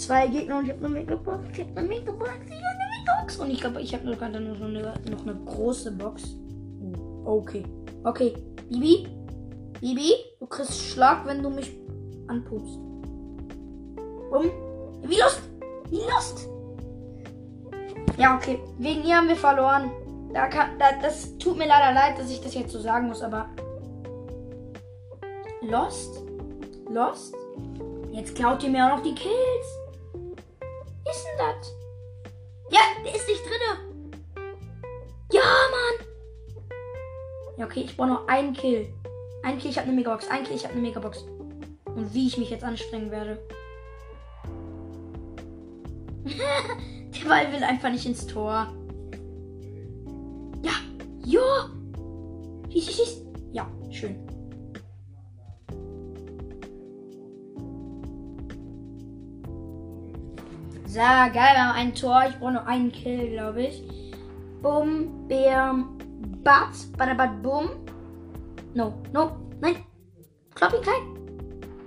Zwei 0.00 0.28
Gegner 0.28 0.56
und 0.56 0.64
ich 0.64 0.72
habe 0.72 0.86
eine 0.86 0.94
Megabox. 0.94 1.44
Ich 1.52 1.60
habe 1.60 1.76
eine 1.76 1.88
Megabox. 1.88 2.30
Ich 2.46 2.52
habe 2.52 2.64
eine 2.64 2.88
Megabox. 2.88 3.36
Und 3.36 3.50
ich 3.50 3.60
glaube, 3.60 3.82
ich 3.82 3.92
habe 3.92 4.06
noch, 4.06 4.18
noch, 4.18 4.66
eine, 4.66 4.94
noch 5.10 5.26
eine 5.26 5.34
große 5.44 5.92
Box. 5.92 6.36
Oh, 7.26 7.40
okay. 7.40 7.64
Okay. 8.04 8.32
Bibi? 8.70 9.08
Bibi? 9.78 10.14
Du 10.38 10.46
kriegst 10.46 10.80
Schlag, 10.80 11.26
wenn 11.26 11.42
du 11.42 11.50
mich 11.50 11.70
anpupst. 12.28 12.76
Um. 14.30 14.50
Wie 15.02 15.18
Lust? 15.18 15.42
Wie 15.90 16.00
Lust? 16.14 16.48
Ja, 18.16 18.36
okay. 18.36 18.58
Wegen 18.78 19.04
ihr 19.04 19.16
haben 19.16 19.28
wir 19.28 19.36
verloren. 19.36 19.90
Da 20.32 20.46
kann, 20.46 20.78
da, 20.78 20.92
das 21.02 21.36
tut 21.36 21.58
mir 21.58 21.68
leider 21.68 21.92
leid, 21.92 22.18
dass 22.18 22.30
ich 22.30 22.40
das 22.40 22.54
jetzt 22.54 22.72
so 22.72 22.80
sagen 22.80 23.08
muss, 23.08 23.20
aber. 23.20 23.50
Lost? 25.60 26.22
Lost? 26.88 27.34
Jetzt 28.12 28.34
klaut 28.34 28.62
ihr 28.62 28.70
mir 28.70 28.86
auch 28.86 28.96
noch 28.96 29.02
die 29.02 29.14
Kills. 29.14 29.79
Ist 31.10 31.24
denn 31.24 31.38
das? 31.38 31.74
Ja, 32.70 32.80
der 33.04 33.14
ist 33.14 33.26
nicht 33.26 33.42
drinne. 33.42 33.80
Ja, 35.32 35.42
Mann. 35.42 36.06
Ja, 37.56 37.64
okay, 37.66 37.80
ich 37.80 37.96
brauche 37.96 38.08
noch 38.08 38.28
einen 38.28 38.52
Kill. 38.52 38.92
Ein 39.42 39.58
Kill, 39.58 39.70
ich 39.70 39.76
habe 39.76 39.88
eine 39.88 39.96
Megabox. 39.96 40.28
Ein 40.28 40.44
Kill, 40.44 40.54
ich 40.56 40.64
habe 40.64 40.74
eine 40.74 40.82
Megabox. 40.82 41.24
Und 41.84 42.14
wie 42.14 42.28
ich 42.28 42.38
mich 42.38 42.50
jetzt 42.50 42.62
anstrengen 42.62 43.10
werde. 43.10 43.40
der 46.24 47.28
Ball 47.28 47.52
will 47.52 47.64
einfach 47.64 47.90
nicht 47.90 48.06
ins 48.06 48.26
Tor. 48.26 48.72
Ja. 50.62 50.72
Ja. 51.24 51.70
Schieß, 52.70 52.86
schieß, 52.86 52.96
schieß. 52.96 53.24
Ja, 53.52 53.68
schön. 53.90 54.29
So, 60.90 60.98
geil, 60.98 61.32
wir 61.32 61.68
haben 61.68 61.76
ein 61.76 61.94
Tor. 61.94 62.24
Ich 62.28 62.36
brauche 62.40 62.50
noch 62.50 62.66
einen 62.66 62.90
Kill, 62.90 63.30
glaube 63.30 63.62
ich. 63.62 63.84
Bum, 64.60 65.28
bam, 65.28 65.96
bat, 66.42 66.72
badabat, 66.98 67.40
bum. 67.44 67.68
No, 68.74 68.94
no, 69.12 69.36
nein. 69.60 69.76
Klopp 70.52 70.74
ihn 70.74 70.82
klein. 70.82 71.02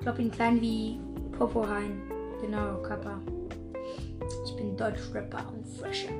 Klopp 0.01 0.19
ihn 0.19 0.31
klein 0.31 0.61
wie 0.61 1.01
Popo 1.37 1.63
rein. 1.63 2.01
Genau, 2.41 2.81
Kappa. 2.81 3.19
Ich 4.45 4.55
bin 4.55 4.77
Deutschrapper 4.77 5.51
und 5.53 5.67
fresher. 5.67 6.13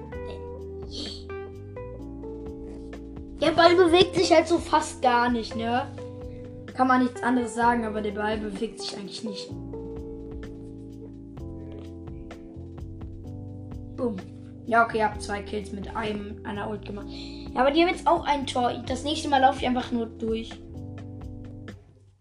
Der 3.40 3.52
Ball 3.52 3.76
bewegt 3.76 4.16
sich 4.16 4.34
halt 4.34 4.50
so 4.50 4.58
fast 4.58 5.02
gar 5.02 5.30
nicht, 5.30 5.56
ne? 5.56 5.88
Kann 6.74 6.90
man 6.90 7.04
nichts 7.04 7.24
anderes 7.24 7.56
sagen, 7.56 7.86
aber 7.86 8.02
der 8.02 8.12
Ball 8.12 8.38
bewegt 8.38 8.82
sich 8.82 8.98
eigentlich 8.98 9.24
nicht. 9.24 9.50
Boom. 14.04 14.18
Ja, 14.66 14.84
okay, 14.84 15.02
habt 15.02 15.22
zwei 15.22 15.42
Kills 15.42 15.72
mit 15.72 15.96
einem 15.96 16.42
einer 16.44 16.70
Ult 16.70 16.86
gemacht. 16.86 17.08
Ja, 17.08 17.62
aber 17.62 17.72
die 17.72 17.82
haben 17.82 17.88
jetzt 17.88 18.06
auch 18.06 18.26
ein 18.26 18.46
Tor. 18.46 18.74
Das 18.86 19.06
nächste 19.06 19.30
Mal 19.30 19.40
laufe 19.40 19.60
ich 19.60 19.66
einfach 19.66 19.94
nur 19.94 20.08
durch. 20.08 20.50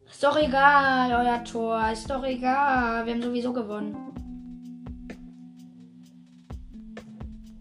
Ist 0.09 0.23
doch 0.23 0.37
egal, 0.37 1.11
euer 1.11 1.43
Tor. 1.43 1.91
Ist 1.93 2.09
doch 2.09 2.23
egal. 2.23 3.05
Wir 3.05 3.15
haben 3.15 3.23
sowieso 3.23 3.53
gewonnen. 3.53 3.97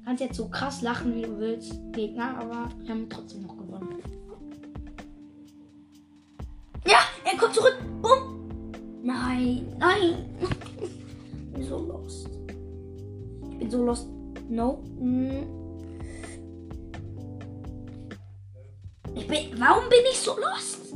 Kannst 0.05 0.21
jetzt 0.21 0.37
so 0.37 0.47
krass 0.49 0.83
lachen, 0.83 1.15
wie 1.15 1.23
du 1.23 1.39
willst, 1.39 1.79
Gegner, 1.93 2.37
aber 2.37 2.69
wir 2.77 2.89
haben 2.89 3.09
trotzdem 3.09 3.41
noch 3.41 3.57
gewonnen. 3.57 4.03
Ja, 6.85 6.99
er 7.23 7.37
kommt 7.39 7.55
zurück. 7.55 7.77
Bumm. 8.03 8.71
Nein, 9.01 9.65
nein. 9.79 10.25
ich 10.79 11.51
bin 11.53 11.63
so 11.63 11.79
lost. 11.79 12.40
Bin 13.61 13.69
so 13.69 13.85
lost. 13.85 14.07
No. 14.49 14.79
Hm. 14.97 15.45
Ich 19.13 19.27
bin, 19.27 19.59
warum 19.59 19.87
bin 19.87 19.99
ich 20.11 20.17
so 20.17 20.31
lost? 20.31 20.95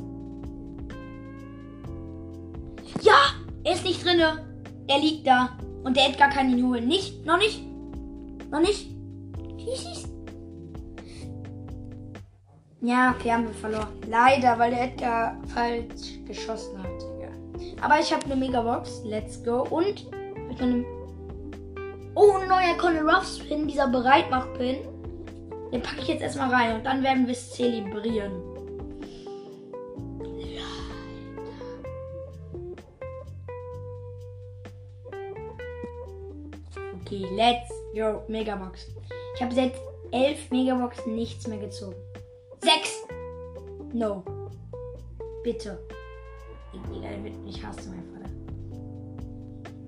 Ja, 3.01 3.35
er 3.63 3.73
ist 3.73 3.85
nicht 3.85 4.03
drinne. 4.03 4.43
Er 4.87 4.99
liegt 4.99 5.27
da. 5.27 5.59
Und 5.83 5.95
der 5.95 6.09
Edgar 6.09 6.29
kann 6.31 6.57
ihn 6.57 6.65
holen. 6.65 6.87
Nicht? 6.87 7.23
Noch 7.23 7.37
nicht? 7.37 7.61
Noch 8.49 8.61
nicht? 8.61 8.89
Ja, 12.81 13.15
okay, 13.15 13.31
haben 13.31 13.45
wir 13.45 13.53
verloren. 13.53 13.89
Leider, 14.09 14.57
weil 14.57 14.71
der 14.71 14.85
Edgar 14.85 15.37
falsch 15.53 16.19
geschossen 16.25 16.81
hat. 16.81 16.89
Aber 17.81 17.99
ich 17.99 18.11
habe 18.11 18.25
eine 18.25 18.35
Megabox. 18.35 19.03
Let's 19.03 19.43
go. 19.43 19.67
Und 19.69 20.07
ich 20.49 20.61
eine 20.61 20.94
Oh, 22.17 22.37
ein 22.37 22.47
neuer 22.47 22.77
Conor 22.77 23.13
Ruffs 23.13 23.39
Pin, 23.39 23.67
dieser 23.67 23.89
Bereitmach-Pin. 23.89 24.77
Den 25.73 25.81
packe 25.81 25.99
ich 25.99 26.07
jetzt 26.07 26.21
erstmal 26.21 26.49
rein 26.49 26.75
und 26.77 26.85
dann 26.85 27.03
werden 27.03 27.27
wir 27.27 27.33
es 27.33 27.51
zelebrieren. 27.51 28.31
Okay, 37.01 37.27
let's 37.35 37.69
go. 37.93 38.23
Megabox. 38.29 38.87
Ich 39.35 39.41
habe 39.43 39.53
jetzt 39.53 39.79
elf 40.11 40.49
Megaboxen 40.49 41.13
nichts 41.15 41.45
mehr 41.47 41.59
gezogen. 41.59 41.95
Sechs. 42.61 43.05
No. 43.93 44.23
Bitte. 45.43 45.77
Ich 47.45 47.63
hasse 47.63 47.89
mein 47.89 48.03
Vater. 48.05 48.33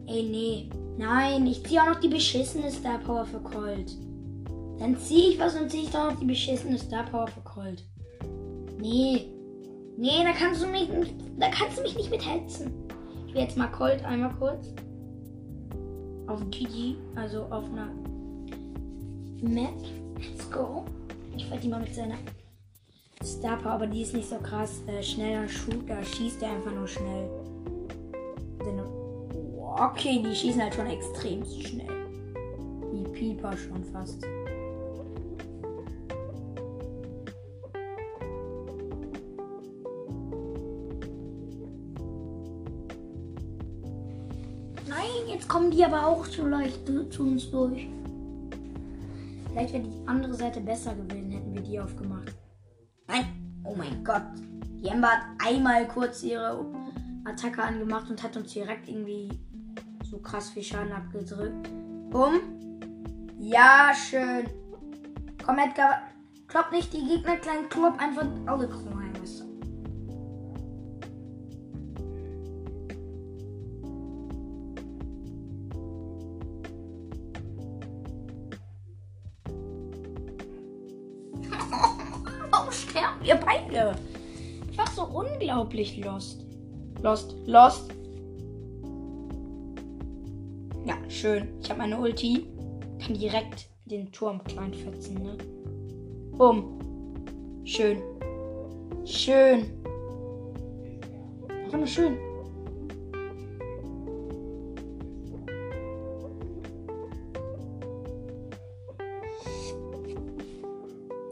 Ey, 0.07 0.23
nee. 0.23 0.69
Nein, 0.97 1.45
ich 1.45 1.63
ziehe 1.63 1.81
auch 1.81 1.87
noch 1.87 1.99
die 1.99 2.07
beschissene 2.07 2.71
Star 2.71 2.97
Power 2.97 3.23
für 3.23 3.39
Colt. 3.39 3.95
Dann 4.79 4.97
ziehe 4.97 5.29
ich 5.29 5.39
was 5.39 5.55
und 5.55 5.69
ziehe 5.69 5.83
ich 5.83 5.91
doch 5.91 6.11
noch 6.11 6.19
die 6.19 6.25
beschissene 6.25 6.77
Star 6.79 7.03
Power 7.03 7.27
für 7.27 7.41
Colt. 7.41 7.83
Nee. 8.79 9.27
Nee, 9.95 10.23
da 10.23 10.31
kannst 10.31 10.63
du 10.63 10.67
mich, 10.67 10.89
da 11.37 11.49
kannst 11.49 11.77
du 11.77 11.83
mich 11.83 11.95
nicht 11.95 12.09
mit 12.09 12.27
hetzen. 12.27 12.71
Ich 13.27 13.33
will 13.33 13.41
jetzt 13.41 13.57
mal 13.57 13.67
Colt 13.67 14.03
einmal 14.05 14.33
kurz. 14.39 14.73
Auf 16.25 16.41
GG, 16.49 16.95
also 17.15 17.43
auf 17.43 17.65
einer 17.65 17.89
Map. 19.41 19.73
Let's 20.15 20.49
go. 20.49 20.83
Ich 21.35 21.47
werde 21.49 21.61
die 21.61 21.69
mal 21.69 21.81
mit 21.81 21.93
seiner 21.93 22.17
Star 23.23 23.57
Power, 23.57 23.73
aber 23.73 23.87
die 23.87 24.01
ist 24.01 24.15
nicht 24.15 24.29
so 24.29 24.37
krass. 24.37 24.81
Äh, 24.87 25.03
schneller 25.03 25.47
Shooter, 25.47 26.03
schießt 26.03 26.41
er 26.41 26.51
einfach 26.51 26.73
nur 26.73 26.87
schnell. 26.87 27.29
Okay, 29.79 30.23
die 30.25 30.33
schießen 30.33 30.59
halt 30.59 30.73
schon 30.73 30.87
extrem 30.87 31.45
schnell. 31.45 32.07
Wie 32.91 33.03
Pieper 33.11 33.55
schon 33.55 33.83
fast. 33.83 34.23
Nein, 44.87 45.27
jetzt 45.27 45.47
kommen 45.47 45.69
die 45.69 45.85
aber 45.85 46.07
auch 46.07 46.27
zu 46.27 46.47
leicht 46.47 46.87
zu 47.11 47.21
uns 47.21 47.51
durch. 47.51 47.87
Vielleicht 49.51 49.73
wäre 49.73 49.83
die 49.83 50.07
andere 50.07 50.33
Seite 50.33 50.59
besser 50.59 50.95
gewesen, 50.95 51.29
hätten 51.29 51.53
wir 51.53 51.61
die 51.61 51.79
aufgemacht. 51.79 52.33
Nein! 53.07 53.61
Oh 53.63 53.75
mein 53.75 54.03
Gott! 54.03 54.23
Die 54.81 54.87
Ember 54.87 55.09
hat 55.09 55.21
einmal 55.45 55.87
kurz 55.87 56.23
ihre 56.23 56.65
Attacke 57.25 57.61
angemacht 57.61 58.09
und 58.09 58.23
hat 58.23 58.35
uns 58.37 58.53
direkt 58.53 58.87
irgendwie 58.87 59.29
so 60.09 60.17
krass 60.19 60.49
viel 60.49 60.63
Schaden 60.63 60.91
abgedrückt. 60.91 61.69
Bumm. 62.09 62.39
Ja, 63.39 63.91
schön. 63.93 64.49
Komm, 65.45 65.59
Edgar. 65.59 66.01
Klopp 66.47 66.71
nicht 66.71 66.93
die 66.93 67.05
Gegner 67.05 67.35
klein, 67.37 67.67
klopp 67.69 67.99
einfach 67.99 68.25
alle 68.45 68.67
klein. 68.69 69.13
Warum 82.51 82.71
sterben 82.71 83.23
wir 83.23 83.35
beide? 83.35 83.95
so 84.97 85.03
unglaublich 85.03 85.97
lost. 85.97 86.43
Lost, 87.03 87.35
lost. 87.45 87.96
Schön. 91.17 91.47
Ich 91.61 91.69
habe 91.69 91.79
meine 91.79 91.99
Ulti. 91.99 92.47
Kann 93.03 93.15
direkt 93.15 93.67
den 93.85 94.11
Turm 94.11 94.43
klein 94.43 94.73
fetzen, 94.73 95.15
ne? 95.15 95.37
Bumm. 96.37 96.79
Schön. 97.65 98.01
Schön. 99.05 99.65
Einfach 101.63 101.77
nur 101.77 101.87
schön. 101.87 102.17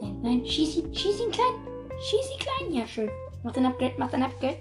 Nein, 0.00 0.20
nein, 0.22 0.46
schieß 0.46 0.76
ihn, 0.76 0.94
schieß 0.94 1.20
ihn 1.20 1.30
klein. 1.30 1.54
Schieß 2.00 2.30
ihn 2.32 2.38
klein. 2.38 2.74
Ja, 2.74 2.86
schön. 2.86 3.10
Mach 3.42 3.52
dein 3.52 3.66
Upgrade, 3.66 3.94
mach 3.98 4.10
dein 4.10 4.22
Upgrade. 4.24 4.58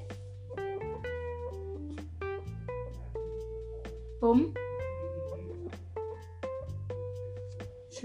Bumm. 4.19 4.53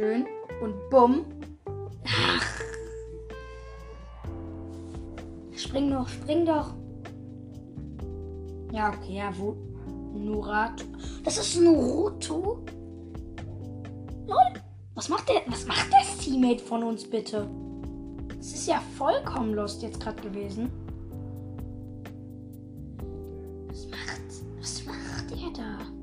Schön. 0.01 0.25
Und 0.63 0.89
bumm. 0.89 1.27
Ach. 2.07 2.61
Spring 5.55 5.91
doch, 5.91 6.09
spring 6.09 6.47
doch. 6.47 6.73
Ja, 8.73 8.95
okay, 8.95 9.19
ja, 9.19 9.31
wo? 9.37 9.59
Nurato. 10.15 10.87
Das 11.23 11.37
ist 11.37 11.61
Naruto? 11.61 12.65
Lol. 14.27 14.39
Was 14.95 15.11
macht 15.11 15.29
der? 15.29 15.43
Was 15.49 15.67
macht 15.67 15.93
das 15.93 16.17
Teammate 16.17 16.65
von 16.65 16.83
uns 16.83 17.05
bitte? 17.05 17.47
Das 18.39 18.47
ist 18.55 18.69
ja 18.69 18.81
vollkommen 18.97 19.53
lost 19.53 19.83
jetzt 19.83 20.01
gerade 20.01 20.23
gewesen. 20.23 20.71
Was 23.69 23.87
macht? 23.91 24.23
Was 24.61 24.83
macht 24.87 25.31
er 25.33 25.53
da? 25.53 26.00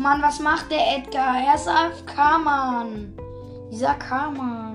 Mann, 0.00 0.22
was 0.22 0.40
macht 0.40 0.70
der 0.70 0.96
Edgar? 0.96 1.36
Er 1.46 1.54
ist 1.56 1.68
AFK, 1.68 2.38
Mann. 2.42 3.12
Dieser 3.70 3.94
Karma. 3.94 4.74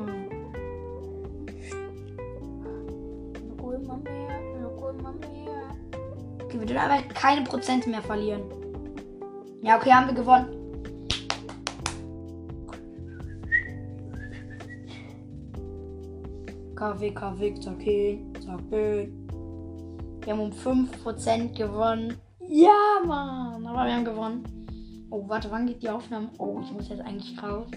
Okay, 6.44 6.60
wir 6.60 6.66
dürfen 6.68 6.78
aber 6.78 7.02
keine 7.16 7.44
Prozente 7.44 7.90
mehr 7.90 8.04
verlieren. 8.04 8.44
Ja, 9.64 9.78
okay, 9.78 9.92
haben 9.92 10.08
wir 10.08 10.14
gewonnen. 10.14 10.62
KW, 16.76 17.14
Victor, 17.40 17.74
K, 17.80 18.20
Zack, 18.46 18.70
B. 18.70 19.08
Wir 20.22 20.34
haben 20.34 20.40
um 20.40 20.52
5% 20.52 21.58
gewonnen. 21.58 22.16
Ja, 22.48 23.02
Mann. 23.04 23.66
Aber 23.66 23.86
wir 23.86 23.96
haben 23.96 24.06
gewonnen. 24.06 24.55
Oh, 25.16 25.24
warte, 25.30 25.50
wann 25.50 25.66
geht 25.66 25.82
die 25.82 25.90
Aufnahme? 25.90 26.28
Oh, 26.40 26.60
ich 26.62 26.74
muss 26.74 26.90
jetzt 26.90 27.00
eigentlich 27.00 27.42
raus. 27.42 27.68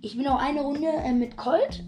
Ich 0.00 0.14
bin 0.14 0.26
noch 0.26 0.38
eine 0.38 0.60
Runde 0.60 0.86
äh, 0.86 1.12
mit 1.12 1.36
Colt 1.36 1.82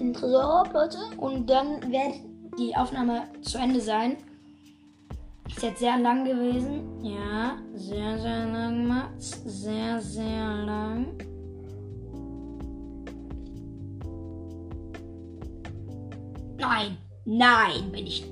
in 0.00 0.12
Tresor, 0.12 0.68
Leute. 0.72 0.98
Und 1.16 1.48
dann 1.48 1.80
wird 1.92 2.14
die 2.58 2.74
Aufnahme 2.74 3.22
zu 3.42 3.58
Ende 3.58 3.80
sein. 3.80 4.16
Ist 5.46 5.62
jetzt 5.62 5.78
sehr 5.78 5.96
lang 5.96 6.24
gewesen. 6.24 7.04
Ja, 7.04 7.56
sehr, 7.74 8.18
sehr 8.18 8.46
lang, 8.46 8.84
Mats. 8.88 9.40
Sehr, 9.44 10.00
sehr 10.00 10.64
lang. 10.64 11.06
Nein, 16.58 16.96
nein, 17.24 17.92
bin 17.92 18.08
ich. 18.08 18.24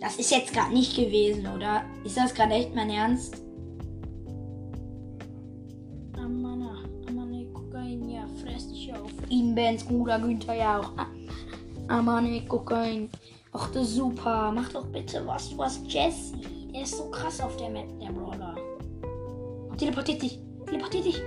Das 0.00 0.16
ist 0.16 0.32
jetzt 0.32 0.52
gerade 0.52 0.74
nicht 0.74 0.96
gewesen, 0.96 1.46
oder? 1.46 1.84
Ist 2.04 2.16
das 2.16 2.34
gerade 2.34 2.54
echt 2.54 2.74
mein 2.74 2.90
Ernst? 2.90 3.40
Benz, 9.54 9.84
Bruder, 9.84 10.18
Günther, 10.18 10.54
ja 10.54 10.80
auch. 10.80 10.92
Amane, 11.88 12.42
Kokain. 12.46 13.08
Ach, 13.52 13.70
das 13.72 13.84
ist 13.84 13.96
super. 13.96 14.52
Mach 14.54 14.68
doch 14.72 14.86
bitte 14.86 15.26
was. 15.26 15.50
Hast 15.58 15.86
Jesse. 15.86 16.36
Der 16.72 16.82
ist 16.82 16.96
so 16.96 17.10
krass 17.10 17.40
auf 17.40 17.56
der 17.56 17.68
Map, 17.68 17.88
der 18.00 18.12
Brawler. 18.12 18.56
Und 19.68 19.78
teleportiert 19.78 20.22
dich. 20.22 20.38
Teleportiert 20.66 21.04
dich. 21.04 21.20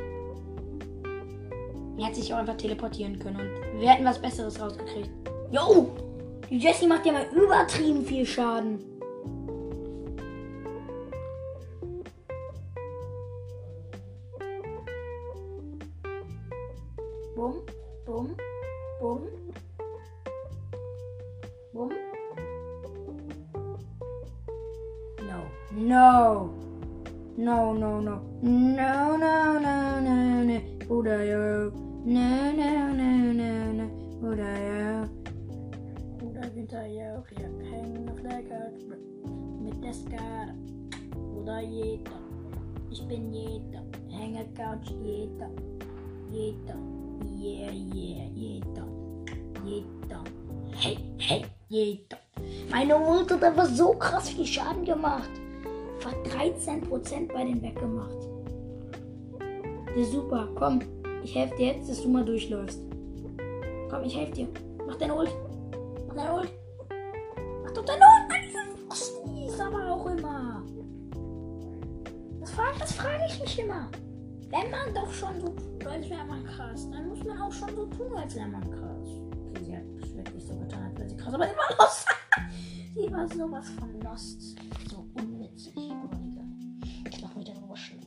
Er 1.98 2.06
hat 2.08 2.16
sich 2.16 2.34
auch 2.34 2.38
einfach 2.38 2.58
teleportieren 2.58 3.20
können. 3.20 3.40
Und 3.74 3.82
wir 3.82 3.90
hätten 3.90 4.06
was 4.06 4.22
Besseres 4.22 4.60
rausgekriegt. 4.60 5.10
Yo! 5.52 5.92
Die 6.50 6.58
Jessie 6.58 6.88
macht 6.88 7.06
ja 7.06 7.14
mal 7.14 7.26
übertrieben 7.34 8.06
viel 8.06 8.26
Schaden. 8.26 8.80
Bumm, 17.36 17.56
bumm, 18.06 18.36
bumm. 19.00 19.22
Bumm. 21.74 21.92
No. 25.28 25.40
No. 25.72 26.64
No, 27.36 27.74
no, 27.74 28.02
no. 28.02 28.22
No, 28.42 29.18
no, 29.18 29.60
no, 29.60 30.02
no, 30.02 30.44
no. 30.44 30.62
Bruder, 30.88 31.26
yo. 31.26 31.72
No, 32.06 32.52
no, 32.52 32.94
no, 32.94 33.34
no, 33.34 33.74
no. 33.74 33.88
Bruder, 34.20 34.56
yo. 34.68 35.08
Bruder, 36.20 36.50
Günther, 36.54 36.86
yo. 36.86 37.24
Wir 37.30 37.50
hängen 37.72 38.10
auf 38.10 38.22
der 38.22 38.44
Couch 38.44 38.84
mit 39.64 39.84
der 39.84 39.94
Skala. 39.94 40.54
Bruder, 41.12 41.62
jeder. 41.62 42.12
Ich 42.92 43.08
bin 43.08 43.34
jeder. 43.34 43.84
Hänge 44.10 44.46
Couch, 44.54 44.92
jeder. 45.04 45.50
Jeder. 46.32 46.93
Yeah, 47.44 47.72
yeah, 47.72 48.24
jeder. 48.34 48.88
Jeder. 49.66 50.24
Hey, 50.72 50.98
hey, 51.18 51.44
jeder. 51.68 52.18
Meine 52.72 52.98
Mutter 52.98 53.36
hat 53.36 53.44
einfach 53.44 53.66
so 53.66 53.92
krass 53.96 54.30
viel 54.30 54.46
Schaden 54.46 54.86
gemacht. 54.86 55.30
Hat 56.06 56.16
13% 56.26 57.34
bei 57.34 57.44
den 57.44 57.62
weggemacht. 57.62 58.16
Ja, 59.94 60.06
super, 60.06 60.48
komm. 60.56 60.80
Ich 61.22 61.36
helfe 61.36 61.58
dir 61.58 61.74
jetzt, 61.74 61.90
dass 61.90 62.02
du 62.02 62.08
mal 62.08 62.24
durchläufst. 62.24 62.80
Komm, 63.90 64.04
ich 64.06 64.16
helfe 64.16 64.32
dir. 64.32 64.48
Mach 64.88 64.96
deine 64.96 65.14
Ult. 65.14 65.36
Mach 66.08 66.16
deine 66.16 66.34
Ult. 66.36 66.54
Mach 67.62 67.72
doch 67.72 67.84
deine 67.84 68.04
Ult. 68.06 69.60
Aber 69.60 69.92
auch 69.92 70.06
immer. 70.06 70.64
Das 72.40 72.52
frage 72.52 72.80
das 72.80 72.94
frag 72.94 73.20
ich 73.28 73.42
mich 73.42 73.60
immer. 73.60 73.90
Wenn 74.54 74.70
man 74.70 74.94
doch 74.94 75.12
schon 75.12 75.42
so 75.42 75.48
tut, 75.48 75.88
als 75.88 76.08
wäre 76.08 76.24
man 76.26 76.44
krass, 76.46 76.88
dann 76.92 77.10
muss 77.10 77.24
man 77.24 77.42
auch 77.42 77.52
schon 77.52 77.76
so 77.76 77.88
tun, 77.88 78.16
als 78.16 78.36
wäre 78.36 78.48
man 78.48 78.62
krass. 78.62 79.10
Okay, 79.50 79.64
sie 79.66 79.76
hat 79.76 80.26
wirklich 80.28 80.46
so 80.46 80.56
getan, 80.56 80.84
als 80.84 81.00
wäre 81.00 81.10
sie 81.10 81.18
krass, 81.18 81.34
aber 81.34 81.48
sie 81.48 81.56
war 81.56 81.78
lost. 81.80 82.08
sie 82.94 83.12
war 83.12 83.28
sowas 83.28 83.70
von 83.72 84.00
lost. 84.02 84.56
So 84.92 85.08
unwitzig. 85.16 85.76
Aber 85.76 86.16
egal. 86.16 86.46
Ich 87.12 87.24
mach 87.24 87.36
mich 87.36 87.46
darüber 87.46 87.76
schlimm. 87.76 88.02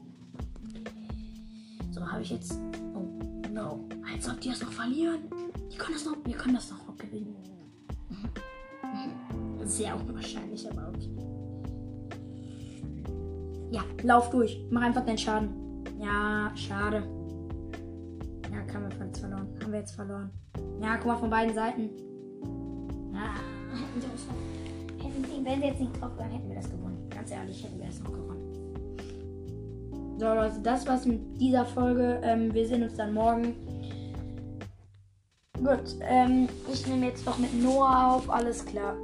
So, 1.91 2.01
habe 2.13 2.23
ich 2.23 2.31
jetzt. 2.31 2.61
Oh, 2.95 3.09
no. 3.53 3.89
Als 4.13 4.29
ob 4.29 4.41
die 4.41 4.51
das 4.51 4.63
noch 4.63 4.71
verlieren. 4.71 5.23
Die 5.73 5.77
können 5.77 5.95
das 5.95 6.05
noch. 6.05 6.17
Wir 6.25 6.37
können 6.37 6.55
das 6.55 6.71
noch 6.71 6.97
gewinnen. 6.97 7.35
Mhm. 8.93 9.67
Sehr 9.67 9.97
unwahrscheinlich, 9.97 10.71
aber 10.71 10.93
okay. 10.95 11.11
Ja, 13.73 13.83
lauf 14.05 14.31
durch. 14.31 14.65
Mach 14.71 14.83
einfach 14.83 15.05
deinen 15.05 15.19
Schaden. 15.19 15.66
Ja, 15.99 16.53
schade. 16.55 17.03
Ja, 18.51 18.75
haben 18.75 18.89
wir 18.89 19.07
jetzt 19.07 19.21
verloren. 19.21 19.49
Haben 19.63 19.73
wir 19.73 19.79
jetzt 19.81 19.95
verloren. 19.95 20.31
Ja, 20.81 20.97
guck 20.97 21.07
mal 21.07 21.17
von 21.17 21.31
beiden 21.31 21.55
Seiten. 21.55 21.91
Ja, 23.13 23.35
hätten 25.03 25.45
wenn 25.45 25.61
sie 25.61 25.67
jetzt 25.69 25.81
nicht 25.81 26.01
drauf 26.01 26.11
wären, 26.19 26.31
hätten 26.31 26.49
wir 26.49 26.57
das 26.57 26.71
gewonnen. 26.71 27.09
Ganz 27.09 27.31
ehrlich, 27.31 27.63
hätten 27.63 27.79
wir 27.79 27.87
das 27.87 28.01
noch 28.01 28.13
gewonnen. 28.13 28.37
So, 30.19 30.27
Leute, 30.27 30.61
das 30.63 30.87
war's 30.87 31.07
mit 31.07 31.41
dieser 31.41 31.65
Folge. 31.65 32.21
Ähm, 32.23 32.53
wir 32.53 32.67
sehen 32.67 32.83
uns 32.83 32.97
dann 32.97 33.15
morgen. 33.15 33.55
Gut, 35.59 35.97
ähm, 36.01 36.49
ich 36.73 36.87
nehme 36.87 37.07
jetzt 37.07 37.25
noch 37.25 37.39
mit 37.39 37.55
Noah 37.55 38.17
auf. 38.17 38.29
Alles 38.29 38.65
klar. 38.65 38.97